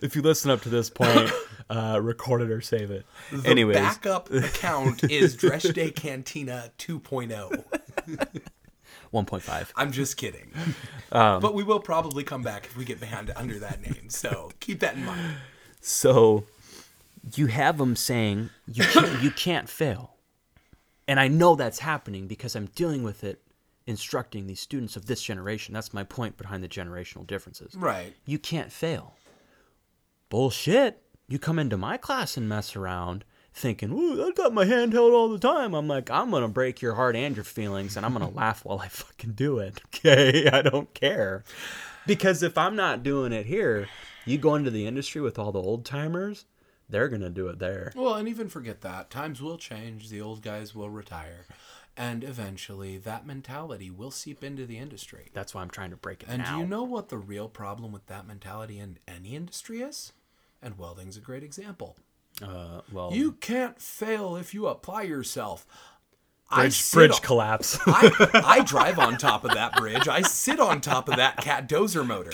if 0.01 0.15
you 0.15 0.21
listen 0.21 0.49
up 0.49 0.61
to 0.61 0.69
this 0.69 0.89
point, 0.89 1.31
uh, 1.69 1.99
record 2.01 2.41
it 2.41 2.49
or 2.49 2.61
save 2.61 2.89
it. 2.91 3.05
The 3.31 3.47
Anyways, 3.49 3.75
backup 3.77 4.31
account 4.31 5.03
is 5.03 5.35
Dress 5.35 5.63
Day 5.63 5.91
Cantina 5.91 6.71
2.0. 6.79 8.43
1.5. 9.25 9.71
I'm 9.75 9.91
just 9.91 10.17
kidding. 10.17 10.51
Um, 11.09 11.41
but 11.41 11.53
we 11.53 11.63
will 11.63 11.79
probably 11.79 12.25
come 12.25 12.41
back 12.41 12.65
if 12.65 12.75
we 12.75 12.83
get 12.83 12.99
banned 12.99 13.31
under 13.37 13.57
that 13.59 13.81
name. 13.81 14.09
So 14.09 14.51
keep 14.59 14.81
that 14.81 14.95
in 14.95 15.05
mind. 15.05 15.37
So 15.79 16.43
you 17.33 17.47
have 17.47 17.77
them 17.77 17.95
saying 17.95 18.49
you 18.67 18.83
can't, 18.83 19.23
you 19.23 19.31
can't 19.31 19.69
fail. 19.69 20.15
And 21.07 21.17
I 21.17 21.29
know 21.29 21.55
that's 21.55 21.79
happening 21.79 22.27
because 22.27 22.57
I'm 22.57 22.65
dealing 22.75 23.03
with 23.03 23.23
it 23.23 23.41
instructing 23.85 24.47
these 24.47 24.59
students 24.59 24.97
of 24.97 25.05
this 25.05 25.23
generation. 25.23 25.73
That's 25.73 25.93
my 25.93 26.03
point 26.03 26.37
behind 26.37 26.61
the 26.61 26.67
generational 26.67 27.25
differences. 27.25 27.73
Right. 27.73 28.13
You 28.25 28.37
can't 28.37 28.71
fail. 28.71 29.15
Bullshit. 30.27 31.01
You 31.29 31.39
come 31.39 31.57
into 31.57 31.77
my 31.77 31.95
class 31.95 32.35
and 32.35 32.49
mess 32.49 32.75
around 32.75 33.23
thinking, 33.57 33.91
ooh, 33.91 34.25
I 34.27 34.31
got 34.31 34.53
my 34.53 34.65
hand 34.65 34.93
held 34.93 35.13
all 35.13 35.29
the 35.29 35.39
time. 35.39 35.73
I'm 35.73 35.87
like, 35.87 36.09
I'm 36.11 36.29
going 36.29 36.43
to 36.43 36.47
break 36.47 36.81
your 36.81 36.93
heart 36.93 37.15
and 37.15 37.35
your 37.35 37.43
feelings 37.43 37.97
and 37.97 38.05
I'm 38.05 38.13
going 38.13 38.27
to 38.31 38.37
laugh 38.37 38.63
while 38.63 38.79
I 38.79 38.87
fucking 38.87 39.33
do 39.33 39.59
it. 39.59 39.81
Okay? 39.87 40.47
I 40.53 40.61
don't 40.61 40.93
care. 40.93 41.43
because 42.05 42.43
if 42.43 42.57
I'm 42.57 42.75
not 42.75 43.03
doing 43.03 43.33
it 43.33 43.45
here, 43.47 43.87
you 44.25 44.37
go 44.37 44.55
into 44.55 44.69
the 44.71 44.85
industry 44.87 45.21
with 45.21 45.39
all 45.39 45.51
the 45.51 45.61
old 45.61 45.85
timers, 45.85 46.45
they're 46.89 47.09
gonna 47.09 47.29
do 47.29 47.47
it 47.49 47.59
there. 47.59 47.91
Well, 47.95 48.15
and 48.15 48.29
even 48.29 48.47
forget 48.47 48.79
that. 48.81 49.09
Times 49.09 49.41
will 49.41 49.57
change, 49.57 50.09
the 50.09 50.21
old 50.21 50.41
guys 50.41 50.73
will 50.73 50.89
retire. 50.89 51.45
And 51.97 52.23
eventually 52.23 52.97
that 52.99 53.25
mentality 53.25 53.89
will 53.89 54.11
seep 54.11 54.43
into 54.43 54.65
the 54.65 54.77
industry. 54.77 55.29
That's 55.33 55.53
why 55.53 55.61
I'm 55.63 55.69
trying 55.69 55.89
to 55.89 55.97
break 55.97 56.23
it 56.23 56.29
And 56.29 56.43
now. 56.43 56.53
do 56.55 56.61
you 56.61 56.65
know 56.67 56.83
what 56.83 57.09
the 57.09 57.17
real 57.17 57.49
problem 57.49 57.91
with 57.91 58.05
that 58.07 58.27
mentality 58.27 58.79
in 58.79 58.99
any 59.07 59.35
industry 59.35 59.81
is? 59.81 60.13
And 60.61 60.77
welding's 60.77 61.17
a 61.17 61.21
great 61.21 61.43
example. 61.43 61.97
Uh, 62.43 62.81
well, 62.91 63.11
You 63.13 63.33
can't 63.33 63.79
fail 63.81 64.35
if 64.35 64.53
you 64.53 64.67
apply 64.67 65.03
yourself. 65.03 65.65
Bridge, 66.53 66.91
bridge 66.93 67.11
on- 67.11 67.19
collapse. 67.21 67.77
I, 67.87 68.41
I 68.45 68.63
drive 68.63 68.99
on 68.99 69.17
top 69.17 69.43
of 69.43 69.51
that 69.51 69.75
bridge. 69.75 70.07
I 70.07 70.21
sit 70.21 70.59
on 70.59 70.79
top 70.79 71.09
of 71.09 71.17
that 71.17 71.37
cat 71.37 71.67
dozer 71.67 72.05
motor. 72.07 72.31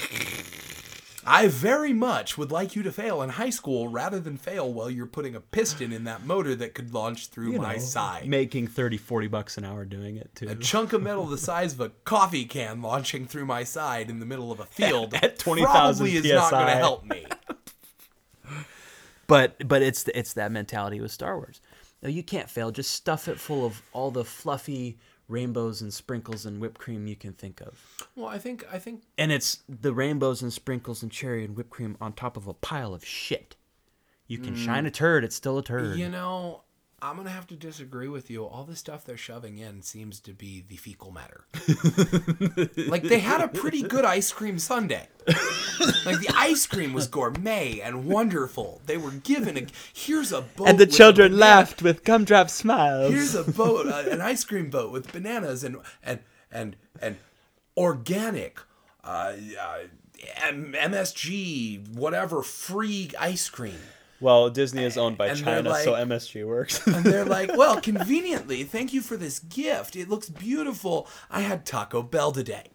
I 1.25 1.47
very 1.47 1.93
much 1.93 2.37
would 2.37 2.51
like 2.51 2.75
you 2.75 2.83
to 2.83 2.91
fail 2.91 3.21
in 3.21 3.29
high 3.29 3.49
school 3.49 3.87
rather 3.87 4.19
than 4.19 4.35
fail 4.35 4.71
while 4.71 4.89
you're 4.89 5.05
putting 5.07 5.35
a 5.35 5.39
piston 5.39 5.93
in 5.93 6.03
that 6.03 6.25
motor 6.25 6.53
that 6.53 6.73
could 6.75 6.93
launch 6.93 7.29
through 7.29 7.53
You 7.53 7.59
my 7.61 7.73
know, 7.75 7.79
side. 7.79 8.27
making 8.27 8.67
30, 8.67 8.97
40 8.97 9.27
bucks 9.27 9.57
an 9.57 9.63
hour 9.63 9.85
doing 9.85 10.17
it 10.17 10.31
too. 10.35 10.49
a 10.49 10.55
chunk 10.55 10.91
of 10.91 11.01
metal 11.01 11.25
the 11.25 11.37
size 11.37 11.73
of 11.73 11.79
a 11.79 11.89
coffee 12.03 12.43
can 12.43 12.81
launching 12.81 13.25
through 13.25 13.45
my 13.45 13.63
side 13.63 14.09
in 14.09 14.19
the 14.19 14.25
middle 14.25 14.51
of 14.51 14.59
a 14.59 14.65
field 14.65 15.13
At 15.23 15.39
20,000 15.39 15.71
probably 16.05 16.17
is 16.17 16.29
not 16.29 16.51
going 16.51 16.67
to 16.67 16.73
help 16.73 17.05
me. 17.05 17.25
But 19.27 19.67
but 19.67 19.81
it's 19.81 20.07
it's 20.13 20.33
that 20.33 20.51
mentality 20.51 20.99
with 20.99 21.11
Star 21.11 21.37
Wars. 21.37 21.61
No, 22.01 22.09
you 22.09 22.23
can't 22.23 22.49
fail. 22.49 22.71
Just 22.71 22.91
stuff 22.91 23.27
it 23.27 23.39
full 23.39 23.65
of 23.65 23.81
all 23.93 24.11
the 24.11 24.25
fluffy 24.25 24.97
rainbows 25.29 25.81
and 25.81 25.93
sprinkles 25.93 26.45
and 26.45 26.59
whipped 26.59 26.77
cream 26.77 27.07
you 27.07 27.15
can 27.15 27.33
think 27.33 27.61
of. 27.61 28.07
Well, 28.15 28.27
I 28.27 28.37
think 28.37 28.65
I 28.71 28.79
think 28.79 29.03
And 29.17 29.31
it's 29.31 29.59
the 29.69 29.93
rainbows 29.93 30.41
and 30.41 30.51
sprinkles 30.51 31.01
and 31.01 31.11
cherry 31.11 31.45
and 31.45 31.55
whipped 31.55 31.69
cream 31.69 31.97
on 32.01 32.13
top 32.13 32.37
of 32.37 32.47
a 32.47 32.53
pile 32.53 32.93
of 32.93 33.05
shit. 33.05 33.55
You 34.27 34.37
can 34.37 34.55
mm. 34.55 34.65
shine 34.65 34.85
a 34.85 34.91
turd, 34.91 35.23
it's 35.23 35.35
still 35.35 35.57
a 35.57 35.63
turd. 35.63 35.97
you 35.97 36.09
know 36.09 36.63
I'm 37.03 37.17
gonna 37.17 37.31
have 37.31 37.47
to 37.47 37.55
disagree 37.55 38.07
with 38.07 38.29
you. 38.31 38.45
All 38.45 38.63
the 38.63 38.77
stuff 38.77 39.03
they're 39.03 39.17
shoving 39.17 39.57
in 39.57 39.81
seems 39.81 40.21
to 40.21 40.31
be 40.31 40.63
the 40.65 40.77
fecal 40.77 41.11
matter. 41.11 41.43
like 42.87 43.03
they 43.03 43.19
had 43.19 43.41
a 43.41 43.49
pretty 43.49 43.81
good 43.81 44.05
ice 44.05 44.31
cream 44.31 44.57
sundae. 44.57 45.07
like 46.05 46.19
the 46.19 46.33
ice 46.33 46.65
cream 46.65 46.93
was 46.93 47.07
gourmet 47.07 47.81
and 47.81 48.05
wonderful. 48.05 48.81
They 48.85 48.95
were 48.95 49.11
given 49.11 49.57
a 49.57 49.65
here's 49.93 50.31
a 50.31 50.43
boat. 50.43 50.69
and 50.69 50.77
the 50.79 50.87
children 50.87 51.37
laughed 51.37 51.81
with 51.81 52.05
gumdrop 52.05 52.49
smiles. 52.49 53.11
Here's 53.13 53.35
a 53.35 53.43
boat, 53.51 53.85
uh, 53.87 54.09
an 54.09 54.21
ice 54.21 54.45
cream 54.45 54.69
boat 54.69 54.89
with 54.89 55.11
bananas 55.11 55.65
and 55.65 55.77
and 56.01 56.19
and 56.49 56.77
and 57.01 57.17
organic. 57.75 58.59
Uh, 59.03 59.33
uh, 59.59 59.77
M- 60.47 60.73
MSG, 60.73 61.89
whatever, 61.89 62.41
free 62.41 63.11
ice 63.19 63.49
cream. 63.49 63.79
Well, 64.23 64.49
Disney 64.49 64.85
is 64.85 64.97
owned 64.97 65.17
by 65.17 65.27
And 65.27 65.37
they're 65.39 65.61
China, 65.61 65.75
so 65.83 65.91
like- 65.91 66.07
MSG 66.07 66.47
works. 66.47 66.87
And 66.93 67.03
they're 67.03 67.25
like, 67.25 67.55
well, 67.57 67.81
conveniently, 67.89 68.63
thank 68.63 68.93
you 68.93 69.01
for 69.01 69.17
this 69.17 69.39
gift. 69.39 69.97
It 69.97 70.07
looks 70.09 70.29
beautiful. 70.29 71.07
I 71.29 71.41
had 71.41 71.65
Taco 71.65 72.01
Bell 72.01 72.31
today. 72.31 72.69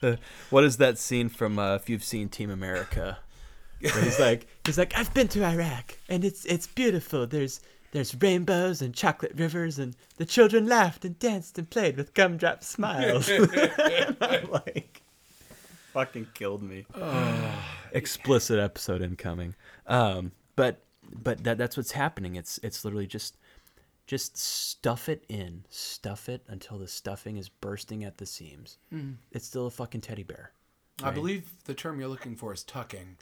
what 0.50 0.62
is 0.64 0.76
that 0.76 0.98
scene 0.98 1.28
from 1.28 1.58
uh, 1.58 1.74
if 1.74 1.88
you've 1.90 2.04
seen 2.04 2.28
Team 2.28 2.50
America? 2.50 3.18
Where 3.80 4.02
he's 4.02 4.18
like 4.20 4.46
he's 4.64 4.78
like 4.78 4.96
I've 4.96 5.12
been 5.14 5.28
to 5.28 5.44
Iraq 5.44 5.98
and 6.08 6.24
it's 6.24 6.44
it's 6.46 6.66
beautiful. 6.66 7.26
There's 7.26 7.60
there's 7.92 8.14
rainbows 8.20 8.82
and 8.82 8.94
chocolate 8.94 9.32
rivers 9.36 9.78
and 9.78 9.94
the 10.16 10.24
children 10.24 10.66
laughed 10.66 11.04
and 11.04 11.18
danced 11.18 11.58
and 11.58 11.70
played 11.70 11.96
with 11.96 12.14
gumdrop 12.14 12.62
smiles. 12.64 13.28
And 13.28 14.16
I'm 14.20 14.50
like 14.50 15.02
fucking 15.98 16.28
killed 16.34 16.62
me. 16.62 16.86
Explicit 17.92 18.58
episode 18.58 19.02
incoming. 19.02 19.54
Um, 19.86 20.32
but 20.56 20.80
but 21.10 21.44
that 21.44 21.58
that's 21.58 21.76
what's 21.76 21.92
happening. 21.92 22.36
It's 22.36 22.58
it's 22.62 22.84
literally 22.84 23.06
just 23.06 23.36
just 24.06 24.36
stuff 24.36 25.08
it 25.08 25.24
in, 25.28 25.64
stuff 25.68 26.28
it 26.28 26.42
until 26.48 26.78
the 26.78 26.88
stuffing 26.88 27.36
is 27.36 27.48
bursting 27.48 28.04
at 28.04 28.18
the 28.18 28.26
seams. 28.26 28.78
It's 29.32 29.46
still 29.46 29.66
a 29.66 29.70
fucking 29.70 30.00
teddy 30.02 30.22
bear. 30.22 30.52
I 31.02 31.10
believe 31.10 31.48
the 31.64 31.74
term 31.74 32.00
you're 32.00 32.08
looking 32.08 32.34
for 32.34 32.52
is 32.52 32.64
tucking. 32.64 33.16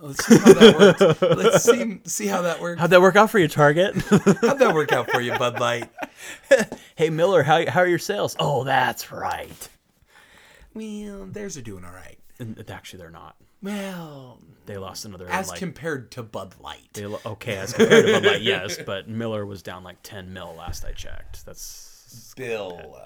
Let's 0.00 0.24
see 0.24 0.38
how 0.38 0.52
that 0.54 0.78
works. 0.78 1.22
Let's 1.22 1.64
see, 1.64 2.00
see 2.04 2.26
how 2.28 2.42
that 2.42 2.60
works. 2.60 2.80
How'd 2.80 2.90
that 2.90 3.00
work 3.02 3.16
out 3.16 3.30
for 3.30 3.40
you, 3.40 3.48
Target? 3.48 3.96
How'd 4.10 4.60
that 4.60 4.72
work 4.72 4.92
out 4.92 5.10
for 5.10 5.20
you, 5.20 5.36
Bud 5.36 5.58
Light? 5.58 5.90
hey 6.94 7.10
Miller, 7.10 7.42
how 7.42 7.68
how 7.68 7.80
are 7.80 7.86
your 7.86 7.98
sales? 7.98 8.36
Oh, 8.38 8.64
that's 8.64 9.10
right. 9.10 9.68
Well, 10.74 11.26
theirs 11.26 11.56
are 11.56 11.62
doing 11.62 11.84
all 11.84 11.92
right. 11.92 12.17
And 12.38 12.62
actually, 12.70 12.98
they're 13.00 13.10
not. 13.10 13.36
Well, 13.62 14.38
They 14.66 14.76
lost 14.76 15.04
another 15.04 15.28
as 15.28 15.48
like. 15.48 15.58
compared 15.58 16.12
to 16.12 16.22
Bud 16.22 16.54
Light. 16.60 16.88
they 16.92 17.06
lo- 17.06 17.20
okay, 17.26 17.56
as 17.56 17.72
compared 17.72 18.06
to 18.06 18.12
Bud 18.12 18.24
Light, 18.24 18.42
yes, 18.42 18.78
but 18.86 19.08
Miller 19.08 19.44
was 19.44 19.62
down 19.62 19.82
like 19.82 19.96
ten 20.04 20.32
mil 20.32 20.54
last 20.56 20.84
I 20.84 20.92
checked. 20.92 21.44
That's 21.44 22.32
Bill. 22.36 23.00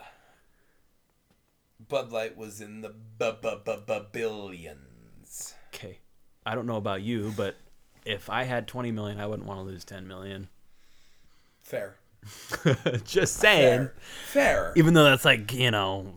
Bud 1.89 2.13
Light 2.13 2.37
was 2.37 2.61
in 2.61 2.81
the 2.83 2.91
bu- 2.91 3.33
bu- 3.41 3.59
bu- 3.65 3.81
bu- 3.87 4.07
billions. 4.13 5.55
okay. 5.75 5.99
I 6.45 6.55
don't 6.55 6.67
know 6.67 6.77
about 6.77 7.03
you, 7.03 7.33
but 7.37 7.57
if 8.05 8.29
I 8.31 8.43
had 8.45 8.67
twenty 8.69 8.91
million, 8.93 9.19
I 9.21 9.27
wouldn't 9.27 9.49
want 9.49 9.61
to 9.61 9.65
lose 9.65 9.85
ten 9.85 10.07
million. 10.07 10.49
Fair. 11.63 11.97
Just 13.05 13.37
saying. 13.37 13.89
Fair. 13.89 13.95
Fair. 14.27 14.73
Even 14.77 14.95
though 14.95 15.05
that's 15.05 15.25
like 15.25 15.53
you 15.53 15.71
know 15.71 16.13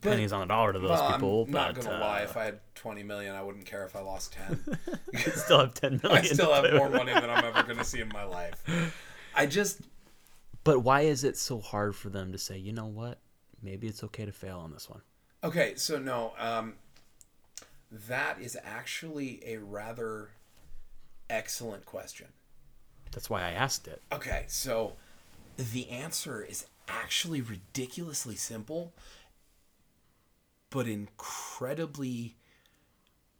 But- 0.00 0.10
pennies 0.10 0.32
on 0.32 0.40
the 0.40 0.46
dollar 0.46 0.72
to 0.72 0.78
those 0.78 0.90
Well, 0.90 1.12
people, 1.12 1.44
I'm 1.44 1.50
not 1.52 1.74
but 1.74 1.84
gonna 1.84 1.96
uh, 1.96 2.00
lie. 2.00 2.20
If 2.20 2.36
I 2.36 2.44
had 2.44 2.60
20 2.74 3.02
million, 3.02 3.34
I 3.34 3.42
wouldn't 3.42 3.66
care 3.66 3.84
if 3.84 3.94
I 3.96 4.00
lost 4.00 4.32
10. 4.34 4.78
you 5.12 5.18
still 5.18 5.60
have 5.60 5.74
ten 5.74 5.98
million. 6.02 6.22
I 6.22 6.26
still 6.26 6.52
have 6.52 6.72
more 6.74 6.88
money 6.90 7.12
than 7.12 7.28
I'm 7.30 7.44
ever 7.44 7.62
gonna 7.62 7.84
see 7.84 8.00
in 8.00 8.08
my 8.08 8.24
life. 8.24 8.62
I 9.36 9.46
just 9.46 9.80
But 10.64 10.80
why 10.80 11.02
is 11.02 11.24
it 11.24 11.36
so 11.36 11.60
hard 11.60 11.94
for 11.96 12.08
them 12.08 12.32
to 12.32 12.38
say, 12.38 12.56
you 12.58 12.72
know 12.72 12.86
what? 12.86 13.18
Maybe 13.62 13.86
it's 13.88 14.04
okay 14.04 14.24
to 14.24 14.32
fail 14.32 14.58
on 14.58 14.72
this 14.72 14.88
one. 14.90 15.00
okay. 15.42 15.74
So 15.76 15.98
no, 15.98 16.32
um, 16.38 16.74
that 17.90 18.40
is 18.40 18.56
actually 18.62 19.40
a 19.46 19.56
rather 19.58 20.30
excellent 21.30 21.84
question. 21.86 22.28
That's 23.12 23.30
why 23.30 23.42
I 23.42 23.50
asked 23.52 23.86
it. 23.88 24.02
Okay, 24.12 24.44
so 24.48 24.94
the 25.56 25.88
answer 25.88 26.42
is 26.42 26.66
actually 26.88 27.40
ridiculously 27.40 28.34
simple, 28.34 28.92
but 30.74 30.88
incredibly 30.88 32.34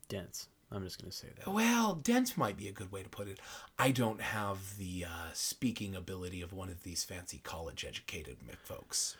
Dense. 0.09 0.47
I'm 0.71 0.85
just 0.85 1.01
gonna 1.01 1.11
say 1.11 1.29
that. 1.37 1.53
well. 1.53 1.95
Dense 1.97 2.37
might 2.37 2.57
be 2.57 2.69
a 2.69 2.73
good 2.73 2.93
way 2.93 3.03
to 3.03 3.09
put 3.09 3.27
it. 3.27 3.41
I 3.77 3.91
don't 3.91 4.21
have 4.21 4.79
the 4.79 5.05
uh, 5.05 5.31
speaking 5.33 5.97
ability 5.97 6.43
of 6.43 6.53
one 6.53 6.69
of 6.69 6.85
these 6.85 7.03
fancy 7.03 7.41
college-educated 7.43 8.37
folks. 8.63 9.17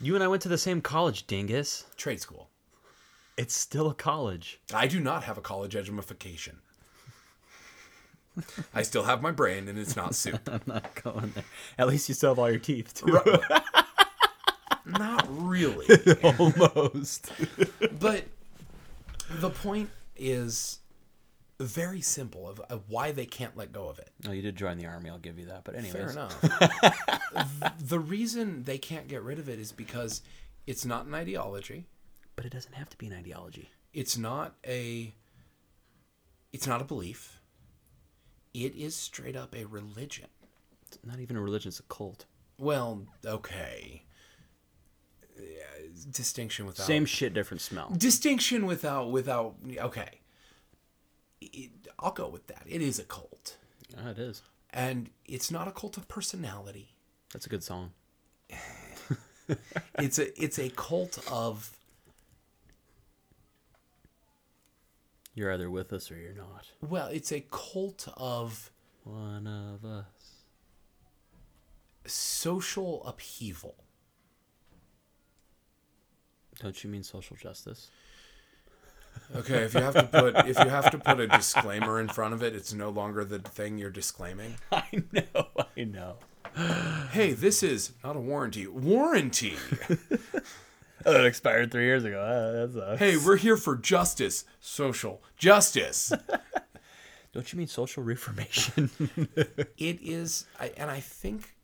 You 0.00 0.14
and 0.14 0.22
I 0.22 0.28
went 0.28 0.42
to 0.42 0.48
the 0.48 0.58
same 0.58 0.80
college, 0.80 1.26
dingus. 1.26 1.86
Trade 1.96 2.20
school. 2.20 2.48
It's 3.36 3.54
still 3.54 3.90
a 3.90 3.94
college. 3.94 4.60
I 4.72 4.86
do 4.86 5.00
not 5.00 5.24
have 5.24 5.36
a 5.36 5.42
college 5.42 5.74
edumification. 5.74 6.56
I 8.72 8.82
still 8.82 9.02
have 9.02 9.22
my 9.22 9.32
brain, 9.32 9.66
and 9.66 9.76
it's 9.76 9.96
not 9.96 10.14
soup. 10.14 10.48
I'm 10.52 10.62
not 10.66 10.94
going 11.02 11.32
there. 11.34 11.44
At 11.78 11.88
least 11.88 12.08
you 12.08 12.14
still 12.14 12.30
have 12.30 12.38
all 12.38 12.50
your 12.50 12.60
teeth 12.60 12.94
too. 12.94 13.20
Ru- 14.84 14.92
not 14.92 15.26
really. 15.28 15.86
Almost. 16.22 17.32
But 17.98 18.24
the 19.30 19.50
point 19.50 19.90
is 20.16 20.80
very 21.58 22.00
simple 22.00 22.48
of, 22.48 22.60
of 22.60 22.84
why 22.88 23.12
they 23.12 23.26
can't 23.26 23.56
let 23.56 23.72
go 23.72 23.88
of 23.88 23.98
it. 23.98 24.10
Oh, 24.26 24.32
you 24.32 24.42
did 24.42 24.56
join 24.56 24.78
the 24.78 24.86
army. 24.86 25.10
I'll 25.10 25.18
give 25.18 25.38
you 25.38 25.46
that. 25.46 25.64
But 25.64 25.74
anyway, 25.74 25.92
Fair 25.92 26.10
enough. 26.10 26.40
the 27.80 27.98
reason 27.98 28.64
they 28.64 28.78
can't 28.78 29.08
get 29.08 29.22
rid 29.22 29.38
of 29.38 29.48
it 29.48 29.58
is 29.58 29.70
because 29.72 30.22
it's 30.66 30.84
not 30.84 31.06
an 31.06 31.14
ideology. 31.14 31.86
But 32.36 32.46
it 32.46 32.52
doesn't 32.52 32.74
have 32.74 32.88
to 32.90 32.96
be 32.96 33.06
an 33.06 33.12
ideology. 33.12 33.70
It's 33.92 34.16
not 34.16 34.54
a 34.66 35.14
it's 36.52 36.66
not 36.66 36.80
a 36.80 36.84
belief. 36.84 37.40
It 38.54 38.74
is 38.74 38.96
straight 38.96 39.36
up 39.36 39.54
a 39.54 39.64
religion. 39.66 40.28
It's 40.86 40.98
not 41.04 41.20
even 41.20 41.36
a 41.36 41.42
religion. 41.42 41.68
It's 41.68 41.80
a 41.80 41.84
cult. 41.84 42.24
Well, 42.58 43.06
okay. 43.24 44.02
Yeah, 45.42 45.88
distinction 46.10 46.66
without 46.66 46.86
Same 46.86 47.04
shit, 47.06 47.32
different 47.34 47.60
smell. 47.60 47.92
distinction 47.96 48.66
without 48.66 49.10
without 49.10 49.54
okay. 49.78 50.20
It, 51.40 51.70
I'll 51.98 52.12
go 52.12 52.28
with 52.28 52.46
that. 52.48 52.62
It 52.66 52.82
is 52.82 52.98
a 52.98 53.04
cult. 53.04 53.56
Ah, 53.98 54.10
it 54.10 54.18
is. 54.18 54.42
And 54.70 55.10
it's 55.24 55.50
not 55.50 55.66
a 55.68 55.72
cult 55.72 55.96
of 55.96 56.06
personality. 56.08 56.94
That's 57.32 57.46
a 57.46 57.48
good 57.48 57.62
song. 57.64 57.92
It's 59.98 60.18
a 60.20 60.42
it's 60.42 60.58
a 60.60 60.68
cult 60.70 61.18
of 61.30 61.76
You're 65.34 65.52
either 65.52 65.70
with 65.70 65.92
us 65.92 66.10
or 66.10 66.16
you're 66.16 66.34
not. 66.34 66.68
well, 66.80 67.06
it's 67.08 67.32
a 67.32 67.44
cult 67.50 68.08
of 68.16 68.70
One 69.04 69.46
of 69.46 69.84
us. 69.84 70.44
social 72.06 73.02
upheaval. 73.04 73.74
Don't 76.60 76.84
you 76.84 76.90
mean 76.90 77.02
social 77.02 77.36
justice? 77.36 77.90
Okay, 79.34 79.58
if 79.64 79.74
you 79.74 79.80
have 79.80 79.94
to 79.94 80.04
put 80.04 80.36
if 80.46 80.58
you 80.58 80.68
have 80.68 80.90
to 80.90 80.98
put 80.98 81.20
a 81.20 81.26
disclaimer 81.26 82.00
in 82.00 82.08
front 82.08 82.34
of 82.34 82.42
it, 82.42 82.54
it's 82.54 82.72
no 82.72 82.90
longer 82.90 83.24
the 83.24 83.38
thing 83.38 83.78
you're 83.78 83.90
disclaiming. 83.90 84.56
I 84.72 85.02
know, 85.12 85.46
I 85.76 85.84
know. 85.84 86.16
Hey, 87.12 87.32
this 87.32 87.62
is 87.62 87.92
not 88.04 88.16
a 88.16 88.20
warranty. 88.20 88.66
Warranty. 88.66 89.54
Oh, 91.06 91.18
it 91.18 91.24
expired 91.24 91.72
three 91.72 91.84
years 91.86 92.04
ago. 92.04 92.20
Ah, 92.22 92.66
That's. 92.66 92.98
Hey, 92.98 93.16
we're 93.16 93.36
here 93.38 93.56
for 93.56 93.74
justice, 93.74 94.44
social 94.60 95.22
justice. 95.38 96.12
Don't 97.32 97.50
you 97.52 97.58
mean 97.58 97.68
social 97.68 98.02
reformation? 98.02 98.90
it 99.78 99.98
is 100.02 100.46
I, 100.58 100.72
and 100.76 100.90
i 100.90 101.00
think 101.00 101.54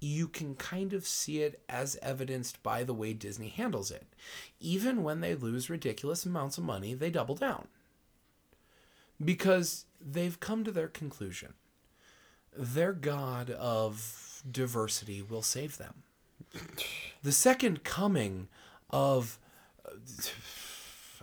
you 0.00 0.26
can 0.26 0.54
kind 0.54 0.92
of 0.92 1.06
see 1.06 1.42
it 1.42 1.62
as 1.68 1.98
evidenced 2.02 2.62
by 2.62 2.82
the 2.82 2.94
way 2.94 3.12
disney 3.12 3.48
handles 3.48 3.90
it. 3.90 4.06
Even 4.58 5.02
when 5.02 5.20
they 5.20 5.34
lose 5.34 5.70
ridiculous 5.70 6.24
amounts 6.24 6.58
of 6.58 6.64
money 6.64 6.94
they 6.94 7.10
double 7.10 7.34
down. 7.34 7.68
Because 9.22 9.84
they've 10.00 10.40
come 10.40 10.64
to 10.64 10.72
their 10.72 10.88
conclusion. 10.88 11.54
Their 12.56 12.92
god 12.92 13.50
of 13.50 14.42
diversity 14.50 15.22
will 15.22 15.42
save 15.42 15.76
them. 15.76 16.02
The 17.22 17.32
second 17.32 17.84
coming 17.84 18.48
of 18.88 19.38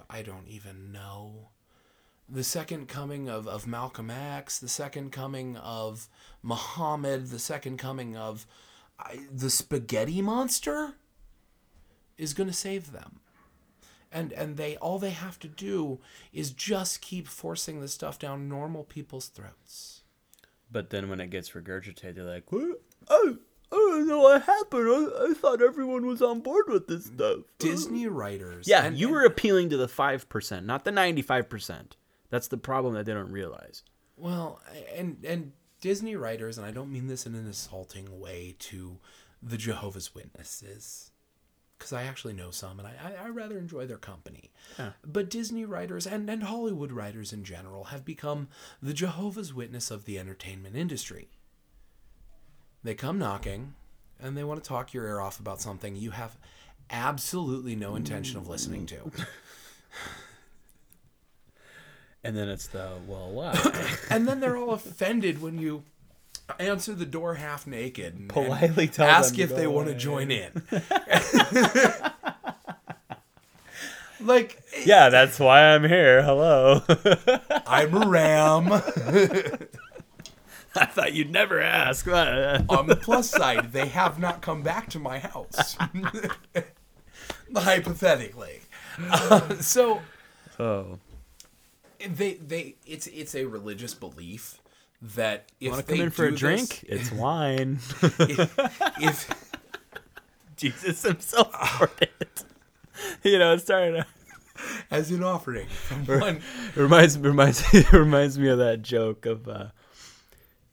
i 0.09 0.21
don't 0.21 0.47
even 0.47 0.91
know. 0.91 1.49
The 2.29 2.43
second 2.43 2.87
coming 2.87 3.29
of, 3.29 3.47
of 3.47 3.67
Malcolm 3.67 4.09
X, 4.09 4.59
the 4.59 4.67
second 4.67 5.11
coming 5.11 5.55
of 5.57 6.09
Muhammad, 6.43 7.29
the 7.29 7.39
second 7.39 7.77
coming 7.77 8.17
of 8.17 8.45
I, 8.99 9.19
the 9.31 9.49
spaghetti 9.49 10.21
monster 10.21 10.93
is 12.17 12.33
going 12.33 12.47
to 12.49 12.53
save 12.55 12.91
them. 12.91 13.19
And 14.11 14.31
and 14.31 14.55
they 14.57 14.77
all 14.77 14.99
they 14.99 15.09
have 15.11 15.37
to 15.39 15.47
do 15.47 15.99
is 16.31 16.51
just 16.51 17.01
keep 17.01 17.27
forcing 17.27 17.81
this 17.81 17.93
stuff 17.93 18.17
down 18.17 18.47
normal 18.47 18.83
people's 18.85 19.27
throats. 19.27 20.01
but 20.71 20.89
then 20.89 21.09
when 21.09 21.19
it 21.19 21.29
gets 21.29 21.49
regurgitated, 21.51 22.15
they're 22.15 22.23
like, 22.23 22.51
what? 22.51 22.81
Oh, 23.09 23.37
oh 23.71 23.91
I 23.93 23.97
don't 23.99 24.07
know 24.07 24.19
what 24.21 24.41
happened. 24.43 24.87
I, 24.89 25.25
I 25.29 25.33
thought 25.33 25.61
everyone 25.61 26.05
was 26.05 26.21
on 26.21 26.39
board 26.39 26.65
with 26.69 26.87
this 26.87 27.05
stuff. 27.05 27.39
Disney 27.59 28.07
writers 28.07 28.65
Yeah, 28.67 28.85
and- 28.85 28.97
you 28.97 29.07
and- 29.07 29.15
were 29.15 29.25
appealing 29.25 29.69
to 29.71 29.77
the 29.77 29.87
5%, 29.87 30.65
not 30.65 30.85
the 30.85 30.91
95%. 30.91 31.91
That's 32.29 32.47
the 32.47 32.57
problem 32.57 32.93
that 32.95 33.05
they 33.05 33.13
don't 33.13 33.31
realize. 33.31 33.83
Well, 34.15 34.61
and 34.95 35.17
and 35.25 35.51
Disney 35.81 36.15
writers, 36.15 36.57
and 36.57 36.65
I 36.65 36.71
don't 36.71 36.91
mean 36.91 37.07
this 37.07 37.25
in 37.25 37.35
an 37.35 37.47
assaulting 37.47 38.19
way 38.19 38.55
to 38.59 38.97
the 39.41 39.57
Jehovah's 39.57 40.15
Witnesses, 40.15 41.11
because 41.77 41.93
I 41.93 42.03
actually 42.03 42.33
know 42.33 42.49
some, 42.51 42.79
and 42.79 42.87
I, 42.87 42.93
I, 43.03 43.25
I 43.25 43.29
rather 43.29 43.57
enjoy 43.57 43.85
their 43.85 43.97
company. 43.97 44.51
Yeah. 44.79 44.91
But 45.05 45.29
Disney 45.29 45.65
writers 45.65 46.07
and, 46.07 46.29
and 46.29 46.43
Hollywood 46.43 46.91
writers 46.91 47.31
in 47.31 47.43
general 47.43 47.85
have 47.85 48.03
become 48.03 48.47
the 48.81 48.93
Jehovah's 48.93 49.53
Witness 49.53 49.91
of 49.91 50.05
the 50.05 50.17
entertainment 50.17 50.75
industry. 50.75 51.29
They 52.83 52.95
come 52.95 53.19
knocking, 53.19 53.75
and 54.19 54.35
they 54.35 54.43
want 54.43 54.63
to 54.63 54.67
talk 54.67 54.93
your 54.93 55.05
ear 55.05 55.19
off 55.19 55.39
about 55.39 55.61
something 55.61 55.95
you 55.95 56.11
have 56.11 56.37
absolutely 56.89 57.75
no 57.75 57.95
intention 57.95 58.37
of 58.37 58.47
listening 58.47 58.85
to. 58.87 59.11
And 62.27 62.35
then 62.35 62.49
it's 62.49 62.67
the, 62.67 62.89
well, 63.07 63.31
why? 63.31 63.57
and 64.09 64.27
then 64.27 64.41
they're 64.41 64.57
all 64.57 64.71
offended 64.71 65.41
when 65.41 65.59
you 65.59 65.83
answer 66.59 66.93
the 66.93 67.05
door 67.05 67.35
half 67.35 67.65
naked 67.65 68.15
and, 68.15 68.27
Politely 68.27 68.83
and 68.83 68.93
tell 68.93 69.07
ask 69.07 69.29
them 69.29 69.37
to 69.37 69.43
if 69.43 69.55
they 69.55 69.63
go 69.63 69.71
want 69.71 69.87
to 69.87 69.95
join 69.95 70.29
in. 70.29 70.61
like 74.19 74.61
yeah, 74.85 75.07
that's 75.07 75.39
why 75.39 75.73
I'm 75.73 75.85
here. 75.85 76.21
Hello. 76.21 76.81
I'm 77.65 77.95
a 77.95 78.05
ram. 78.05 78.73
I 80.75 80.81
thought 80.85 81.13
you'd 81.13 81.31
never 81.31 81.61
ask. 81.61 82.05
On 82.09 82.87
the 82.87 82.99
plus 83.01 83.29
side, 83.29 83.71
they 83.71 83.87
have 83.87 84.19
not 84.19 84.41
come 84.41 84.63
back 84.63 84.89
to 84.89 84.99
my 84.99 85.19
house. 85.19 85.77
Hypothetically, 87.55 88.63
Uh, 89.09 89.55
so 89.61 90.01
oh. 90.59 90.99
They 92.05 92.33
they 92.35 92.75
it's 92.85 93.07
it's 93.07 93.35
a 93.35 93.45
religious 93.45 93.93
belief 93.93 94.61
that 95.01 95.51
if 95.59 95.71
Want 95.71 95.85
to 95.87 95.93
come 95.93 96.01
in 96.01 96.09
for 96.09 96.25
a 96.25 96.31
this- 96.31 96.39
drink? 96.39 96.85
It's 96.87 97.11
wine. 97.11 97.79
if, 98.01 98.57
if 99.01 99.29
Jesus 100.55 101.03
himself 101.03 101.51
poured 101.53 101.91
it. 102.01 102.43
You 103.23 103.37
know, 103.39 103.53
it's 103.53 103.63
starting 103.63 104.03
as 104.91 105.11
an 105.11 105.23
offering 105.23 105.67
one 106.07 106.41
reminds 106.75 107.17
reminds 107.19 107.63
reminds 107.93 108.39
me 108.39 108.47
of 108.49 108.57
that 108.57 108.81
joke 108.81 109.25
of 109.27 109.47
uh, 109.47 109.67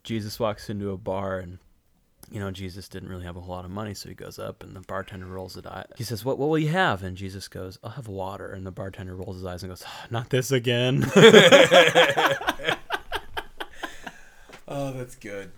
Jesus 0.04 0.40
walks 0.40 0.70
into 0.70 0.90
a 0.90 0.96
bar 0.96 1.38
and 1.38 1.58
you 2.30 2.40
know 2.40 2.50
Jesus 2.50 2.88
didn't 2.88 3.08
really 3.08 3.24
have 3.24 3.36
a 3.36 3.40
whole 3.40 3.54
lot 3.54 3.64
of 3.64 3.70
money, 3.70 3.94
so 3.94 4.08
he 4.08 4.14
goes 4.14 4.38
up 4.38 4.62
and 4.62 4.74
the 4.74 4.80
bartender 4.80 5.26
rolls 5.26 5.54
his 5.54 5.66
eye. 5.66 5.84
He 5.96 6.04
says, 6.04 6.24
"What 6.24 6.38
what 6.38 6.48
will 6.48 6.58
you 6.58 6.68
have?" 6.68 7.02
And 7.02 7.16
Jesus 7.16 7.48
goes, 7.48 7.78
"I'll 7.82 7.90
have 7.90 8.08
water." 8.08 8.52
And 8.52 8.66
the 8.66 8.70
bartender 8.72 9.14
rolls 9.14 9.36
his 9.36 9.44
eyes 9.44 9.62
and 9.62 9.70
goes, 9.70 9.82
"Ah, 9.86 10.06
"Not 10.10 10.30
this 10.30 10.50
again." 10.50 11.04
Oh, 14.66 14.92
that's 14.92 15.14
good. 15.16 15.52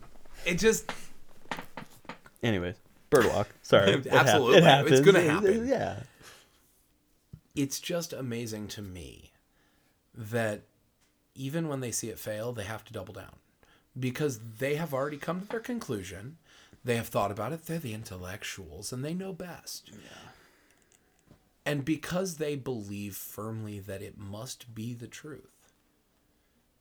It 0.45 0.57
just 0.59 0.91
Anyways, 2.43 2.75
birdwalk. 3.11 3.47
Sorry, 3.62 3.93
It 3.95 4.05
hap- 4.07 4.27
Absolutely. 4.27 4.59
it. 4.59 4.93
It's 4.93 5.01
gonna 5.01 5.19
It- 5.21 5.25
it- 5.25 5.31
happen. 5.31 5.69
Yeah. 5.69 6.01
it's 7.55 7.81
just 7.81 8.12
amazing 8.12 8.69
to 8.69 8.83
me 8.83 9.33
that 10.14 10.62
even 11.35 11.69
when 11.69 11.81
they 11.81 11.91
see 11.93 12.09
it 12.09 12.19
fail, 12.19 12.53
they 12.53 12.64
have 12.64 12.85
to 12.85 12.93
double 12.93 13.14
down 13.14 13.37
because 13.99 14.41
they 14.59 14.75
have 14.75 14.93
already 14.93 15.17
come 15.19 15.41
to 15.43 15.47
their 15.47 15.61
conclusion. 15.61 16.37
They 16.87 16.95
have 16.95 17.09
thought 17.09 17.32
about 17.32 17.53
it. 17.53 17.66
They're 17.66 17.80
the 17.80 17.95
intellectuals 17.95 18.93
and 18.93 19.05
they 19.05 19.12
know 19.12 19.32
best. 19.32 19.91
And 21.64 21.84
because 21.84 22.37
they 22.37 22.55
believe 22.55 23.16
firmly 23.16 23.80
that 23.80 24.03
it 24.03 24.16
must 24.16 24.72
be 24.72 24.95
the 24.95 25.09
truth, 25.09 25.72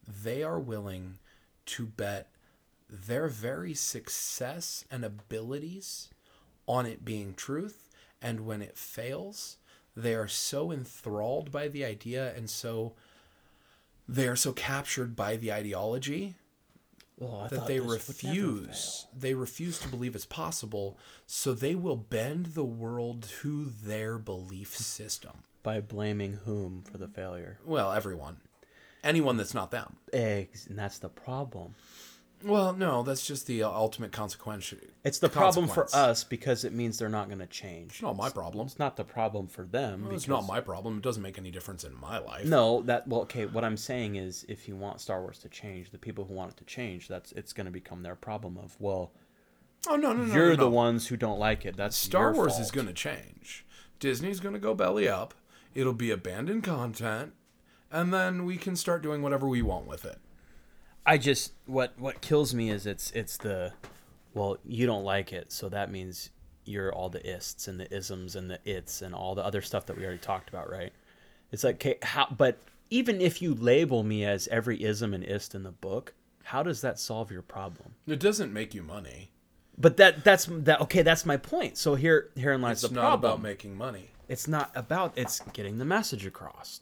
they 0.08 0.44
are 0.44 0.60
willing 0.60 1.18
to 1.66 1.88
bet 1.88 2.30
their 2.88 3.28
very 3.28 3.74
success 3.74 4.86
and 4.92 5.04
abilities 5.04 6.12
on 6.68 6.86
it 6.86 7.04
being 7.04 7.34
truth. 7.34 7.90
And 8.22 8.46
when 8.46 8.62
it 8.62 8.78
fails, 8.78 9.58
they 9.98 10.14
are 10.14 10.28
so 10.28 10.72
enthralled 10.72 11.52
by 11.52 11.68
the 11.68 11.84
idea 11.84 12.32
and 12.36 12.48
so 12.48 12.94
they 14.08 14.28
are 14.28 14.36
so 14.36 14.54
captured 14.54 15.16
by 15.16 15.36
the 15.36 15.52
ideology 15.52 16.36
Well, 17.18 17.42
I 17.42 17.48
that 17.48 17.68
they 17.68 17.80
this 17.80 17.88
would 17.88 18.24
never 18.24 18.38
refuse. 18.38 19.08
They 19.18 19.34
refuse 19.34 19.80
to 19.80 19.88
believe 19.88 20.16
it's 20.16 20.26
possible 20.26 20.98
so 21.26 21.54
they 21.54 21.76
will 21.76 21.96
bend 21.96 22.48
the 22.48 22.66
world 22.66 23.28
to 23.42 23.72
their 23.84 24.18
belief 24.18 24.76
system. 24.76 25.44
By 25.64 25.82
blaming 25.82 26.34
whom 26.46 26.84
for 26.84 26.98
the 26.98 27.08
failure. 27.08 27.60
well 27.66 27.92
everyone. 27.92 28.38
Anyone 29.04 29.38
that's 29.38 29.54
not 29.54 29.72
them. 29.72 29.98
Eggs, 30.12 30.68
and 30.68 30.78
that's 30.78 31.00
the 31.00 31.10
problem. 31.10 31.76
Well 32.44 32.74
no 32.74 33.02
that's 33.04 33.26
just 33.26 33.48
the 33.48 33.64
ultimate 33.64 34.12
consequence 34.12 34.74
It's 35.04 35.20
the 35.20 35.30
problem 35.30 35.68
for 35.68 35.88
us 35.96 36.24
because 36.24 36.64
it 36.64 36.74
means 36.74 36.98
they're 37.00 37.10
not 37.10 37.28
going 37.28 37.40
to 37.40 37.48
change. 37.48 37.94
it's 37.94 38.02
not 38.02 38.16
my 38.18 38.30
problem 38.30 38.68
It's 38.68 38.80
not 38.80 38.98
the 38.98 39.04
problem 39.04 39.48
for 39.48 39.64
them. 39.64 40.08
it's 40.12 40.28
not 40.28 40.46
my 40.46 40.60
problem 40.60 40.98
it 40.98 41.04
doesn't 41.04 41.24
make 41.24 41.38
any 41.38 41.52
difference 41.52 41.84
in 41.84 42.00
my 42.00 42.18
life 42.20 42.46
No, 42.46 42.82
that 42.84 43.08
well, 43.08 43.22
okay. 43.22 43.46
What 43.46 43.64
I'm 43.64 43.78
saying 43.78 44.16
is, 44.16 44.46
if 44.50 44.68
you 44.68 44.76
want 44.76 45.02
Star 45.02 45.22
Wars 45.22 45.40
to 45.40 45.50
change, 45.50 45.92
the 45.92 45.98
people 45.98 46.26
who 46.26 46.34
want 46.34 46.52
it 46.52 46.58
to 46.58 46.66
change, 46.66 47.08
that's 47.08 47.32
it's 47.34 47.54
going 47.54 47.66
to 47.66 47.72
become 47.72 48.04
their 48.04 48.16
problem. 48.16 48.58
Of 48.58 48.76
well, 48.80 49.12
oh 49.88 49.96
no 49.96 50.14
no 50.14 50.26
no 50.26 50.34
you're 50.34 50.50
no, 50.50 50.56
the 50.56 50.62
no. 50.64 50.70
ones 50.70 51.08
who 51.08 51.18
don't 51.18 51.40
like 51.40 51.66
it. 51.66 51.76
That's 51.78 51.96
Star 51.96 52.34
Wars 52.34 52.54
fault. 52.54 52.62
is 52.62 52.72
going 52.72 52.88
to 52.88 52.94
change. 52.94 53.66
Disney's 54.00 54.40
going 54.40 54.54
to 54.54 54.60
go 54.60 54.74
belly 54.76 55.08
up. 55.08 55.34
It'll 55.74 55.94
be 55.94 56.12
abandoned 56.12 56.64
content, 56.64 57.34
and 57.92 58.14
then 58.14 58.46
we 58.46 58.58
can 58.58 58.76
start 58.76 59.02
doing 59.04 59.22
whatever 59.22 59.48
we 59.48 59.62
want 59.62 59.88
with 59.88 60.06
it. 60.06 60.20
I 61.06 61.18
just 61.18 61.54
what 61.66 61.94
what 61.98 62.22
kills 62.22 62.54
me 62.54 62.70
is 62.70 62.86
it's 62.86 63.12
it's 63.12 63.38
the 63.38 63.74
well, 64.34 64.58
you 64.66 64.86
don't 64.86 65.04
like 65.04 65.32
it, 65.32 65.52
so 65.52 65.70
that 65.70 65.92
means 65.92 66.30
you're 66.66 66.94
all 66.94 67.10
the 67.10 67.26
ists 67.26 67.68
and 67.68 67.80
the 67.80 67.96
isms 67.96 68.36
and 68.36 68.50
the 68.50 68.60
its 68.66 69.02
and 69.02 69.14
all 69.14 69.36
the 69.36 69.46
other 69.46 69.62
stuff 69.62 69.86
that 69.86 69.98
we 69.98 70.04
already 70.04 70.20
talked 70.20 70.50
about, 70.50 70.70
right? 70.70 70.92
It's 71.52 71.64
like 71.64 71.76
okay, 71.76 71.98
how 72.02 72.28
but 72.36 72.58
even 72.90 73.22
if 73.22 73.42
you 73.42 73.54
label 73.54 74.04
me 74.04 74.26
as 74.26 74.48
every 74.50 74.84
ism 74.84 75.14
and 75.14 75.24
ist 75.24 75.56
in 75.56 75.64
the 75.64 75.72
book, 75.72 76.14
how 76.44 76.64
does 76.64 76.82
that 76.82 77.00
solve 77.00 77.32
your 77.32 77.42
problem? 77.42 77.96
It 78.08 78.20
doesn't 78.20 78.54
make 78.54 78.74
you 78.74 78.84
money. 78.84 79.32
But 79.78 79.98
that 79.98 80.24
that's 80.24 80.48
that 80.50 80.82
okay, 80.82 81.02
that's 81.02 81.26
my 81.26 81.38
point. 81.38 81.78
So 81.78 81.96
here 81.96 82.30
herein 82.36 82.62
lies 82.62 82.84
It's 82.84 82.94
the 82.94 83.00
not 83.00 83.14
about 83.16 83.42
making 83.42 83.78
money. 83.78 84.12
It's 84.28 84.48
not 84.48 84.72
about 84.76 85.14
it's 85.18 85.40
getting 85.54 85.78
the 85.78 85.86
message 85.86 86.26
across. 86.26 86.82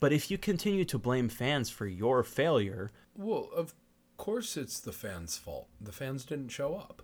But 0.00 0.12
if 0.12 0.30
you 0.30 0.38
continue 0.38 0.84
to 0.86 0.98
blame 0.98 1.28
fans 1.28 1.68
for 1.68 1.86
your 1.86 2.22
failure, 2.22 2.90
Well, 3.20 3.50
of 3.54 3.74
course 4.16 4.56
it's 4.56 4.80
the 4.80 4.92
fans' 4.92 5.36
fault. 5.36 5.68
The 5.80 5.92
fans 5.92 6.24
didn't 6.24 6.48
show 6.48 6.74
up. 6.74 7.02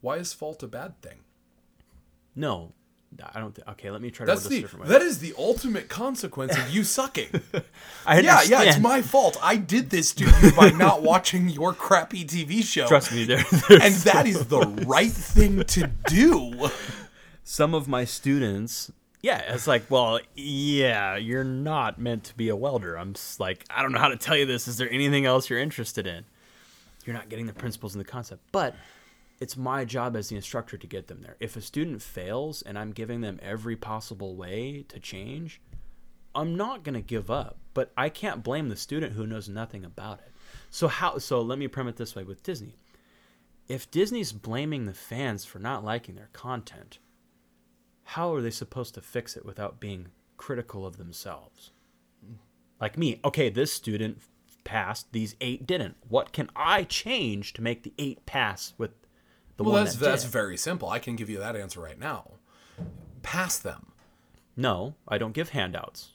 Why 0.00 0.16
is 0.16 0.32
fault 0.32 0.62
a 0.62 0.68
bad 0.68 1.00
thing? 1.02 1.20
no. 2.34 2.72
I 3.34 3.40
don't. 3.40 3.54
Th- 3.54 3.66
okay, 3.68 3.90
let 3.90 4.00
me 4.00 4.10
try 4.10 4.24
to 4.24 4.32
That's 4.32 4.44
the 4.48 4.62
different 4.62 4.86
way. 4.86 4.92
that 4.92 5.02
is 5.02 5.18
the 5.18 5.34
ultimate 5.36 5.90
consequence 5.90 6.56
of 6.56 6.70
you 6.70 6.82
sucking. 6.82 7.28
I 8.06 8.20
yeah, 8.20 8.40
yeah, 8.42 8.62
it's 8.62 8.78
my 8.78 9.02
fault. 9.02 9.36
I 9.42 9.56
did 9.56 9.90
this 9.90 10.14
to 10.14 10.24
you 10.24 10.52
by 10.52 10.70
not 10.86 11.02
watching 11.02 11.50
your 11.50 11.74
crappy 11.74 12.24
TV 12.24 12.62
show. 12.62 12.88
Trust 12.88 13.12
me, 13.12 13.24
there. 13.24 13.44
and 13.68 13.68
there's 13.68 14.04
that 14.04 14.26
is 14.26 14.46
the 14.46 14.60
right 14.86 15.12
thing 15.12 15.62
to 15.62 15.90
do. 16.06 16.70
some 17.44 17.74
of 17.74 17.86
my 17.86 18.06
students. 18.06 18.90
Yeah, 19.22 19.54
it's 19.54 19.68
like, 19.68 19.88
well, 19.88 20.18
yeah, 20.34 21.16
you're 21.16 21.44
not 21.44 21.98
meant 21.98 22.24
to 22.24 22.36
be 22.36 22.48
a 22.48 22.56
welder. 22.56 22.98
I'm 22.98 23.14
like, 23.38 23.64
I 23.70 23.80
don't 23.80 23.92
know 23.92 24.00
how 24.00 24.08
to 24.08 24.16
tell 24.16 24.36
you 24.36 24.46
this. 24.46 24.66
Is 24.66 24.78
there 24.78 24.90
anything 24.90 25.26
else 25.26 25.48
you're 25.48 25.60
interested 25.60 26.08
in? 26.08 26.24
You're 27.04 27.14
not 27.14 27.28
getting 27.28 27.46
the 27.46 27.52
principles 27.52 27.94
and 27.94 28.04
the 28.04 28.08
concept, 28.08 28.42
but 28.50 28.74
it's 29.40 29.56
my 29.56 29.84
job 29.84 30.16
as 30.16 30.28
the 30.28 30.36
instructor 30.36 30.76
to 30.76 30.86
get 30.86 31.06
them 31.06 31.20
there. 31.20 31.36
If 31.38 31.56
a 31.56 31.60
student 31.60 32.02
fails 32.02 32.62
and 32.62 32.76
I'm 32.76 32.90
giving 32.90 33.20
them 33.20 33.38
every 33.42 33.76
possible 33.76 34.34
way 34.34 34.84
to 34.88 34.98
change, 34.98 35.60
I'm 36.34 36.56
not 36.56 36.82
going 36.82 36.94
to 36.94 37.00
give 37.00 37.30
up, 37.30 37.58
but 37.74 37.92
I 37.96 38.08
can't 38.08 38.42
blame 38.42 38.68
the 38.68 38.76
student 38.76 39.12
who 39.12 39.26
knows 39.26 39.48
nothing 39.48 39.84
about 39.84 40.18
it. 40.18 40.32
So 40.70 40.88
how 40.88 41.18
so 41.18 41.42
let 41.42 41.58
me 41.58 41.68
prem 41.68 41.88
it 41.88 41.96
this 41.96 42.16
way 42.16 42.24
with 42.24 42.42
Disney. 42.42 42.76
If 43.68 43.90
Disney's 43.90 44.32
blaming 44.32 44.86
the 44.86 44.94
fans 44.94 45.44
for 45.44 45.58
not 45.58 45.84
liking 45.84 46.14
their 46.14 46.30
content, 46.32 46.98
how 48.04 48.34
are 48.34 48.40
they 48.40 48.50
supposed 48.50 48.94
to 48.94 49.00
fix 49.00 49.36
it 49.36 49.44
without 49.44 49.80
being 49.80 50.08
critical 50.36 50.86
of 50.86 50.96
themselves? 50.96 51.70
Like 52.80 52.98
me, 52.98 53.20
okay, 53.24 53.48
this 53.48 53.72
student 53.72 54.18
passed, 54.64 55.12
these 55.12 55.36
8 55.40 55.66
didn't. 55.66 55.96
What 56.08 56.32
can 56.32 56.50
I 56.56 56.84
change 56.84 57.52
to 57.54 57.62
make 57.62 57.82
the 57.84 57.92
8 57.98 58.26
pass 58.26 58.74
with 58.76 58.90
the 59.56 59.64
Well, 59.64 59.74
one 59.74 59.84
that's 59.84 59.96
that 59.96 60.04
that's 60.04 60.24
very 60.24 60.56
simple. 60.56 60.88
I 60.88 60.98
can 60.98 61.16
give 61.16 61.30
you 61.30 61.38
that 61.38 61.56
answer 61.56 61.80
right 61.80 61.98
now. 61.98 62.32
Pass 63.22 63.58
them. 63.58 63.92
No, 64.56 64.94
I 65.06 65.18
don't 65.18 65.32
give 65.32 65.50
handouts. 65.50 66.10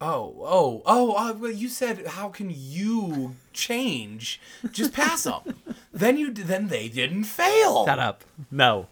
Oh, 0.00 0.36
oh, 0.40 0.82
oh! 0.84 1.12
Uh, 1.12 1.32
well, 1.32 1.50
you 1.50 1.68
said 1.68 2.06
how 2.06 2.28
can 2.28 2.52
you 2.54 3.34
change? 3.54 4.40
Just 4.70 4.92
pass 4.92 5.24
them. 5.24 5.54
then 5.92 6.18
you 6.18 6.32
then 6.32 6.68
they 6.68 6.88
didn't 6.88 7.24
fail. 7.24 7.86
Shut 7.86 7.98
up. 7.98 8.24
No. 8.50 8.88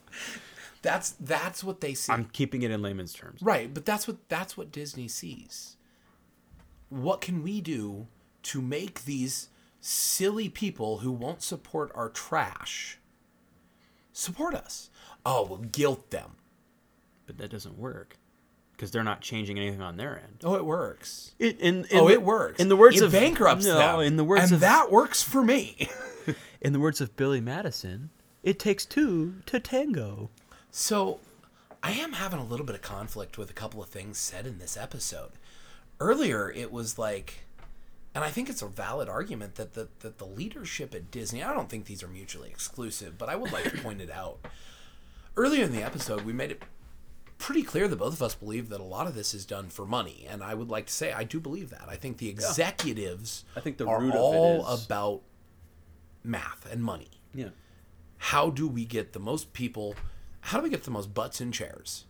That's 0.85 1.13
that's 1.13 1.65
what 1.65 1.81
they 1.81 1.95
see. 1.95 2.13
I'm 2.13 2.27
keeping 2.27 2.61
it 2.61 2.71
in 2.71 2.83
layman's 2.83 3.15
terms. 3.15 3.41
Right, 3.41 3.73
but 3.73 3.87
that's 3.87 4.07
what 4.07 4.29
that's 4.29 4.55
what 4.55 4.71
Disney 4.71 5.09
sees. 5.09 5.77
What 6.91 7.23
can 7.23 7.43
we 7.43 7.63
do 7.63 8.07
to 8.45 8.61
make 8.61 9.05
these 9.07 9.49
silly 9.81 10.51
people 10.51 10.99
who 10.99 11.11
won't 11.11 11.43
support 11.43 11.91
our 11.95 12.11
trash 12.11 12.99
support 14.13 14.55
us? 14.55 14.91
Oh, 15.25 15.47
we'll 15.47 15.59
guilt 15.61 16.11
them. 16.11 16.33
But 17.27 17.39
that 17.39 17.51
doesn't 17.51 17.79
work 17.79 18.19
because 18.73 18.91
they're 18.91 19.03
not 19.03 19.23
changing 19.23 19.59
anything 19.59 19.81
on 19.81 19.97
their 19.97 20.19
end. 20.19 20.43
Oh, 20.45 20.55
it 20.55 20.67
works. 20.67 21.35
It, 21.39 21.59
in, 21.61 21.87
in 21.87 21.99
oh, 21.99 22.09
the- 22.09 22.13
it 22.13 22.23
works. 22.23 22.61
In 22.61 22.69
the 22.69 22.77
words 22.77 23.01
it 23.01 23.05
of 23.05 23.13
bankrupts 23.13 23.65
no, 23.65 23.79
them. 23.79 24.01
in 24.01 24.17
the 24.17 24.25
words 24.25 24.45
and 24.45 24.53
of 24.53 24.61
that 24.61 24.93
works 24.93 25.23
for 25.23 25.43
me. 25.43 25.89
in 26.61 26.75
the 26.75 26.81
words 26.81 27.01
of 27.01 27.17
Billy 27.17 27.41
Madison, 27.41 28.11
it 28.43 28.59
takes 28.59 28.85
two 28.85 29.37
to 29.47 29.59
tango. 29.59 30.29
So, 30.77 31.21
I 31.85 31.93
am 31.93 32.15
having 32.15 32.41
a 32.41 32.45
little 32.45 32.67
bit 32.67 32.75
of 32.75 32.83
conflict 32.83 33.39
with 33.39 33.49
a 33.49 33.53
couple 33.53 33.81
of 33.81 33.89
things 33.89 34.19
said 34.19 34.45
in 34.45 34.59
this 34.59 34.77
episode. 34.77 35.31
Earlier, 36.01 36.51
it 36.51 36.73
was 36.73 36.99
like, 36.99 37.45
and 38.13 38.25
I 38.25 38.31
think 38.31 38.51
it's 38.51 38.61
a 38.61 38.67
valid 38.67 39.09
argument 39.09 39.55
that 39.55 39.75
the 39.75 39.87
that 40.01 40.19
the 40.19 40.27
leadership 40.27 40.93
at 40.93 41.13
Disney. 41.13 41.45
I 41.45 41.55
don't 41.55 41.69
think 41.69 41.85
these 41.85 42.03
are 42.03 42.09
mutually 42.09 42.51
exclusive, 42.51 43.17
but 43.19 43.29
I 43.29 43.37
would 43.37 43.53
like 43.53 43.71
to 43.71 43.79
point 43.83 44.01
it 44.01 44.11
out. 44.11 44.45
Earlier 45.37 45.63
in 45.63 45.71
the 45.71 45.85
episode, 45.85 46.23
we 46.23 46.33
made 46.33 46.51
it 46.51 46.63
pretty 47.39 47.63
clear 47.63 47.87
that 47.87 47.95
both 47.97 48.15
of 48.15 48.23
us 48.23 48.35
believe 48.35 48.69
that 48.71 48.81
a 48.81 48.85
lot 48.85 49.07
of 49.07 49.15
this 49.15 49.33
is 49.33 49.47
done 49.47 49.69
for 49.69 49.87
money, 49.87 50.27
and 50.29 50.43
I 50.43 50.55
would 50.55 50.71
like 50.71 50.87
to 50.87 50.93
say 50.93 51.13
I 51.13 51.23
do 51.23 51.39
believe 51.39 51.71
that. 51.71 51.85
I 51.89 51.95
think 51.95 52.17
the 52.19 52.29
executives 52.29 53.45
I 53.55 53.61
think 53.61 53.77
the 53.77 53.87
are 53.87 54.01
root 54.01 54.09
of 54.11 54.17
it 54.17 54.19
all 54.19 54.73
is- 54.75 54.85
about 54.85 55.21
math 56.25 56.67
and 56.73 56.83
money 56.83 57.11
Yeah. 57.33 57.51
how 58.17 58.51
do 58.51 58.67
we 58.67 58.85
get 58.87 59.13
the 59.13 59.21
most 59.21 59.53
people 59.53 59.95
how 60.45 60.59
do 60.59 60.65
we 60.65 60.69
get 60.71 60.85
the 60.85 60.91
most 60.91 61.15
butts 61.15 61.41
in 61.41 61.53
chairs? 61.53 62.05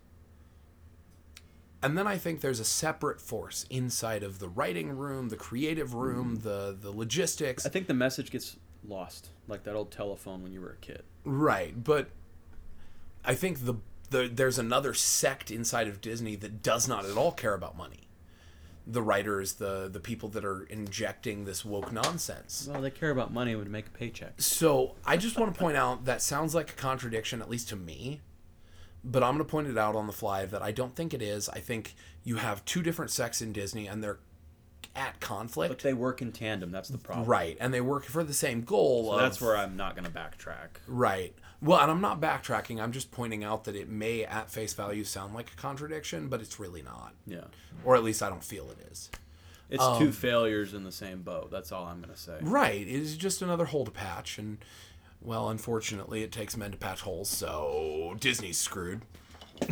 And 1.82 1.96
then 1.98 2.06
i 2.06 2.16
think 2.16 2.40
there's 2.40 2.60
a 2.60 2.64
separate 2.64 3.20
force 3.20 3.66
inside 3.68 4.22
of 4.22 4.38
the 4.38 4.48
writing 4.48 4.88
room 4.90 5.28
the 5.28 5.36
creative 5.36 5.92
room 5.94 6.38
mm. 6.38 6.42
the 6.42 6.76
the 6.80 6.90
logistics. 6.90 7.66
I 7.66 7.68
think 7.68 7.86
the 7.86 7.94
message 7.94 8.30
gets 8.30 8.56
lost, 8.86 9.30
like 9.48 9.64
that 9.64 9.74
old 9.74 9.90
telephone 9.90 10.42
when 10.42 10.52
you 10.52 10.60
were 10.60 10.70
a 10.70 10.76
kid. 10.76 11.02
right 11.24 11.84
but 11.84 12.08
i 13.24 13.34
think 13.34 13.66
the, 13.66 13.74
the 14.10 14.28
there's 14.32 14.58
another 14.58 14.94
sect 14.94 15.50
inside 15.50 15.86
of 15.86 16.00
disney 16.00 16.36
that 16.36 16.62
does 16.62 16.88
not 16.88 17.04
at 17.04 17.16
all 17.16 17.32
care 17.32 17.54
about 17.54 17.76
money 17.76 18.08
the 18.86 19.00
writers 19.02 19.54
the 19.54 19.88
the 19.90 20.00
people 20.00 20.28
that 20.28 20.44
are 20.44 20.64
injecting 20.64 21.44
this 21.46 21.64
woke 21.64 21.90
nonsense 21.90 22.68
Well, 22.70 22.82
they 22.82 22.90
care 22.90 23.10
about 23.10 23.32
money 23.32 23.54
would 23.54 23.70
make 23.70 23.86
a 23.86 23.90
paycheck. 23.90 24.34
So 24.38 24.94
I 25.06 25.16
just 25.16 25.38
want 25.38 25.54
to 25.54 25.58
point 25.58 25.76
out 25.76 26.04
that 26.04 26.20
sounds 26.20 26.54
like 26.54 26.70
a 26.70 26.74
contradiction, 26.74 27.40
at 27.40 27.48
least 27.48 27.68
to 27.70 27.76
me. 27.76 28.20
But 29.02 29.22
I'm 29.22 29.34
going 29.34 29.44
to 29.46 29.50
point 29.50 29.68
it 29.68 29.76
out 29.76 29.96
on 29.96 30.06
the 30.06 30.12
fly 30.14 30.46
that 30.46 30.62
I 30.62 30.72
don't 30.72 30.94
think 30.96 31.12
it 31.12 31.20
is. 31.20 31.48
I 31.50 31.60
think 31.60 31.94
you 32.24 32.36
have 32.36 32.64
two 32.64 32.82
different 32.82 33.10
sects 33.10 33.42
in 33.42 33.52
Disney, 33.52 33.86
and 33.86 34.02
they're 34.02 34.18
at 34.96 35.20
conflict. 35.20 35.70
But 35.70 35.78
they 35.80 35.92
work 35.92 36.22
in 36.22 36.32
tandem. 36.32 36.70
That's 36.70 36.88
the 36.88 36.98
problem. 36.98 37.26
right? 37.26 37.56
And 37.60 37.72
they 37.72 37.82
work 37.82 38.04
for 38.04 38.24
the 38.24 38.32
same 38.32 38.62
goal. 38.62 39.06
So 39.06 39.12
of, 39.12 39.20
that's 39.20 39.40
where 39.40 39.56
I'm 39.56 39.76
not 39.76 39.94
going 39.94 40.04
to 40.04 40.10
backtrack. 40.10 40.78
right. 40.86 41.34
Well, 41.62 41.80
and 41.80 41.90
I'm 41.90 42.00
not 42.00 42.20
backtracking. 42.20 42.80
I'm 42.82 42.92
just 42.92 43.10
pointing 43.10 43.42
out 43.42 43.64
that 43.64 43.74
it 43.76 43.88
may, 43.88 44.24
at 44.24 44.50
face 44.50 44.74
value, 44.74 45.02
sound 45.04 45.34
like 45.34 45.52
a 45.52 45.56
contradiction, 45.56 46.28
but 46.28 46.40
it's 46.40 46.60
really 46.60 46.82
not, 46.82 47.14
Yeah. 47.26 47.44
or 47.84 47.96
at 47.96 48.04
least 48.04 48.22
I 48.22 48.28
don't 48.28 48.44
feel 48.44 48.70
it 48.70 48.78
is. 48.90 49.10
It's 49.70 49.82
Um, 49.82 49.98
two 49.98 50.12
failures 50.12 50.74
in 50.74 50.84
the 50.84 50.92
same 50.92 51.22
boat. 51.22 51.50
That's 51.50 51.72
all 51.72 51.86
I'm 51.86 52.00
going 52.02 52.12
to 52.14 52.20
say. 52.20 52.36
Right. 52.42 52.82
It 52.82 52.88
is 52.88 53.16
just 53.16 53.40
another 53.40 53.64
hole 53.64 53.84
to 53.86 53.90
patch, 53.90 54.36
and 54.38 54.58
well, 55.22 55.48
unfortunately, 55.48 56.22
it 56.22 56.30
takes 56.32 56.54
men 56.56 56.70
to 56.72 56.76
patch 56.76 57.00
holes, 57.00 57.30
so 57.30 58.14
Disney's 58.20 58.58
screwed. 58.58 59.00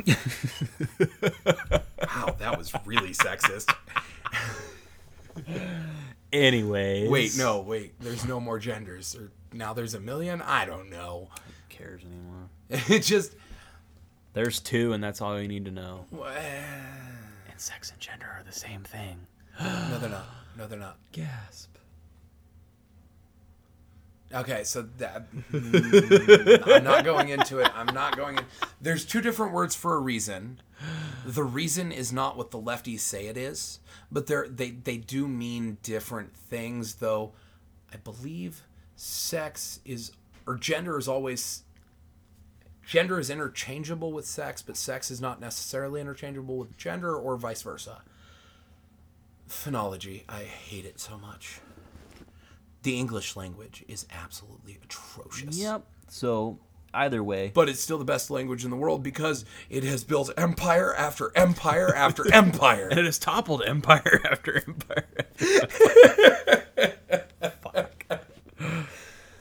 wow, 2.07 2.37
that 2.39 2.55
was 2.57 2.72
really 2.87 3.11
sexist. 3.11 3.74
Anyways. 6.33 7.11
Wait, 7.11 7.37
no, 7.37 7.61
wait. 7.61 8.01
There's 8.01 8.24
no 8.24 8.41
more 8.41 8.59
genders. 8.59 9.14
Or 9.16 9.30
now 9.53 9.74
there's 9.74 9.95
a 9.95 10.01
million. 10.01 10.41
I 10.41 10.64
don't 10.64 10.89
know. 10.89 11.28
Who 11.83 11.89
cares 11.89 12.03
anymore? 12.05 12.49
It 12.97 13.03
just 13.03 13.35
There's 14.33 14.61
two, 14.61 14.93
and 14.93 15.03
that's 15.03 15.20
all 15.20 15.41
you 15.41 15.49
need 15.49 15.64
to 15.66 15.70
know. 15.70 16.07
no, 16.11 16.24
And 16.24 17.61
sex 17.61 17.91
and 17.91 18.01
gender 18.01 18.26
are 18.26 18.43
the 18.45 18.53
same 18.53 18.83
thing. 18.83 19.26
No, 19.61 19.99
they're 19.99 20.09
not. 20.09 20.26
No, 20.57 20.66
they're 20.66 20.78
not. 20.78 20.97
Gasp. 21.12 21.68
Okay, 24.35 24.64
so 24.64 24.89
that 24.97 25.30
mm, 25.53 26.66
I'm 26.74 26.85
not 26.85 27.05
going 27.05 27.28
into 27.28 27.59
it. 27.59 27.70
I'm 27.76 27.95
not 27.95 28.16
going 28.16 28.39
in. 28.39 28.45
There's 28.80 29.05
two 29.05 29.20
different 29.20 29.53
words 29.53 29.74
for 29.74 29.95
a 29.95 29.99
reason. 29.99 30.61
The 31.26 31.45
reason 31.45 31.93
is 31.93 32.14
not 32.14 32.39
what 32.39 32.51
the 32.51 32.59
lefties 32.59 33.01
say 33.01 33.26
it 33.26 33.37
is, 33.37 33.78
but 34.11 34.26
they're 34.26 34.49
they 34.49 34.70
they 34.70 34.97
do 34.97 35.28
mean 35.28 35.76
different 35.83 36.35
things. 36.35 36.95
Though, 36.95 37.33
I 37.93 37.99
believe 37.99 38.62
sex 38.97 39.80
is 39.85 40.12
or 40.47 40.57
gender 40.57 40.99
is 40.99 41.09
always 41.09 41.64
gender 42.85 43.18
is 43.18 43.30
interchangeable 43.30 44.12
with 44.12 44.26
sex, 44.26 44.62
but 44.62 44.76
sex 44.76 45.11
is 45.11 45.20
not 45.20 45.41
necessarily 45.41 46.01
interchangeable 46.01 46.57
with 46.57 46.76
gender 46.76 47.14
or 47.16 47.37
vice 47.37 47.62
versa. 47.62 48.03
Phonology, 49.49 50.22
I 50.28 50.43
hate 50.43 50.85
it 50.85 50.99
so 51.01 51.18
much. 51.18 51.61
The 52.83 52.99
English 52.99 53.37
language 53.37 53.85
is 53.87 54.07
absolutely 54.11 54.78
atrocious. 54.83 55.57
Yep. 55.59 55.85
So 56.09 56.59
either 56.95 57.22
way, 57.22 57.53
But 57.55 57.68
it's 57.68 57.80
still 57.80 57.99
the 57.99 58.05
best 58.05 58.30
language 58.30 58.64
in 58.64 58.70
the 58.70 58.76
world 58.76 59.03
because 59.03 59.45
it 59.70 59.85
has 59.85 60.05
built 60.05 60.30
empire 60.37 60.95
after 60.95 61.30
empire 61.37 61.95
after 61.95 62.24
empire. 62.35 62.89
and 62.89 62.99
it 62.99 63.05
has 63.05 63.18
toppled 63.18 63.62
empire 63.64 64.20
after 64.30 64.57
empire. 64.66 65.07
Fuck. 67.62 68.05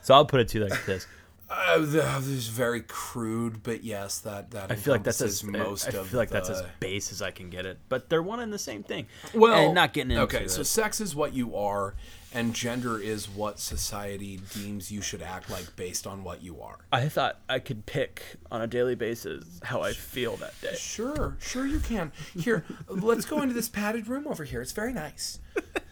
So 0.02 0.14
I'll 0.14 0.26
put 0.26 0.40
it 0.42 0.48
to 0.50 0.60
you 0.60 0.68
like 0.68 0.86
this. 0.86 1.08
Uh, 1.54 1.80
this 1.80 2.28
is 2.28 2.48
very 2.48 2.80
crude, 2.82 3.62
but 3.62 3.84
yes, 3.84 4.20
that 4.20 4.52
that 4.52 4.72
I 4.72 4.76
feel 4.76 4.94
like 4.94 5.04
that's 5.04 5.20
as 5.22 5.44
most 5.44 5.94
I 5.94 5.98
of 5.98 6.08
feel 6.08 6.18
like 6.18 6.30
that's 6.30 6.50
as 6.50 6.64
base 6.80 7.12
as 7.12 7.22
I 7.22 7.32
can 7.32 7.50
get 7.50 7.66
it. 7.66 7.78
But 7.90 8.10
they're 8.10 8.24
one 8.24 8.40
and 8.40 8.54
the 8.54 8.60
same 8.60 8.84
thing. 8.84 9.08
well. 9.34 9.66
and 9.66 9.76
not 9.76 9.92
getting 9.92 10.12
into 10.12 10.24
it. 10.24 10.26
okay, 10.26 10.46
it. 10.46 10.52
so 10.52 10.64
sex 10.64 11.02
is 11.02 11.14
what 11.14 11.34
you 11.34 11.56
are, 11.58 11.96
and 12.34 12.54
gender 12.54 12.98
is 12.98 13.28
what 13.28 13.60
society 13.60 14.40
deems 14.54 14.92
you 14.92 15.02
should 15.02 15.22
act 15.22 15.50
like 15.50 15.76
based 15.76 16.08
on 16.08 16.24
what 16.24 16.42
you 16.42 16.62
are. 16.62 16.78
I 16.92 17.10
thought 17.10 17.40
I 17.50 17.60
could 17.60 17.86
pick 17.86 18.24
on 18.50 18.62
a 18.62 18.68
daily 18.68 18.96
basis 18.96 19.60
how 19.64 19.82
I 19.82 19.92
feel 19.92 20.38
that 20.38 20.60
day. 20.62 20.76
Sure, 20.78 21.36
sure 21.42 21.66
you 21.66 21.80
can. 21.80 22.14
Here, 22.34 22.64
let's 22.88 23.26
go 23.26 23.42
into 23.42 23.54
this 23.54 23.68
padded 23.68 24.08
room 24.08 24.26
over 24.26 24.46
here. 24.46 24.62
It's 24.62 24.72
very 24.72 24.94
nice. 24.94 25.40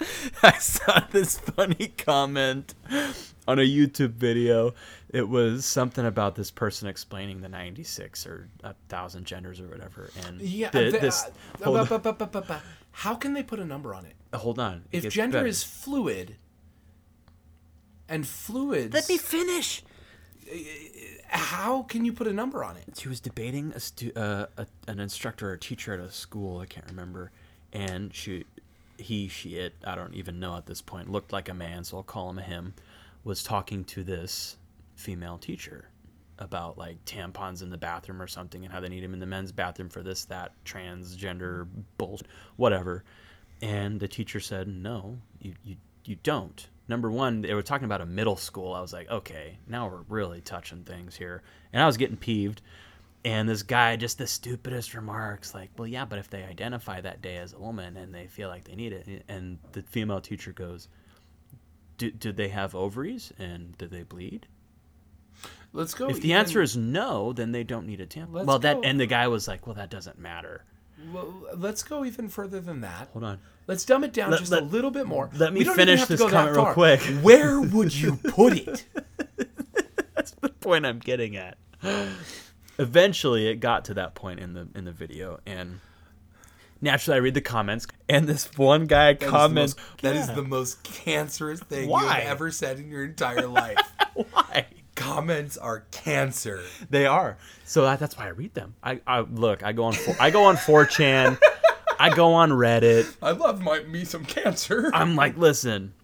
I 0.42 0.52
saw 0.58 1.00
this 1.10 1.38
funny 1.38 1.88
comment 1.98 2.74
on 3.46 3.58
a 3.58 3.62
YouTube 3.62 4.12
video. 4.12 4.74
It 5.10 5.28
was 5.28 5.64
something 5.64 6.04
about 6.04 6.34
this 6.34 6.50
person 6.50 6.88
explaining 6.88 7.40
the 7.40 7.48
96 7.48 8.26
or 8.26 8.48
a 8.62 8.74
thousand 8.88 9.24
genders 9.24 9.60
or 9.60 9.68
whatever. 9.68 10.10
And 10.26 10.40
Yeah, 10.40 10.70
the- 10.70 10.90
the- 10.90 10.98
this, 10.98 11.24
uh, 11.64 12.60
how 12.92 13.14
can 13.14 13.32
they 13.34 13.42
put 13.42 13.58
a 13.58 13.64
number 13.64 13.94
on 13.94 14.04
it? 14.04 14.14
hold 14.34 14.58
on. 14.58 14.84
it 14.92 15.04
If 15.06 15.12
gender 15.12 15.38
better. 15.38 15.46
is 15.46 15.62
fluid, 15.62 16.36
and 18.08 18.26
fluids, 18.26 18.92
Let 18.94 19.08
me 19.08 19.16
finish. 19.18 19.82
how 21.28 21.82
can 21.82 22.04
you 22.04 22.12
put 22.12 22.26
a 22.26 22.32
number 22.32 22.62
on 22.64 22.76
it? 22.76 22.84
She 22.98 23.08
was 23.08 23.20
debating 23.20 23.72
a, 23.74 23.80
stu- 23.80 24.12
uh, 24.16 24.46
a 24.56 24.66
an 24.86 24.98
instructor 25.00 25.50
or 25.50 25.52
a 25.54 25.58
teacher 25.58 25.92
at 25.94 26.00
a 26.00 26.10
school. 26.10 26.60
I 26.60 26.66
can't 26.66 26.86
remember. 26.88 27.30
And 27.72 28.14
she, 28.14 28.44
he, 28.98 29.28
she, 29.28 29.56
it. 29.56 29.74
I 29.84 29.94
don't 29.94 30.14
even 30.14 30.40
know 30.40 30.56
at 30.56 30.66
this 30.66 30.82
point. 30.82 31.10
Looked 31.10 31.32
like 31.32 31.48
a 31.48 31.54
man, 31.54 31.84
so 31.84 31.98
I'll 31.98 32.02
call 32.02 32.30
him 32.30 32.38
a 32.38 32.42
him. 32.42 32.74
Was 33.24 33.42
talking 33.42 33.84
to 33.84 34.04
this 34.04 34.56
female 34.94 35.38
teacher 35.38 35.88
about 36.38 36.78
like 36.78 37.04
tampons 37.04 37.62
in 37.62 37.70
the 37.70 37.78
bathroom 37.78 38.20
or 38.22 38.26
something, 38.26 38.64
and 38.64 38.72
how 38.72 38.80
they 38.80 38.88
need 38.88 39.02
them 39.02 39.14
in 39.14 39.20
the 39.20 39.26
men's 39.26 39.52
bathroom 39.52 39.88
for 39.88 40.02
this, 40.02 40.24
that, 40.26 40.52
transgender 40.64 41.66
bullshit, 41.96 42.26
whatever. 42.56 43.04
And 43.60 43.98
the 43.98 44.08
teacher 44.08 44.40
said, 44.40 44.68
"No, 44.68 45.18
you, 45.40 45.54
you, 45.64 45.76
you 46.04 46.16
don't." 46.22 46.68
Number 46.88 47.10
one, 47.10 47.42
they 47.42 47.54
were 47.54 47.62
talking 47.62 47.84
about 47.84 48.00
a 48.00 48.06
middle 48.06 48.36
school. 48.36 48.72
I 48.72 48.80
was 48.80 48.94
like, 48.94 49.10
okay, 49.10 49.58
now 49.66 49.88
we're 49.88 50.04
really 50.08 50.40
touching 50.40 50.84
things 50.84 51.14
here, 51.16 51.42
and 51.72 51.82
I 51.82 51.86
was 51.86 51.98
getting 51.98 52.16
peeved. 52.16 52.62
And 53.24 53.48
this 53.48 53.62
guy, 53.62 53.96
just 53.96 54.18
the 54.18 54.26
stupidest 54.26 54.94
remarks, 54.94 55.52
like, 55.54 55.70
well, 55.76 55.88
yeah, 55.88 56.04
but 56.04 56.18
if 56.18 56.30
they 56.30 56.44
identify 56.44 57.00
that 57.00 57.20
day 57.20 57.36
as 57.36 57.52
a 57.52 57.58
woman 57.58 57.96
and 57.96 58.14
they 58.14 58.26
feel 58.28 58.48
like 58.48 58.64
they 58.64 58.76
need 58.76 58.92
it, 58.92 59.24
and 59.28 59.58
the 59.72 59.82
female 59.82 60.20
teacher 60.20 60.52
goes, 60.52 60.88
"Do 61.98 62.10
did 62.10 62.36
they 62.36 62.48
have 62.48 62.74
ovaries 62.74 63.32
and 63.38 63.76
did 63.76 63.90
they 63.90 64.04
bleed?" 64.04 64.46
Let's 65.72 65.94
go. 65.94 66.08
If 66.08 66.20
the 66.20 66.32
answer 66.32 66.62
is 66.62 66.76
no, 66.76 67.32
then 67.32 67.52
they 67.52 67.64
don't 67.64 67.86
need 67.86 68.00
a 68.00 68.06
tampon. 68.06 68.44
Well, 68.46 68.58
that 68.60 68.76
go- 68.76 68.82
and 68.82 68.98
the 68.98 69.06
guy 69.06 69.28
was 69.28 69.46
like, 69.48 69.66
"Well, 69.66 69.74
that 69.74 69.90
doesn't 69.90 70.18
matter." 70.18 70.64
well, 71.12 71.32
let's 71.56 71.82
go 71.84 72.04
even 72.04 72.28
further 72.28 72.60
than 72.60 72.80
that. 72.80 73.08
Hold 73.12 73.24
on. 73.24 73.38
Let's 73.68 73.84
dumb 73.84 74.02
it 74.02 74.12
down 74.12 74.30
Let- 74.30 74.40
just 74.40 74.50
let- 74.50 74.62
a 74.62 74.66
little 74.66 74.90
bit 74.90 75.06
more. 75.06 75.30
let 75.34 75.52
me 75.52 75.60
even 75.60 75.74
finish 75.74 76.04
this 76.06 76.20
comment 76.20 76.56
real 76.56 76.72
quick. 76.72 77.00
Where 77.22 77.60
would 77.60 77.94
you 77.94 78.16
put 78.16 78.54
it? 78.54 78.84
That's 80.14 80.32
the 80.32 80.48
point 80.48 80.86
I'm 80.86 80.98
getting 80.98 81.36
at. 81.36 81.58
Eventually, 82.78 83.48
it 83.48 83.56
got 83.56 83.84
to 83.86 83.94
that 83.94 84.14
point 84.14 84.40
in 84.40 84.54
the 84.54 84.68
in 84.74 84.84
the 84.84 84.92
video, 84.92 85.40
and 85.44 85.80
naturally, 86.80 87.16
I 87.16 87.20
read 87.20 87.34
the 87.34 87.40
comments, 87.40 87.86
and 88.08 88.28
this 88.28 88.48
one 88.56 88.86
guy 88.86 89.14
That 89.14 89.22
is 89.24 89.30
comments, 89.30 89.76
most- 89.76 90.02
that 90.02 90.14
is 90.16 90.26
the 90.28 90.42
most 90.44 90.84
cancerous 90.84 91.60
thing 91.60 91.88
Why? 91.88 92.02
you 92.02 92.08
have 92.08 92.22
ever 92.24 92.50
said 92.52 92.78
in 92.78 92.88
your 92.90 93.04
entire 93.04 93.46
life. 93.48 93.78
why." 94.14 94.66
Comments 94.94 95.56
are 95.58 95.84
cancer. 95.92 96.60
They 96.90 97.06
are. 97.06 97.36
So 97.64 97.82
that, 97.82 98.00
that's 98.00 98.18
why 98.18 98.24
I 98.24 98.30
read 98.30 98.54
them. 98.54 98.74
I, 98.82 99.00
I 99.06 99.20
look. 99.20 99.62
I 99.62 99.70
go 99.70 99.84
on. 99.84 99.92
Four, 99.92 100.16
I 100.18 100.30
go 100.30 100.42
on 100.46 100.56
4chan. 100.56 101.38
I 102.00 102.10
go 102.10 102.32
on 102.34 102.50
Reddit. 102.50 103.14
I 103.22 103.30
love 103.30 103.62
my 103.62 103.80
me 103.84 104.04
some 104.04 104.24
cancer. 104.24 104.90
I'm 104.92 105.14
like, 105.14 105.36
listen, 105.36 105.94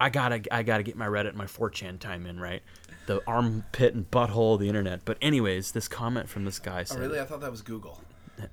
I 0.00 0.08
gotta, 0.08 0.40
I 0.50 0.62
gotta 0.62 0.82
get 0.82 0.96
my 0.96 1.06
Reddit, 1.06 1.28
and 1.28 1.36
my 1.36 1.44
4chan 1.44 1.98
time 1.98 2.24
in, 2.26 2.40
right? 2.40 2.62
The 3.08 3.22
armpit 3.26 3.94
and 3.94 4.10
butthole 4.10 4.54
of 4.54 4.60
the 4.60 4.68
internet. 4.68 5.04
But 5.04 5.16
anyways, 5.22 5.72
this 5.72 5.88
comment 5.88 6.28
from 6.28 6.44
this 6.44 6.58
guy 6.58 6.80
Oh, 6.80 6.84
said, 6.84 7.00
really? 7.00 7.18
I 7.18 7.24
thought 7.24 7.40
that 7.40 7.50
was 7.50 7.62
Google. 7.62 8.00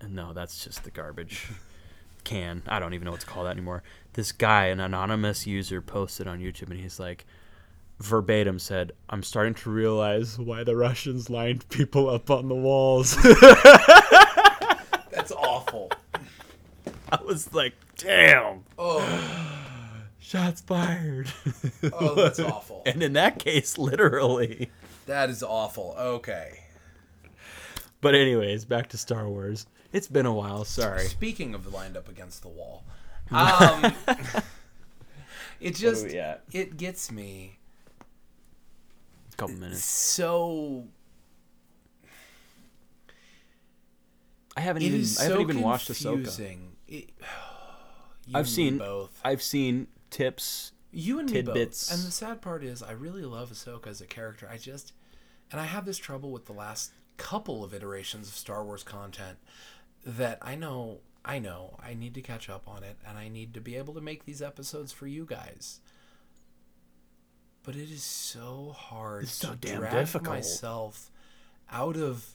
No, 0.09 0.31
that's 0.33 0.63
just 0.63 0.83
the 0.85 0.91
garbage 0.91 1.47
can. 2.23 2.63
I 2.67 2.79
don't 2.79 2.93
even 2.93 3.03
know 3.05 3.11
what 3.11 3.19
to 3.19 3.25
call 3.27 3.43
that 3.43 3.51
anymore. 3.51 3.83
This 4.13 4.31
guy, 4.31 4.67
an 4.67 4.79
anonymous 4.79 5.45
user, 5.45 5.81
posted 5.81 6.25
on 6.27 6.39
YouTube, 6.39 6.71
and 6.71 6.79
he's 6.79 6.99
like, 6.99 7.25
verbatim 7.99 8.57
said, 8.59 8.93
"I'm 9.09 9.23
starting 9.23 9.53
to 9.55 9.69
realize 9.69 10.39
why 10.39 10.63
the 10.63 10.75
Russians 10.75 11.29
lined 11.29 11.67
people 11.69 12.09
up 12.09 12.29
on 12.31 12.47
the 12.47 12.55
walls." 12.55 13.15
That's 15.11 15.31
awful. 15.33 15.91
I 17.11 17.19
was 17.23 17.53
like, 17.53 17.73
"Damn, 17.97 18.63
Oh, 18.77 19.01
shots 20.25 20.61
fired." 20.61 21.31
oh, 21.93 22.15
that's 22.15 22.39
awful. 22.39 22.81
and 22.85 23.01
in 23.03 23.13
that 23.13 23.39
case, 23.39 23.77
literally. 23.77 24.69
That 25.05 25.29
is 25.29 25.43
awful. 25.43 25.95
Okay. 25.99 26.61
But 28.01 28.15
anyways, 28.15 28.65
back 28.65 28.89
to 28.89 28.97
Star 28.97 29.27
Wars. 29.29 29.67
It's 29.93 30.07
been 30.07 30.25
a 30.25 30.33
while. 30.33 30.65
Sorry. 30.65 31.05
Speaking 31.05 31.53
of 31.55 31.71
lined 31.71 31.95
up 31.95 32.09
against 32.09 32.41
the 32.41 32.49
wall, 32.49 32.83
um, 33.31 33.93
it 35.59 35.75
just 35.75 36.05
it 36.07 36.77
gets 36.77 37.11
me 37.11 37.57
A 39.33 39.35
couple 39.37 39.55
minutes. 39.55 39.83
so. 39.83 40.85
I 44.57 44.61
haven't 44.61 44.83
even. 44.83 44.99
is 45.01 45.19
I 45.19 45.23
haven't 45.23 45.37
so 45.37 45.41
even 45.41 45.61
watched 45.61 45.89
Ahsoka. 45.91 46.13
confusing. 46.13 46.75
It, 46.87 47.09
you 48.27 48.33
I've 48.33 48.47
seen 48.49 48.77
both. 48.77 49.19
I've 49.23 49.41
seen 49.41 49.87
tips. 50.15 50.71
You 50.91 51.19
and 51.19 51.27
tidbits. 51.27 51.91
And 51.91 52.01
the 52.03 52.11
sad 52.11 52.41
part 52.41 52.63
is, 52.63 52.81
I 52.81 52.91
really 52.93 53.23
love 53.23 53.51
Ahsoka 53.51 53.87
as 53.87 53.99
a 53.99 54.05
character. 54.05 54.47
I 54.51 54.57
just, 54.57 54.93
and 55.51 55.59
I 55.59 55.65
have 55.65 55.85
this 55.85 55.97
trouble 55.97 56.31
with 56.31 56.45
the 56.45 56.53
last 56.53 56.91
couple 57.17 57.63
of 57.63 57.73
iterations 57.73 58.29
of 58.29 58.35
Star 58.35 58.63
Wars 58.63 58.83
content 58.83 59.37
that 60.05 60.37
I 60.41 60.55
know, 60.55 60.99
I 61.25 61.39
know, 61.39 61.77
I 61.85 61.95
need 61.95 62.13
to 62.13 62.21
catch 62.21 62.49
up 62.49 62.67
on 62.67 62.83
it, 62.83 62.95
and 63.05 63.17
I 63.17 63.27
need 63.27 63.53
to 63.55 63.61
be 63.61 63.75
able 63.75 63.93
to 63.95 64.01
make 64.01 64.23
these 64.25 64.41
episodes 64.41 64.93
for 64.93 65.05
you 65.07 65.25
guys. 65.25 65.79
But 67.63 67.75
it 67.75 67.89
is 67.91 68.03
so 68.03 68.73
hard 68.77 69.23
It's 69.23 69.33
so 69.33 69.49
to 69.51 69.55
damn 69.57 69.79
drag 69.79 69.91
difficult. 69.93 70.35
myself 70.35 71.11
out 71.69 71.97
of. 71.97 72.25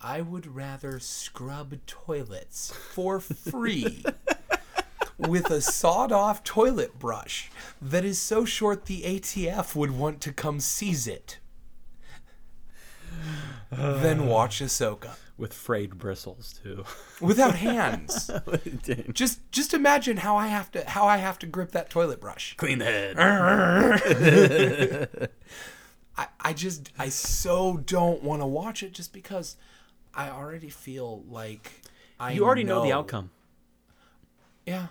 I 0.00 0.20
would 0.20 0.46
rather 0.54 0.98
scrub 0.98 1.74
toilets 1.86 2.72
for 2.72 3.20
free 3.20 4.04
with 5.28 5.50
a 5.50 5.60
sawed 5.60 6.12
off 6.12 6.44
toilet 6.44 6.98
brush 6.98 7.50
that 7.80 8.04
is 8.04 8.20
so 8.20 8.44
short 8.44 8.86
the 8.86 9.02
ATF 9.02 9.74
would 9.74 9.92
want 9.92 10.20
to 10.20 10.32
come 10.32 10.60
seize 10.60 11.06
it 11.06 11.38
Then 13.70 14.26
watch 14.34 14.60
Ahsoka 14.60 15.16
with 15.38 15.54
frayed 15.54 15.98
bristles 15.98 16.58
too. 16.62 16.84
without 17.20 17.56
hands. 17.56 18.30
just 19.12 19.40
just 19.50 19.74
imagine 19.74 20.18
how 20.18 20.36
I 20.36 20.48
have 20.48 20.70
to 20.72 20.88
how 20.88 21.06
I 21.06 21.16
have 21.18 21.38
to 21.40 21.46
grip 21.46 21.72
that 21.72 21.90
toilet 21.90 22.20
brush. 22.20 22.54
Clean 22.56 22.78
the 22.78 22.84
head. 22.84 23.18
I, 26.16 26.26
I 26.40 26.52
just 26.52 26.90
I 26.98 27.08
so 27.08 27.78
don't 27.78 28.22
want 28.22 28.42
to 28.42 28.46
watch 28.46 28.82
it 28.82 28.92
just 28.92 29.12
because 29.12 29.56
I 30.14 30.28
already 30.28 30.68
feel 30.68 31.24
like 31.28 31.72
I 32.20 32.32
You 32.32 32.44
already 32.44 32.64
know 32.64 32.82
the 32.82 32.92
outcome. 32.92 33.30
Yeah. 34.66 34.88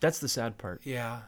That's 0.00 0.18
the 0.18 0.28
sad 0.28 0.58
part. 0.58 0.80
Yeah. 0.84 1.20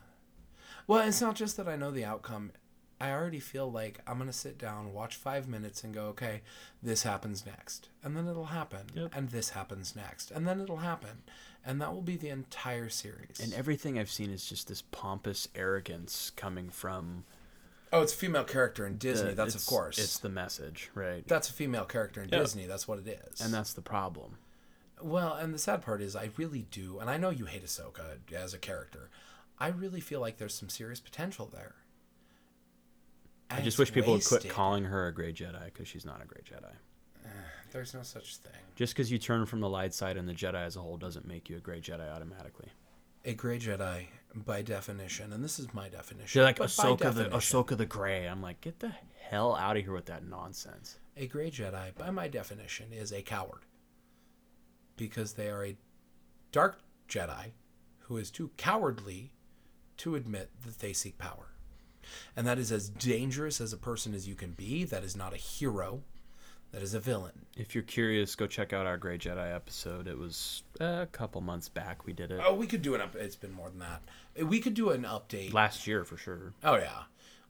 Well, 0.87 1.07
it's 1.07 1.21
not 1.21 1.37
just 1.37 1.57
that 1.59 1.69
I 1.69 1.77
know 1.77 1.91
the 1.91 2.05
outcome. 2.05 2.53
I 3.01 3.11
already 3.11 3.41
feel 3.41 3.71
like 3.71 3.99
I'm 4.07 4.17
going 4.19 4.29
to 4.29 4.33
sit 4.33 4.59
down, 4.59 4.93
watch 4.93 5.17
five 5.17 5.49
minutes, 5.49 5.83
and 5.83 5.93
go, 5.93 6.05
okay, 6.07 6.43
this 6.83 7.03
happens 7.03 7.45
next. 7.45 7.89
And 8.05 8.17
then 8.17 8.29
it'll 8.29 8.47
happen. 8.47 8.87
Yep. 8.95 9.13
And 9.15 9.29
this 9.31 9.51
happens 9.51 9.97
next. 9.97 10.31
And 10.31 10.47
then 10.47 10.61
it'll 10.61 10.77
happen. 10.79 11.23
And 11.67 11.81
that 11.81 11.93
will 11.93 12.03
be 12.03 12.17
the 12.17 12.29
entire 12.29 12.89
series. 12.89 13.41
And 13.43 13.53
everything 13.55 13.99
I've 13.99 14.11
seen 14.11 14.31
is 14.31 14.47
just 14.49 14.69
this 14.69 14.83
pompous 14.83 15.49
arrogance 15.55 16.31
coming 16.37 16.71
from 16.71 17.25
oh, 17.93 18.03
it's 18.03 18.13
a 18.15 18.17
female 18.17 18.45
character 18.45 18.87
in 18.87 18.93
the- 18.95 18.99
Disney. 18.99 19.35
that's 19.35 19.55
of 19.57 19.67
course. 19.67 19.99
It's 19.99 20.19
the 20.19 20.29
message, 20.29 20.91
right? 20.95 21.27
that's 21.27 21.49
a 21.51 21.53
female 21.53 21.85
character 21.85 22.23
in 22.23 22.29
Yeah. 22.31 22.39
Disney. 22.39 22.67
That's 22.67 22.87
what 22.89 23.01
it 23.01 23.21
is. 23.31 23.41
and 23.41 23.53
that's 23.53 23.73
the 23.75 23.83
problem. 23.83 24.39
Well, 25.03 25.35
and 25.35 25.53
the 25.53 25.59
sad 25.59 25.83
part 25.83 26.01
is, 26.01 26.15
I 26.15 26.31
really 26.37 26.67
do, 26.71 26.99
and 26.99 27.11
I 27.11 27.17
know 27.17 27.31
you 27.31 27.47
hate 27.47 27.65
Ahsoka 27.65 28.19
as 28.35 28.55
a 28.55 28.59
character. 28.59 29.11
I 29.59 29.69
really 29.69 30.01
feel 30.01 30.21
like 30.21 30.39
there's 30.39 30.55
some 30.55 30.69
serious 30.69 31.01
potential 31.01 31.49
there. 31.53 31.75
I 33.51 33.61
just 33.61 33.79
wish 33.79 33.93
people 33.93 34.15
would 34.15 34.25
quit 34.25 34.49
calling 34.49 34.85
her 34.85 35.07
a 35.09 35.13
gray 35.15 35.33
Jedi 35.33 35.67
because 35.67 35.87
she's 35.87 36.05
not 36.05 36.23
a 36.23 36.27
gray 36.27 36.41
Jedi. 36.41 36.73
Eh, 37.25 37.29
there's 37.71 37.93
no 37.95 38.03
such 38.03 38.37
thing. 38.37 38.53
Just 38.77 38.95
because 38.95 39.13
you 39.13 39.19
turn 39.19 39.45
from 39.47 39.61
the 39.61 39.69
light 39.69 39.93
side 39.93 40.17
and 40.17 40.29
the 40.29 40.33
Jedi 40.33 40.65
as 40.65 40.77
a 40.77 40.81
whole 40.81 40.97
doesn't 40.97 41.27
make 41.27 41.51
you 41.51 41.57
a 41.57 41.61
gray 41.61 41.81
Jedi 41.81 42.11
automatically. 42.11 42.69
A 43.25 43.35
gray 43.35 43.59
Jedi, 43.59 44.07
by 44.35 44.63
definition, 44.63 45.33
and 45.33 45.45
this 45.45 45.59
is 45.59 45.73
my 45.73 45.89
definition. 45.89 46.41
They're 46.41 46.47
like 46.47 46.59
Ahsoka 46.59 47.15
the 47.15 47.27
Ahsoka 47.27 47.77
the 47.77 47.87
Gray. 47.87 48.27
I'm 48.27 48.43
like, 48.43 48.61
get 48.61 48.81
the 48.81 48.93
hell 49.21 49.55
out 49.55 49.77
of 49.77 49.85
here 49.85 49.93
with 49.93 50.07
that 50.07 50.25
nonsense. 50.25 50.99
A 51.17 51.27
gray 51.27 51.51
Jedi, 51.51 51.95
by 51.95 52.11
my 52.11 52.27
definition, 52.27 52.93
is 52.93 53.13
a 53.13 53.23
coward. 53.23 53.61
Because 55.03 55.33
they 55.33 55.49
are 55.49 55.65
a 55.65 55.77
dark 56.53 56.79
Jedi 57.09 57.51
who 58.07 58.17
is 58.19 58.31
too 58.31 58.51
cowardly 58.57 59.33
to 59.97 60.15
admit 60.15 60.51
that 60.65 60.79
they 60.79 60.93
seek 60.93 61.19
power. 61.19 61.49
And 62.37 62.47
that 62.47 62.59
is 62.59 62.71
as 62.71 62.89
dangerous 62.89 63.61
as 63.61 63.73
a 63.73 63.77
person 63.77 64.15
as 64.15 64.29
you 64.29 64.37
can 64.37 64.53
be. 64.53 64.85
That 64.85 65.03
is 65.03 65.17
not 65.17 65.33
a 65.33 65.37
hero. 65.37 66.03
that 66.71 66.83
is 66.83 66.95
a 66.95 67.01
villain. 67.01 67.47
If 67.57 67.75
you're 67.75 67.83
curious, 67.83 68.37
go 68.37 68.47
check 68.47 68.73
out 68.73 68.87
our 68.87 68.97
Grey 68.97 69.19
Jedi 69.19 69.53
episode. 69.55 70.07
It 70.07 70.17
was 70.17 70.63
a 70.81 71.09
couple 71.11 71.41
months 71.41 71.69
back 71.69 72.07
we 72.07 72.13
did 72.13 72.31
it. 72.31 72.41
Oh, 72.45 72.55
we 72.55 72.69
could 72.69 72.83
do 72.83 72.95
an 72.95 73.01
up. 73.01 73.17
It's 73.17 73.35
been 73.37 73.53
more 73.53 73.71
than 73.71 73.81
that. 73.81 74.03
We 74.47 74.61
could 74.61 74.75
do 74.75 74.91
an 74.91 75.03
update. 75.03 75.53
Last 75.53 75.87
year 75.89 76.05
for 76.05 76.17
sure. 76.17 76.53
Oh 76.63 76.77
yeah, 76.77 77.03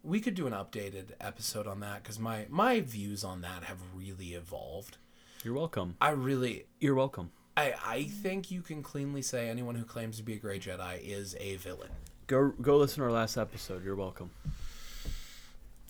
we 0.02 0.20
could 0.20 0.34
do 0.34 0.46
an 0.46 0.54
updated 0.54 1.10
episode 1.20 1.66
on 1.66 1.80
that 1.80 2.02
because 2.02 2.18
my 2.18 2.46
my 2.48 2.80
views 2.80 3.22
on 3.24 3.42
that 3.42 3.64
have 3.64 3.78
really 3.94 4.32
evolved. 4.32 4.96
You're 5.44 5.54
welcome. 5.54 5.96
I 6.00 6.10
really, 6.10 6.66
You're 6.80 6.94
welcome. 6.94 7.30
I 7.56 7.74
I 7.84 8.02
think 8.04 8.50
you 8.50 8.62
can 8.62 8.82
cleanly 8.82 9.22
say 9.22 9.48
anyone 9.48 9.74
who 9.74 9.84
claims 9.84 10.16
to 10.18 10.22
be 10.22 10.34
a 10.34 10.36
Grey 10.36 10.58
Jedi 10.58 11.00
is 11.02 11.36
a 11.40 11.56
villain. 11.56 11.90
Go 12.26 12.50
go 12.60 12.76
listen 12.78 12.98
to 13.00 13.04
our 13.04 13.12
last 13.12 13.36
episode. 13.36 13.84
You're 13.84 13.96
welcome. 13.96 14.30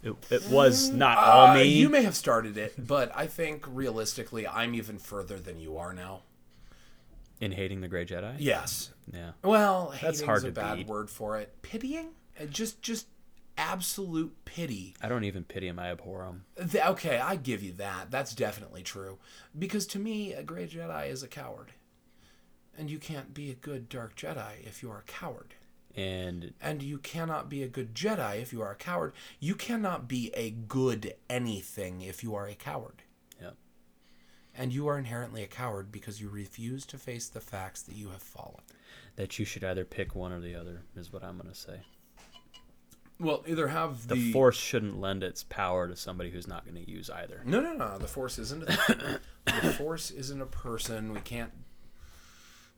It, 0.02 0.14
it 0.30 0.48
was 0.50 0.90
not 0.90 1.16
all 1.18 1.46
Uh, 1.48 1.54
me. 1.54 1.64
You 1.64 1.88
may 1.88 2.02
have 2.02 2.16
started 2.16 2.56
it, 2.58 2.74
but 2.88 3.12
I 3.14 3.28
think 3.28 3.64
realistically, 3.68 4.48
I'm 4.48 4.74
even 4.74 4.98
further 4.98 5.38
than 5.38 5.60
you 5.60 5.76
are 5.76 5.92
now. 5.92 6.22
in 7.40 7.52
hating 7.52 7.80
the 7.80 7.88
Grey 7.88 8.04
Jedi. 8.04 8.34
Yes. 8.38 8.90
Yeah. 9.12 9.32
Well, 9.44 9.94
That's 10.02 10.20
hard 10.22 10.42
a 10.44 10.46
to 10.46 10.52
bad 10.52 10.76
beat. 10.78 10.86
word 10.88 11.08
for 11.10 11.38
it. 11.38 11.54
Pitying, 11.62 12.10
Uh, 12.40 12.46
just 12.46 12.82
just 12.82 13.06
absolute 13.58 14.44
pity. 14.44 14.94
I 15.02 15.08
don't 15.08 15.24
even 15.24 15.44
pity 15.44 15.68
him. 15.68 15.78
I 15.78 15.90
abhor 15.90 16.24
him. 16.24 16.44
Th- 16.70 16.84
Okay, 16.84 17.18
I 17.18 17.36
give 17.36 17.62
you 17.62 17.72
that. 17.74 18.10
That's 18.10 18.34
definitely 18.34 18.82
true. 18.82 19.18
Because 19.58 19.86
to 19.88 19.98
me, 19.98 20.32
a 20.32 20.42
Grey 20.42 20.66
Jedi 20.66 21.08
is 21.10 21.22
a 21.22 21.28
coward, 21.28 21.72
and 22.76 22.90
you 22.90 22.98
can't 22.98 23.34
be 23.34 23.50
a 23.50 23.54
good 23.54 23.88
Dark 23.88 24.16
Jedi 24.16 24.64
if 24.66 24.82
you 24.82 24.90
are 24.90 24.98
a 24.98 25.10
coward. 25.10 25.54
And 25.94 26.54
And 26.60 26.82
you 26.82 26.96
cannot 26.98 27.50
be 27.50 27.62
a 27.62 27.68
good 27.68 27.94
Jedi 27.94 28.40
if 28.40 28.52
you 28.52 28.62
are 28.62 28.70
a 28.72 28.76
coward. 28.76 29.12
You 29.40 29.54
cannot 29.54 30.08
be 30.08 30.30
a 30.34 30.50
good 30.50 31.14
anything 31.28 32.00
if 32.00 32.22
you 32.22 32.34
are 32.34 32.46
a 32.46 32.54
coward. 32.54 33.02
yeah, 33.38 33.50
And 34.56 34.72
you 34.72 34.86
are 34.88 34.96
inherently 34.96 35.42
a 35.42 35.46
coward 35.46 35.92
because 35.92 36.18
you 36.18 36.30
refuse 36.30 36.86
to 36.86 36.96
face 36.96 37.28
the 37.28 37.40
facts 37.40 37.82
that 37.82 37.94
you 37.94 38.08
have 38.08 38.22
fallen. 38.22 38.62
that 39.16 39.38
you 39.38 39.44
should 39.44 39.62
either 39.64 39.84
pick 39.84 40.14
one 40.14 40.32
or 40.32 40.40
the 40.40 40.54
other 40.54 40.80
is 40.96 41.12
what 41.12 41.22
I'm 41.22 41.36
gonna 41.36 41.54
say. 41.54 41.80
Well, 43.22 43.44
either 43.46 43.68
have 43.68 44.08
The, 44.08 44.32
Force 44.32 44.56
shouldn't 44.56 45.00
lend 45.00 45.22
its 45.22 45.44
power 45.44 45.86
to 45.86 45.94
somebody 45.94 46.30
who's 46.30 46.48
not 46.48 46.64
going 46.64 46.84
to 46.84 46.90
use 46.90 47.08
either. 47.08 47.40
No, 47.46 47.60
no, 47.60 47.72
no. 47.72 47.96
The 47.96 48.08
Force 48.08 48.36
isn't. 48.38 48.64
A, 48.64 49.20
the 49.44 49.72
Force 49.78 50.10
isn't 50.10 50.42
a 50.42 50.46
person. 50.46 51.14
We 51.14 51.20
can't. 51.20 51.52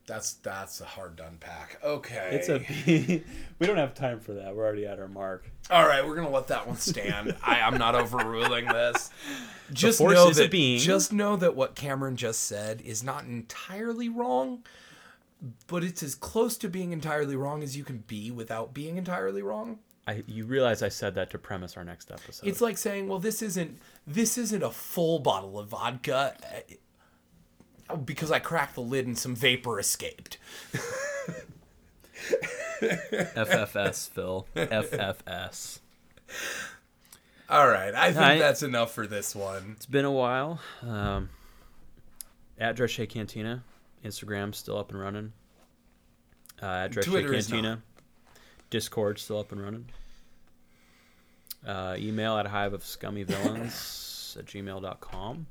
That's 0.05 0.33
that's 0.33 0.81
a 0.81 0.85
hard 0.85 1.17
to 1.17 1.25
unpack. 1.25 1.79
Okay. 1.83 2.29
It's 2.31 2.49
a. 2.49 2.59
we 3.59 3.65
don't 3.65 3.77
have 3.77 3.95
time 3.95 4.19
for 4.19 4.33
that. 4.33 4.55
We're 4.55 4.65
already 4.65 4.85
at 4.85 4.99
our 4.99 5.07
mark. 5.07 5.49
All 5.71 5.87
right, 5.87 6.05
we're 6.05 6.15
gonna 6.15 6.29
let 6.29 6.47
that 6.49 6.67
one 6.67 6.77
stand. 6.77 7.35
I, 7.43 7.61
I'm 7.61 7.79
not 7.79 7.95
overruling 7.95 8.67
this. 8.67 9.09
Just 9.73 9.97
Force 9.97 10.13
know 10.13 10.29
is 10.29 10.37
a 10.37 10.43
that, 10.43 10.51
being. 10.51 10.79
Just 10.79 11.11
know 11.11 11.35
that 11.37 11.55
what 11.55 11.73
Cameron 11.73 12.17
just 12.17 12.41
said 12.41 12.81
is 12.81 13.03
not 13.03 13.23
entirely 13.23 14.09
wrong, 14.09 14.63
but 15.65 15.83
it's 15.83 16.03
as 16.03 16.13
close 16.13 16.55
to 16.57 16.69
being 16.69 16.91
entirely 16.91 17.35
wrong 17.35 17.63
as 17.63 17.75
you 17.75 17.83
can 17.83 18.03
be 18.05 18.29
without 18.29 18.75
being 18.75 18.97
entirely 18.97 19.41
wrong. 19.41 19.79
I 20.07 20.23
you 20.27 20.45
realize 20.45 20.83
I 20.83 20.89
said 20.89 21.15
that 21.15 21.29
to 21.31 21.37
premise 21.39 21.77
our 21.77 21.83
next 21.83 22.11
episode. 22.11 22.47
It's 22.47 22.61
like 22.61 22.77
saying, 22.77 23.07
"Well, 23.07 23.19
this 23.19 23.41
isn't 23.41 23.79
this 24.05 24.37
isn't 24.37 24.61
a 24.63 24.71
full 24.71 25.19
bottle 25.19 25.57
of 25.57 25.69
vodka." 25.69 26.35
uh, 27.89 27.95
Because 27.95 28.31
I 28.31 28.39
cracked 28.39 28.75
the 28.75 28.81
lid 28.81 29.07
and 29.07 29.17
some 29.17 29.35
vapor 29.35 29.79
escaped. 29.79 30.37
FFS, 32.81 34.09
Phil. 34.09 34.47
FFS. 34.55 35.79
All 37.49 37.67
right, 37.67 37.93
I 37.93 38.07
think 38.11 38.23
I- 38.25 38.37
that's 38.39 38.63
enough 38.63 38.91
for 38.93 39.05
this 39.07 39.35
one. 39.35 39.73
It's 39.77 39.85
been 39.85 40.05
a 40.05 40.11
while. 40.11 40.59
Um, 40.81 41.29
at 42.59 42.75
Dreshdae 42.75 43.07
Cantina, 43.09 43.63
Instagram 44.03 44.53
still 44.55 44.77
up 44.77 44.91
and 44.91 44.99
running. 44.99 45.33
Uh, 46.61 46.65
at 46.65 46.91
Dreshdae 46.91 47.33
is 47.35 47.47
Cantina, 47.47 47.81
Discord 48.75 49.19
still 49.19 49.39
up 49.39 49.53
and 49.53 49.61
running. 49.61 49.85
Uh, 51.65 51.95
email 51.97 52.37
at 52.37 52.45
hive 52.45 52.73
of 52.73 52.83
scummy 52.83 53.23
villains 53.23 54.35
at 54.37 54.47
gmail.com. 54.47 55.47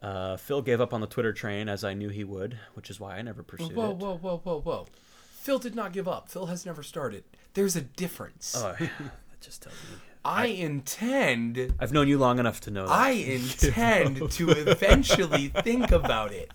Uh, 0.00 0.38
Phil 0.38 0.62
gave 0.62 0.80
up 0.80 0.94
on 0.94 1.02
the 1.02 1.06
Twitter 1.06 1.34
train 1.34 1.68
as 1.68 1.84
I 1.84 1.92
knew 1.92 2.08
he 2.08 2.24
would, 2.24 2.58
which 2.72 2.88
is 2.88 2.98
why 2.98 3.16
I 3.16 3.20
never 3.20 3.42
pursued 3.42 3.76
Whoa, 3.76 3.90
it. 3.90 3.96
whoa, 3.98 4.16
whoa, 4.16 4.38
whoa, 4.38 4.40
whoa! 4.42 4.60
Whoa. 4.62 4.86
Phil 5.30 5.58
did 5.58 5.74
not 5.74 5.92
give 5.92 6.08
up. 6.08 6.30
Phil 6.30 6.46
has 6.46 6.64
never 6.64 6.82
started. 6.82 7.24
There's 7.52 7.76
a 7.76 7.82
difference. 7.82 8.54
Oh, 8.56 8.74
that 8.80 9.40
just 9.42 9.60
tells 9.60 9.74
me. 9.74 9.98
I 10.24 10.46
intend. 10.46 11.74
I've 11.78 11.92
known 11.92 12.08
you 12.08 12.16
long 12.16 12.38
enough 12.38 12.62
to 12.62 12.70
know 12.70 12.86
that. 12.86 12.92
I 12.94 13.10
intend 13.10 14.30
to 14.30 14.50
eventually 14.52 15.48
think 15.48 15.92
about 15.92 16.32
it. 16.32 16.50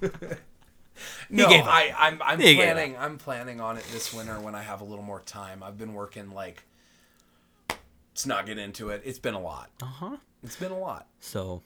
no. 1.30 1.46
I, 1.46 1.94
I'm 1.96 2.22
I'm 2.22 2.40
He 2.40 2.54
planning. 2.54 2.96
I'm 2.96 3.18
planning 3.18 3.60
on 3.60 3.76
it 3.76 3.84
this 3.92 4.12
winter 4.12 4.38
when 4.40 4.54
I 4.54 4.62
have 4.62 4.80
a 4.80 4.84
little 4.84 5.04
more 5.04 5.20
time. 5.20 5.62
I've 5.62 5.78
been 5.78 5.94
working 5.94 6.30
like. 6.30 6.64
Let's 7.68 8.26
not 8.26 8.46
get 8.46 8.58
into 8.58 8.90
it. 8.90 9.02
It's 9.04 9.18
been 9.18 9.34
a 9.34 9.40
lot. 9.40 9.70
Uh 9.82 9.86
huh. 9.86 10.16
It's 10.44 10.56
been 10.56 10.70
a 10.70 10.78
lot. 10.78 11.08
So, 11.18 11.62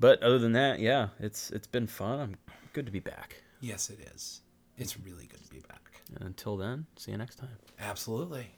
but 0.00 0.20
other 0.22 0.38
than 0.38 0.52
that, 0.52 0.80
yeah, 0.80 1.08
it's 1.20 1.50
it's 1.50 1.68
been 1.68 1.86
fun. 1.86 2.18
I'm 2.18 2.36
good 2.72 2.86
to 2.86 2.92
be 2.92 3.00
back. 3.00 3.42
Yes, 3.60 3.88
it 3.88 4.00
is. 4.14 4.40
It's 4.76 4.98
really 4.98 5.26
good 5.26 5.44
to 5.44 5.50
be 5.50 5.60
back. 5.60 6.00
And 6.16 6.24
until 6.26 6.56
then, 6.56 6.86
see 6.96 7.12
you 7.12 7.18
next 7.18 7.36
time. 7.36 7.56
Absolutely. 7.78 8.48